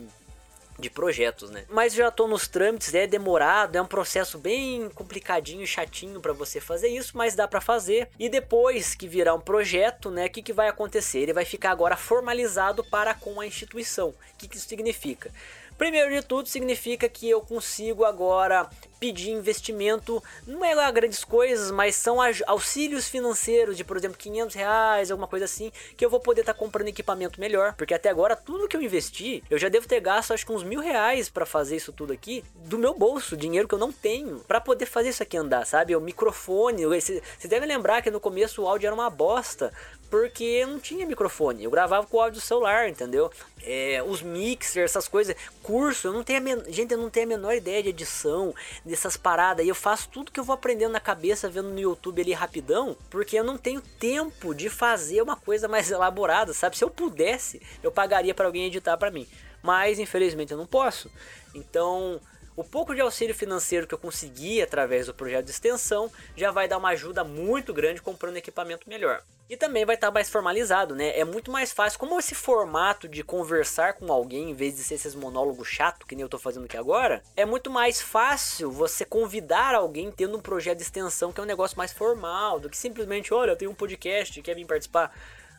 de 0.79 0.89
projetos, 0.89 1.51
né? 1.51 1.64
Mas 1.68 1.93
já 1.93 2.11
tô 2.11 2.29
nos 2.29 2.47
trâmites, 2.47 2.95
é 2.95 3.07
demorado, 3.07 3.76
é 3.76 3.83
um 3.83 3.87
processo 3.87 4.39
bem 4.39 4.89
complicadinho, 4.91 5.66
chatinho 5.66 6.20
para 6.20 6.33
você 6.33 6.61
fazer 6.61 6.89
isso, 6.89 7.16
mas 7.16 7.35
dá 7.35 7.49
para 7.49 7.61
fazer. 7.61 8.09
E 8.18 8.29
depois 8.29 8.95
que 8.95 9.09
virar 9.09 9.35
um 9.35 9.41
projeto, 9.41 10.11
né, 10.11 10.26
o 10.26 10.31
que, 10.31 10.43
que 10.43 10.53
vai 10.53 10.68
acontecer? 10.68 11.18
Ele 11.18 11.33
vai 11.33 11.45
ficar 11.45 11.70
agora 11.70 11.97
formalizado 11.97 12.85
para 12.85 13.14
com 13.14 13.41
a 13.41 13.47
instituição. 13.47 14.11
O 14.11 14.14
que, 14.39 14.47
que 14.47 14.57
isso 14.57 14.68
significa? 14.68 15.33
Primeiro 15.79 16.11
de 16.11 16.22
tudo, 16.22 16.49
significa 16.49 17.09
que 17.09 17.31
eu 17.31 17.41
consigo 17.41 18.05
agora 18.05 18.68
pedir 18.99 19.31
investimento, 19.31 20.20
não 20.45 20.64
é 20.64 20.74
lá 20.74 20.91
grandes 20.91 21.22
coisas, 21.22 21.70
mas 21.70 21.95
são 21.95 22.18
auxílios 22.49 23.09
financeiros 23.09 23.76
de, 23.76 23.85
por 23.85 23.97
exemplo, 23.97 24.18
500 24.18 24.57
reais, 24.57 25.11
alguma 25.11 25.29
coisa 25.29 25.45
assim, 25.45 25.70
que 25.97 26.05
eu 26.05 26.11
vou 26.11 26.18
poder 26.18 26.41
estar 26.41 26.53
tá 26.53 26.59
comprando 26.59 26.89
equipamento 26.89 27.41
melhor. 27.41 27.74
Porque 27.74 27.95
até 27.95 28.09
agora, 28.09 28.35
tudo 28.35 28.66
que 28.66 28.76
eu 28.76 28.83
investi, 28.83 29.43
eu 29.49 29.57
já 29.57 29.68
devo 29.68 29.87
ter 29.87 30.01
gasto 30.01 30.35
acho 30.35 30.45
que 30.45 30.53
uns 30.53 30.64
mil 30.64 30.81
reais 30.81 31.29
para 31.29 31.47
fazer 31.47 31.76
isso 31.76 31.93
tudo 31.93 32.12
aqui, 32.12 32.45
do 32.57 32.76
meu 32.76 32.93
bolso, 32.93 33.37
dinheiro 33.37 33.68
que 33.68 33.74
eu 33.74 33.79
não 33.79 33.93
tenho, 33.93 34.41
para 34.41 34.61
poder 34.61 34.87
fazer 34.87 35.11
isso 35.11 35.22
aqui 35.22 35.37
andar, 35.37 35.64
sabe? 35.64 35.95
O 35.95 36.01
microfone, 36.01 36.85
você 36.85 37.22
deve 37.45 37.66
lembrar 37.66 38.03
que 38.03 38.11
no 38.11 38.18
começo 38.18 38.62
o 38.62 38.66
áudio 38.66 38.89
era 38.89 38.95
uma 38.95 39.11
bosta, 39.11 39.72
porque 40.11 40.44
eu 40.44 40.68
não 40.68 40.80
tinha 40.80 41.06
microfone. 41.06 41.64
Eu 41.64 41.70
gravava 41.70 42.06
com 42.06 42.16
o 42.16 42.20
áudio 42.20 42.40
do 42.40 42.44
celular, 42.44 42.88
entendeu? 42.88 43.30
É, 43.62 44.02
os 44.06 44.22
mixers, 44.22 44.90
essas 44.90 45.06
coisas, 45.06 45.36
curso, 45.62 46.09
eu 46.09 46.12
não 46.12 46.24
tenho 46.24 46.42
men... 46.42 46.62
gente, 46.68 46.92
eu 46.92 46.98
não 46.98 47.11
tenho 47.11 47.26
a 47.26 47.28
menor 47.28 47.54
ideia 47.54 47.82
de 47.82 47.90
edição, 47.90 48.54
dessas 48.84 49.16
paradas. 49.16 49.64
E 49.64 49.68
eu 49.68 49.74
faço 49.74 50.09
tudo 50.09 50.32
que 50.32 50.40
eu 50.40 50.44
vou 50.44 50.54
aprendendo 50.54 50.92
na 50.92 51.00
cabeça, 51.00 51.48
vendo 51.48 51.68
no 51.68 51.78
YouTube 51.78 52.22
ali 52.22 52.32
rapidão, 52.32 52.96
porque 53.11 53.38
eu 53.38 53.44
não 53.44 53.59
tenho 53.59 53.80
tempo 53.80 54.54
de 54.54 54.70
fazer 54.70 55.20
uma 55.22 55.36
coisa 55.36 55.68
mais 55.68 55.90
elaborada, 55.92 56.54
sabe? 56.54 56.76
Se 56.78 56.84
eu 56.84 56.90
pudesse, 56.90 57.61
eu 57.82 57.92
pagaria 57.92 58.34
para 58.34 58.46
alguém 58.46 58.66
editar 58.66 58.96
para 58.96 59.11
mim. 59.11 59.26
Mas 59.62 59.98
infelizmente 59.98 60.52
eu 60.52 60.59
não 60.59 60.66
posso. 60.66 61.11
Então, 61.54 62.20
o 62.59 62.64
pouco 62.64 62.92
de 62.92 63.00
auxílio 63.00 63.36
financeiro 63.36 63.86
que 63.86 63.94
eu 63.94 63.98
consegui 63.98 64.61
através 64.61 65.06
do 65.06 65.14
projeto 65.14 65.44
de 65.44 65.52
extensão 65.52 66.11
já 66.36 66.50
vai 66.50 66.66
dar 66.66 66.78
uma 66.78 66.88
ajuda 66.88 67.22
muito 67.22 67.72
grande 67.72 68.02
comprando 68.02 68.36
equipamento 68.36 68.88
melhor. 68.88 69.22
E 69.48 69.56
também 69.56 69.84
vai 69.86 69.94
estar 69.94 70.09
tá 70.09 70.12
mais 70.12 70.28
formalizado, 70.28 70.96
né? 70.96 71.16
É 71.16 71.24
muito 71.24 71.52
mais 71.52 71.72
fácil. 71.72 72.00
Como 72.00 72.18
esse 72.18 72.34
formato 72.34 73.06
de 73.09 73.22
conversar 73.22 73.92
com 73.92 74.12
alguém, 74.12 74.50
em 74.50 74.54
vez 74.54 74.74
de 74.74 74.82
ser 74.82 74.96
esses 74.96 75.14
monólogos 75.14 75.68
chato 75.68 76.04
que 76.04 76.16
nem 76.16 76.24
eu 76.24 76.28
tô 76.28 76.36
fazendo 76.36 76.64
aqui 76.64 76.76
agora, 76.76 77.22
é 77.36 77.46
muito 77.46 77.70
mais 77.70 78.02
fácil 78.02 78.72
você 78.72 79.04
convidar 79.04 79.76
alguém 79.76 80.11
tendo 80.11 80.36
um 80.36 80.40
projeto 80.40 80.78
de 80.78 80.82
extensão 80.82 81.32
que 81.32 81.38
é 81.38 81.44
um 81.44 81.46
negócio 81.46 81.78
mais 81.78 81.92
formal, 81.92 82.59
do 82.59 82.68
que 82.68 82.76
simplesmente, 82.76 83.32
olha, 83.32 83.52
eu 83.52 83.56
tenho 83.56 83.70
um 83.70 83.74
podcast, 83.74 84.42
quer 84.42 84.56
vir 84.56 84.66
participar? 84.66 85.16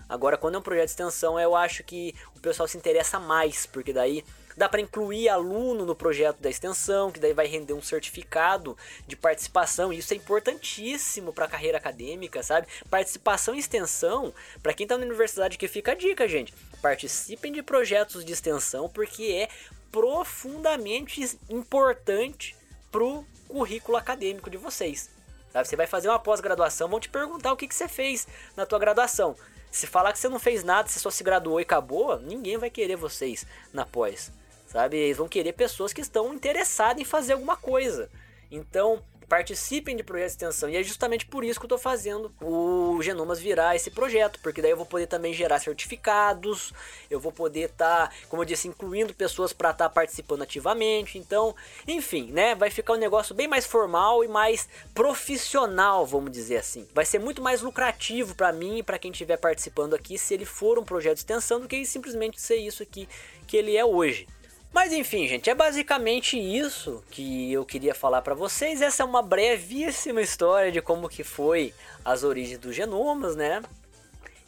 Agora, 0.10 0.38
quando 0.38 0.56
é 0.56 0.58
um 0.58 0.62
projeto 0.62 0.88
de 0.88 0.92
extensão, 0.92 1.40
eu 1.40 1.56
acho 1.56 1.82
que 1.82 2.14
o 2.36 2.42
pessoal 2.42 2.68
se 2.68 2.76
interessa 2.76 3.20
mais, 3.20 3.66
porque 3.66 3.94
daí 3.94 4.26
Dá 4.60 4.68
para 4.68 4.82
incluir 4.82 5.30
aluno 5.30 5.86
no 5.86 5.96
projeto 5.96 6.42
da 6.42 6.50
extensão, 6.50 7.14
que 7.14 7.20
daí 7.22 7.32
vai 7.32 7.48
render 7.48 7.72
um 7.72 7.82
certificado 7.82 8.78
de 9.08 9.16
participação. 9.16 9.94
E 9.94 10.00
isso 10.00 10.14
é 10.14 10.18
importantíssimo 10.18 11.32
para 11.32 11.46
a 11.46 11.48
carreira 11.48 11.78
acadêmica, 11.78 12.44
sabe? 12.44 12.68
Participação 12.90 13.56
e 13.56 13.60
extensão, 13.60 14.34
para 14.62 14.74
quem 14.74 14.84
está 14.84 14.98
na 14.98 15.06
universidade 15.06 15.58
que 15.58 15.66
fica 15.70 15.94
a 15.94 15.96
dica, 15.96 16.28
gente. 16.28 16.54
Participem 16.82 17.54
de 17.54 17.64
projetos 17.64 18.26
de 18.26 18.34
extensão 18.34 18.90
porque 18.90 19.48
é 19.48 19.48
profundamente 19.94 21.40
importante 21.50 22.54
pro 22.92 23.24
currículo 23.48 23.98
acadêmico 23.98 24.50
de 24.50 24.58
vocês. 24.58 25.10
Sabe? 25.54 25.70
Você 25.70 25.78
vai 25.78 25.88
fazer 25.88 26.10
uma 26.10 26.20
pós-graduação, 26.20 26.90
vão 26.90 27.00
te 27.00 27.08
perguntar 27.08 27.54
o 27.54 27.56
que, 27.56 27.66
que 27.66 27.76
você 27.76 27.88
fez 27.88 28.28
na 28.58 28.66
tua 28.66 28.78
graduação. 28.78 29.38
Se 29.72 29.88
falar 29.88 30.12
que 30.12 30.20
você 30.20 30.28
não 30.28 30.38
fez 30.38 30.66
nada, 30.66 30.90
você 30.90 31.00
só 31.00 31.10
se 31.10 31.24
graduou 31.24 31.62
e 31.62 31.64
acabou, 31.64 32.20
ninguém 32.20 32.58
vai 32.58 32.70
querer 32.70 32.98
vocês 32.98 33.46
na 33.72 33.86
pós 33.86 34.38
sabe? 34.70 34.98
Eles 34.98 35.18
vão 35.18 35.28
querer 35.28 35.54
pessoas 35.54 35.92
que 35.92 36.02
estão 36.02 36.34
interessadas 36.34 37.02
em 37.02 37.06
fazer 37.06 37.34
alguma 37.34 37.58
coisa. 37.58 38.10
Então, 38.52 39.04
participem 39.28 39.96
de 39.96 40.04
projetos 40.04 40.36
de 40.36 40.44
extensão. 40.44 40.70
E 40.70 40.76
é 40.76 40.84
justamente 40.84 41.26
por 41.26 41.44
isso 41.44 41.60
que 41.60 41.64
eu 41.64 41.68
estou 41.68 41.78
fazendo 41.78 42.32
o 42.42 43.00
Genomas 43.02 43.40
virar 43.40 43.76
esse 43.76 43.92
projeto, 43.92 44.40
porque 44.42 44.62
daí 44.62 44.72
eu 44.72 44.78
vou 44.78 44.86
poder 44.86 45.08
também 45.08 45.34
gerar 45.34 45.60
certificados, 45.60 46.74
eu 47.10 47.20
vou 47.20 47.32
poder 47.32 47.70
estar, 47.70 48.10
tá, 48.10 48.16
como 48.28 48.42
eu 48.42 48.46
disse, 48.46 48.68
incluindo 48.68 49.14
pessoas 49.14 49.54
para 49.54 49.70
estar 49.70 49.88
tá 49.88 49.94
participando 49.94 50.42
ativamente. 50.42 51.18
Então, 51.18 51.56
enfim, 51.88 52.32
né? 52.32 52.56
Vai 52.56 52.70
ficar 52.72 52.94
um 52.94 52.98
negócio 52.98 53.36
bem 53.36 53.48
mais 53.48 53.66
formal 53.66 54.24
e 54.24 54.28
mais 54.28 54.68
profissional, 54.94 56.06
vamos 56.06 56.32
dizer 56.32 56.58
assim. 56.58 56.88
Vai 56.94 57.06
ser 57.06 57.20
muito 57.20 57.42
mais 57.42 57.62
lucrativo 57.62 58.36
para 58.36 58.52
mim 58.52 58.80
e 58.80 58.84
para 58.84 59.00
quem 59.00 59.12
estiver 59.12 59.38
participando 59.38 59.94
aqui 59.94 60.18
se 60.18 60.34
ele 60.34 60.46
for 60.46 60.80
um 60.80 60.84
projeto 60.84 61.16
de 61.16 61.20
extensão 61.20 61.60
do 61.60 61.68
que 61.68 61.86
simplesmente 61.86 62.42
ser 62.42 62.58
isso 62.58 62.82
aqui 62.82 63.08
que 63.48 63.56
ele 63.56 63.78
é 63.78 63.86
hoje. 63.86 64.28
Mas 64.72 64.94
enfim, 64.94 65.28
gente, 65.28 65.50
é 65.50 65.56
basicamente 65.56 66.38
isso 66.38 67.04
que 67.10 67.52
eu 67.52 67.66
queria 67.66 67.96
falar 67.96 68.22
para 68.22 68.36
vocês. 68.36 68.82
Essa 68.82 69.04
é 69.04 69.06
uma 69.06 69.22
brevíssima 69.22 70.22
história 70.22 70.72
de 70.72 70.82
como 70.82 71.10
que 71.10 71.24
foi 71.24 71.74
as 72.06 72.24
origens 72.24 72.60
dos 72.60 72.76
genomas, 72.76 73.36
né? 73.36 73.62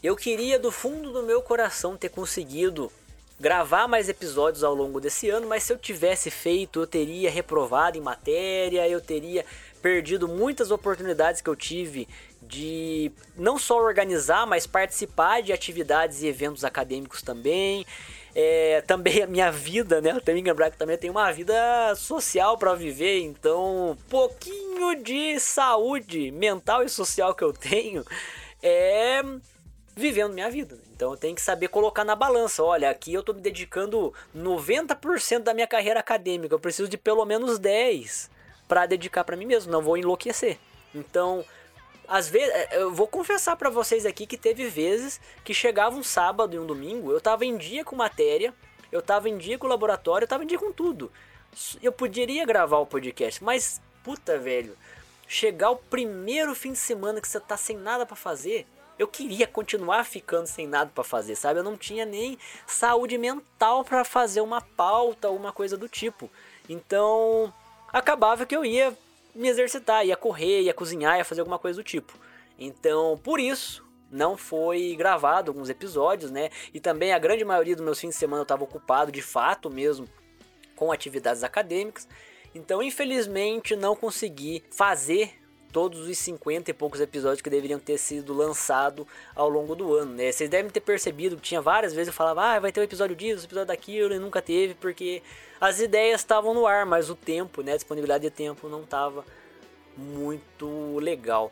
Eu 0.02 0.16
queria 0.16 0.60
do 0.60 0.72
fundo 0.72 1.12
do 1.12 1.24
meu 1.24 1.42
coração 1.42 1.98
ter 1.98 2.10
conseguido 2.10 2.92
gravar 3.40 3.88
mais 3.88 4.08
episódios 4.08 4.64
ao 4.64 4.76
longo 4.76 5.02
desse 5.02 5.28
ano, 5.30 5.48
mas 5.48 5.64
se 5.64 5.74
eu 5.74 5.78
tivesse 5.78 6.30
feito, 6.30 6.82
eu 6.82 6.88
teria 6.88 7.30
reprovado 7.30 7.98
em 7.98 8.02
matéria, 8.02 8.88
eu 8.88 9.02
teria 9.02 9.44
perdido 9.82 10.28
muitas 10.28 10.70
oportunidades 10.70 11.42
que 11.42 11.50
eu 11.50 11.56
tive 11.56 12.08
de 12.42 13.12
não 13.36 13.58
só 13.58 13.82
organizar, 13.82 14.46
mas 14.46 14.68
participar 14.68 15.42
de 15.42 15.52
atividades 15.52 16.22
e 16.22 16.28
eventos 16.28 16.64
acadêmicos 16.64 17.24
também 17.24 17.86
é, 18.36 18.82
também 18.82 19.24
a 19.24 19.28
minha 19.28 19.52
vida, 19.52 20.02
né? 20.02 20.12
Eu 20.12 20.22
tenho 20.22 20.38
que 20.42 20.50
lembrar 20.50 20.72
que 20.72 20.78
também 20.78 20.98
tenho 20.98 21.14
uma 21.14 21.32
vida 21.32 21.94
social 21.96 22.58
para 22.58 22.74
viver, 22.74 23.20
então 23.22 23.98
pouquinho 24.10 25.04
de 25.04 25.40
saúde 25.40 26.32
mental 26.32 26.84
e 26.84 26.90
social 26.90 27.36
que 27.36 27.44
eu 27.44 27.54
tenho 27.54 28.06
é 28.62 29.22
vivendo 29.96 30.34
minha 30.34 30.50
vida. 30.50 30.78
Então 30.96 31.12
eu 31.12 31.18
tenho 31.18 31.36
que 31.36 31.42
saber 31.42 31.68
colocar 31.68 32.04
na 32.04 32.16
balança. 32.16 32.64
Olha, 32.64 32.90
aqui 32.90 33.14
eu 33.14 33.24
tô 33.24 33.34
me 33.34 33.42
dedicando 33.42 34.14
90% 34.36 35.40
da 35.40 35.54
minha 35.54 35.68
carreira 35.68 36.00
acadêmica. 36.00 36.56
Eu 36.56 36.60
preciso 36.60 36.90
de 36.90 36.98
pelo 36.98 37.26
menos 37.26 37.60
10 37.60 38.30
para 38.68 38.86
dedicar 38.86 39.24
para 39.24 39.36
mim 39.36 39.46
mesmo, 39.46 39.72
não 39.72 39.82
vou 39.82 39.98
enlouquecer. 39.98 40.58
Então, 40.96 41.44
às 42.08 42.28
vezes, 42.28 42.50
é, 42.50 42.70
eu 42.82 42.94
vou 42.94 43.08
confessar 43.08 43.56
para 43.56 43.70
vocês 43.70 44.06
aqui 44.06 44.26
que 44.26 44.38
teve 44.38 44.68
vezes 44.68 45.20
que 45.44 45.54
chegava 45.54 45.96
um 45.96 46.04
sábado 46.04 46.56
e 46.56 46.60
um 46.60 46.66
domingo, 46.66 47.12
eu 47.12 47.22
tava 47.22 47.46
em 47.46 47.58
dia 47.58 47.84
com 47.84 47.96
matéria, 47.96 48.54
eu 48.92 49.02
tava 49.02 49.30
em 49.30 49.38
dia 49.38 49.58
com 49.58 49.68
laboratório, 49.68 50.26
eu 50.26 50.30
tava 50.30 50.44
em 50.44 50.48
dia 50.48 50.60
com 50.60 50.72
tudo. 50.72 51.12
Eu 51.82 51.92
poderia 51.92 52.46
gravar 52.46 52.78
o 52.78 52.86
podcast, 52.86 53.44
mas 53.44 53.82
puta, 54.04 54.38
velho, 54.38 54.76
chegar 55.28 55.72
o 55.72 55.78
primeiro 55.78 56.54
fim 56.54 56.74
de 56.74 56.78
semana 56.78 57.22
que 57.22 57.28
você 57.28 57.40
tá 57.40 57.56
sem 57.56 57.78
nada 57.78 58.06
para 58.06 58.16
fazer, 58.16 58.68
eu 59.00 59.08
queria 59.08 59.48
continuar 59.48 60.04
ficando 60.04 60.46
sem 60.46 60.68
nada 60.68 60.92
para 60.94 61.04
fazer, 61.04 61.36
sabe? 61.36 61.60
Eu 61.60 61.64
não 61.64 61.78
tinha 61.78 62.06
nem 62.06 62.38
saúde 62.68 63.18
mental 63.18 63.84
para 63.84 64.04
fazer 64.04 64.42
uma 64.42 64.62
pauta 64.62 65.30
ou 65.30 65.36
uma 65.36 65.52
coisa 65.52 65.78
do 65.78 65.90
tipo. 65.90 66.30
Então, 66.70 67.52
acabava 67.92 68.46
que 68.46 68.56
eu 68.56 68.64
ia 68.64 68.96
me 69.34 69.48
exercitar, 69.48 70.06
ia 70.06 70.16
correr, 70.16 70.62
ia 70.62 70.74
cozinhar, 70.74 71.18
ia 71.18 71.26
fazer 71.26 71.42
alguma 71.42 71.60
coisa 71.60 71.82
do 71.82 71.84
tipo. 71.84 72.14
Então, 72.58 73.20
por 73.24 73.40
isso, 73.40 73.86
não 74.12 74.38
foi 74.38 74.96
gravado 74.96 75.50
alguns 75.50 75.70
episódios, 75.70 76.30
né? 76.30 76.50
E 76.74 76.80
também 76.80 77.14
a 77.14 77.20
grande 77.20 77.46
maioria 77.46 77.76
dos 77.76 77.84
meus 77.84 78.00
fins 78.00 78.10
de 78.10 78.16
semana 78.16 78.42
eu 78.42 78.44
estava 78.44 78.64
ocupado 78.64 79.12
de 79.12 79.22
fato 79.22 79.70
mesmo 79.70 80.08
com 80.76 80.92
atividades 80.92 81.44
acadêmicas. 81.44 82.08
Então, 82.54 82.84
infelizmente, 82.84 83.76
não 83.76 83.96
consegui 83.96 84.64
fazer 84.70 85.41
todos 85.72 86.08
os 86.08 86.18
50 86.18 86.72
e 86.72 86.74
poucos 86.74 87.00
episódios 87.00 87.42
que 87.42 87.50
deveriam 87.50 87.80
ter 87.80 87.98
sido 87.98 88.34
lançados 88.34 89.06
ao 89.36 89.50
longo 89.50 89.76
do 89.76 89.96
ano, 89.96 90.14
né? 90.14 90.32
Vocês 90.32 90.50
devem 90.50 90.70
ter 90.70 90.82
percebido 90.82 91.36
que 91.36 91.42
tinha 91.42 91.62
várias 91.62 91.94
vezes 91.94 92.08
eu 92.08 92.14
falava, 92.14 92.44
ah, 92.44 92.60
vai 92.60 92.72
ter 92.72 92.80
um 92.80 92.84
episódio 92.84 93.16
disso, 93.16 93.42
um 93.42 93.46
episódio 93.46 93.68
daquilo, 93.68 94.14
e 94.14 94.20
nunca 94.20 94.42
teve, 94.42 94.74
porque 94.76 95.22
as 95.60 95.80
ideias 95.80 96.22
estavam 96.22 96.54
no 96.54 96.68
ar, 96.68 96.86
mas 96.86 97.10
o 97.10 97.16
tempo, 97.16 97.62
né, 97.62 97.74
a 97.74 97.78
disponibilidade 97.78 98.24
de 98.24 98.32
tempo 98.32 98.68
não 98.68 98.82
estava 98.82 99.26
muito 99.96 100.98
legal. 101.00 101.52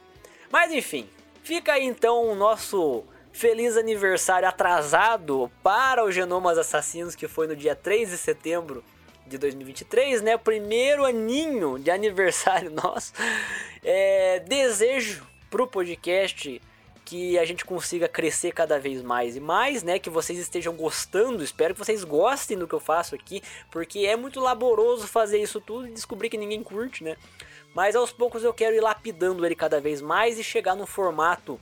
Mas 0.52 0.72
enfim, 0.72 1.08
fica 1.44 1.74
aí 1.74 1.86
então 1.86 2.32
o 2.32 2.36
nosso 2.36 3.04
feliz 3.32 3.78
aniversário 3.78 4.48
atrasado 4.48 5.52
para 5.64 6.04
o 6.04 6.12
Genomas 6.12 6.58
Assassinos, 6.58 7.16
que 7.16 7.28
foi 7.28 7.48
no 7.48 7.56
dia 7.56 7.76
3 7.76 8.10
de 8.10 8.18
setembro 8.18 8.84
de 9.30 9.38
2023, 9.38 10.22
né? 10.22 10.38
Primeiro 10.38 11.06
aninho 11.06 11.78
de 11.80 11.92
aniversário 11.92 12.72
nosso. 12.74 13.14
É, 13.84 14.40
desejo 14.40 15.26
pro 15.50 15.68
podcast 15.68 16.62
que 17.06 17.40
a 17.40 17.46
gente 17.46 17.66
consiga 17.66 18.08
crescer 18.08 18.52
cada 18.52 18.80
vez 18.80 19.02
mais 19.02 19.36
e 19.36 19.40
mais, 19.40 19.82
né? 19.82 19.98
Que 19.98 20.10
vocês 20.10 20.38
estejam 20.38 20.76
gostando. 20.76 21.44
Espero 21.44 21.74
que 21.74 21.80
vocês 21.80 22.04
gostem 22.04 22.58
do 22.58 22.68
que 22.68 22.74
eu 22.74 22.80
faço 22.80 23.16
aqui, 23.16 23.42
porque 23.72 24.00
é 24.00 24.16
muito 24.16 24.40
laboroso 24.40 25.08
fazer 25.08 25.42
isso 25.42 25.62
tudo 25.62 25.88
e 25.88 25.92
descobrir 25.92 26.30
que 26.30 26.38
ninguém 26.38 26.62
curte, 26.62 27.04
né? 27.04 27.16
Mas 27.74 27.96
aos 27.96 28.12
poucos 28.12 28.44
eu 28.44 28.54
quero 28.54 28.76
ir 28.76 28.82
lapidando 28.82 29.46
ele 29.46 29.56
cada 29.56 29.80
vez 29.80 30.02
mais 30.02 30.38
e 30.38 30.44
chegar 30.44 30.76
num 30.76 30.86
formato 30.86 31.60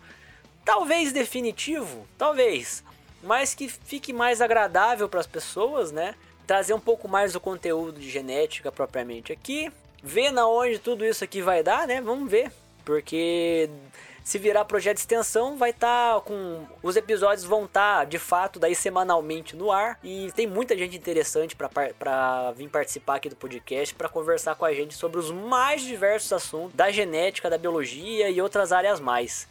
talvez 0.66 1.14
definitivo, 1.14 2.06
talvez, 2.18 2.84
mas 3.24 3.56
que 3.56 3.70
fique 3.70 4.12
mais 4.12 4.42
agradável 4.42 5.08
para 5.08 5.22
as 5.22 5.28
pessoas, 5.28 5.94
né? 5.94 6.14
Trazer 6.48 6.74
um 6.74 6.80
pouco 6.80 7.08
mais 7.08 7.34
do 7.34 7.40
conteúdo 7.40 8.00
de 8.00 8.10
genética 8.10 8.72
propriamente 8.72 9.34
aqui, 9.34 9.72
ver 10.02 10.32
na 10.32 10.48
onde 10.48 10.80
tudo 10.80 11.06
isso 11.06 11.24
aqui 11.24 11.42
vai 11.42 11.62
dar, 11.62 11.86
né? 11.86 12.02
Vamos 12.02 12.32
ver, 12.32 12.52
porque 12.86 13.70
se 14.24 14.38
virar 14.38 14.66
projeto 14.66 14.96
de 14.96 15.02
extensão, 15.02 15.58
vai 15.58 15.70
estar 15.70 16.16
tá 16.16 16.22
com 16.22 16.66
os 16.84 16.96
episódios 16.96 17.46
vão 17.46 17.66
estar 17.66 18.00
tá, 18.00 18.04
de 18.06 18.20
fato 18.20 18.60
daí 18.60 18.76
semanalmente 18.76 19.56
no 19.56 19.72
ar 19.72 20.00
e 20.04 20.32
tem 20.34 20.46
muita 20.46 20.78
gente 20.78 20.98
interessante 20.98 21.56
para 21.56 22.52
vir 22.52 22.70
participar 22.70 23.16
aqui 23.16 23.30
do 23.30 23.36
podcast 23.36 23.96
para 23.96 24.10
conversar 24.10 24.56
com 24.56 24.66
a 24.66 24.74
gente 24.74 24.96
sobre 24.96 25.18
os 25.20 25.32
mais 25.32 25.82
diversos 25.82 26.34
assuntos 26.34 26.74
da 26.74 26.92
genética, 26.92 27.50
da 27.50 27.58
biologia 27.58 28.30
e 28.30 28.42
outras 28.42 28.72
áreas 28.72 29.00
mais. 29.00 29.48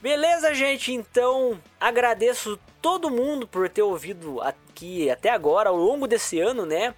Beleza, 0.00 0.54
gente? 0.54 0.94
Então 0.94 1.60
agradeço 1.78 2.58
todo 2.80 3.10
mundo 3.10 3.46
por 3.46 3.68
ter 3.68 3.82
ouvido 3.82 4.40
aqui 4.40 5.10
até 5.10 5.28
agora, 5.28 5.68
ao 5.68 5.76
longo 5.76 6.06
desse 6.06 6.40
ano, 6.40 6.64
né? 6.64 6.94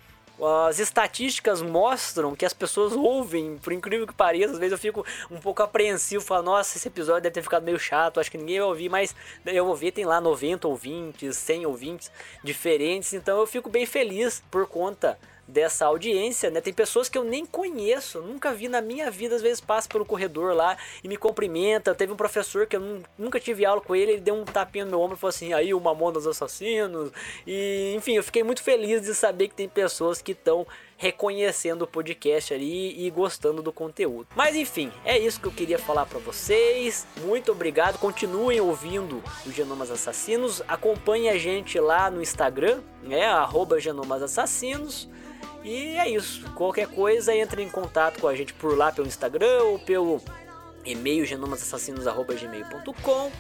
As 0.69 0.79
estatísticas 0.79 1.61
mostram 1.61 2.35
que 2.37 2.47
as 2.47 2.53
pessoas 2.53 2.93
ouvem, 2.93 3.59
por 3.59 3.73
incrível 3.73 4.07
que 4.07 4.15
pareça, 4.15 4.53
às 4.53 4.59
vezes 4.59 4.73
eu 4.73 4.79
fico 4.79 5.05
um 5.31 5.39
pouco 5.39 5.65
apreensivo, 5.65 6.23
falo, 6.23 6.45
nossa, 6.45 6.79
esse 6.79 6.87
episódio 6.87 7.23
deve 7.23 7.35
ter 7.35 7.43
ficado 7.43 7.65
meio 7.65 7.79
chato, 7.79 8.21
acho 8.21 8.31
que 8.31 8.39
ninguém 8.39 8.59
vai 8.59 8.69
ouvir, 8.69 8.89
mas 8.89 9.15
eu 9.45 9.65
vou 9.67 9.75
ver, 9.77 9.93
tem 9.93 10.05
lá 10.05 10.21
90 10.21 10.67
ouvintes, 10.67 11.37
100 11.37 11.67
ouvintes 11.67 12.11
diferentes, 12.43 13.13
então 13.13 13.39
eu 13.39 13.47
fico 13.47 13.69
bem 13.69 13.85
feliz 13.85 14.43
por 14.51 14.67
conta 14.67 15.19
dessa 15.47 15.87
audiência, 15.87 16.51
né? 16.51 16.61
Tem 16.61 16.73
pessoas 16.73 17.09
que 17.09 17.19
eu 17.19 17.25
nem 17.25 17.45
conheço, 17.45 18.21
nunca 18.21 18.53
vi 18.53 18.69
na 18.69 18.81
minha 18.81 19.11
vida, 19.11 19.35
às 19.35 19.43
vezes 19.43 19.61
passa 19.61 19.89
pelo 19.89 20.05
corredor 20.05 20.55
lá 20.55 20.77
e 21.03 21.09
me 21.09 21.17
cumprimenta. 21.17 21.95
Teve 21.95 22.13
um 22.13 22.17
professor 22.17 22.67
que 22.67 22.77
eu 22.77 23.03
nunca 23.19 23.39
tive 23.41 23.65
aula 23.65 23.81
com 23.81 23.95
ele, 23.95 24.13
ele 24.13 24.21
deu 24.21 24.35
um 24.35 24.45
tapinha 24.45 24.85
no 24.85 24.93
meu 24.93 25.01
ombro 25.01 25.17
e 25.17 25.21
falou 25.21 25.31
assim: 25.31 25.53
aí 25.53 25.75
o 25.75 25.81
mamão 25.81 26.13
dos 26.13 26.27
assassinos. 26.27 27.11
E 27.47 27.93
enfim, 27.97 28.15
eu 28.17 28.23
fiquei 28.23 28.43
muito 28.43 28.63
feliz 28.63 29.03
de 29.03 29.15
saber 29.15 29.49
que 29.49 29.55
tem 29.55 29.69
pessoas 29.69 30.23
que 30.23 30.33
estão 30.33 30.67
reconhecendo 31.03 31.83
o 31.83 31.87
podcast 31.87 32.55
ali 32.55 33.05
e 33.05 33.11
gostando 33.11 33.61
do 33.61 33.73
conteúdo. 33.73 34.29
Mas 34.37 34.55
enfim, 34.55 34.93
é 35.05 35.19
isso 35.19 35.41
que 35.41 35.49
eu 35.49 35.53
queria 35.53 35.77
falar 35.77 36.07
para 36.07 36.21
vocês. 36.21 37.05
Muito 37.23 37.51
obrigado. 37.51 37.99
Continuem 37.99 38.61
ouvindo 38.61 39.21
os 39.45 39.53
Genomas 39.53 39.91
Assassinos. 39.91 40.63
Acompanhe 40.69 41.29
a 41.29 41.37
gente 41.37 41.77
lá 41.81 42.09
no 42.09 42.23
Instagram, 42.23 42.83
né? 43.03 43.27
Arroba 43.27 43.81
Genomas 43.81 44.23
Assassinos. 44.23 45.09
E 45.65 45.99
é 45.99 46.09
isso. 46.09 46.49
Qualquer 46.53 46.87
coisa, 46.87 47.35
entre 47.35 47.65
em 47.65 47.69
contato 47.69 48.21
com 48.21 48.29
a 48.29 48.37
gente 48.37 48.55
por 48.55 48.79
lá 48.79 48.93
pelo 48.93 49.09
Instagram 49.09 49.65
ou 49.65 49.81
pelo 49.81 50.23
e-mail 50.85 51.27
genomasassassinos.gmail.com. 51.27 53.33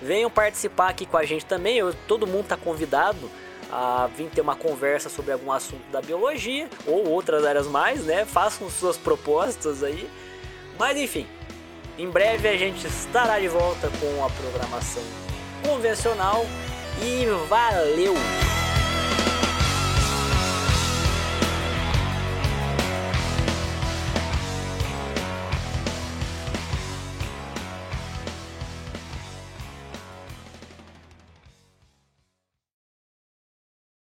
Venham 0.00 0.30
participar 0.30 0.88
aqui 0.88 1.04
com 1.04 1.18
a 1.18 1.24
gente 1.26 1.44
também. 1.44 1.76
Eu, 1.76 1.92
todo 2.08 2.26
mundo 2.26 2.44
está 2.44 2.56
convidado 2.56 3.30
a 3.72 4.08
vir 4.16 4.28
ter 4.30 4.40
uma 4.40 4.56
conversa 4.56 5.08
sobre 5.08 5.32
algum 5.32 5.52
assunto 5.52 5.82
da 5.90 6.00
biologia 6.00 6.68
ou 6.86 7.08
outras 7.08 7.44
áreas 7.44 7.66
mais, 7.66 8.04
né? 8.04 8.24
Façam 8.24 8.68
suas 8.68 8.96
propostas 8.96 9.82
aí. 9.82 10.08
Mas 10.78 10.96
enfim, 10.96 11.26
em 11.98 12.08
breve 12.08 12.48
a 12.48 12.56
gente 12.56 12.86
estará 12.86 13.38
de 13.38 13.48
volta 13.48 13.90
com 14.00 14.24
a 14.24 14.30
programação 14.30 15.02
convencional 15.62 16.44
e 17.02 17.26
valeu! 17.48 18.14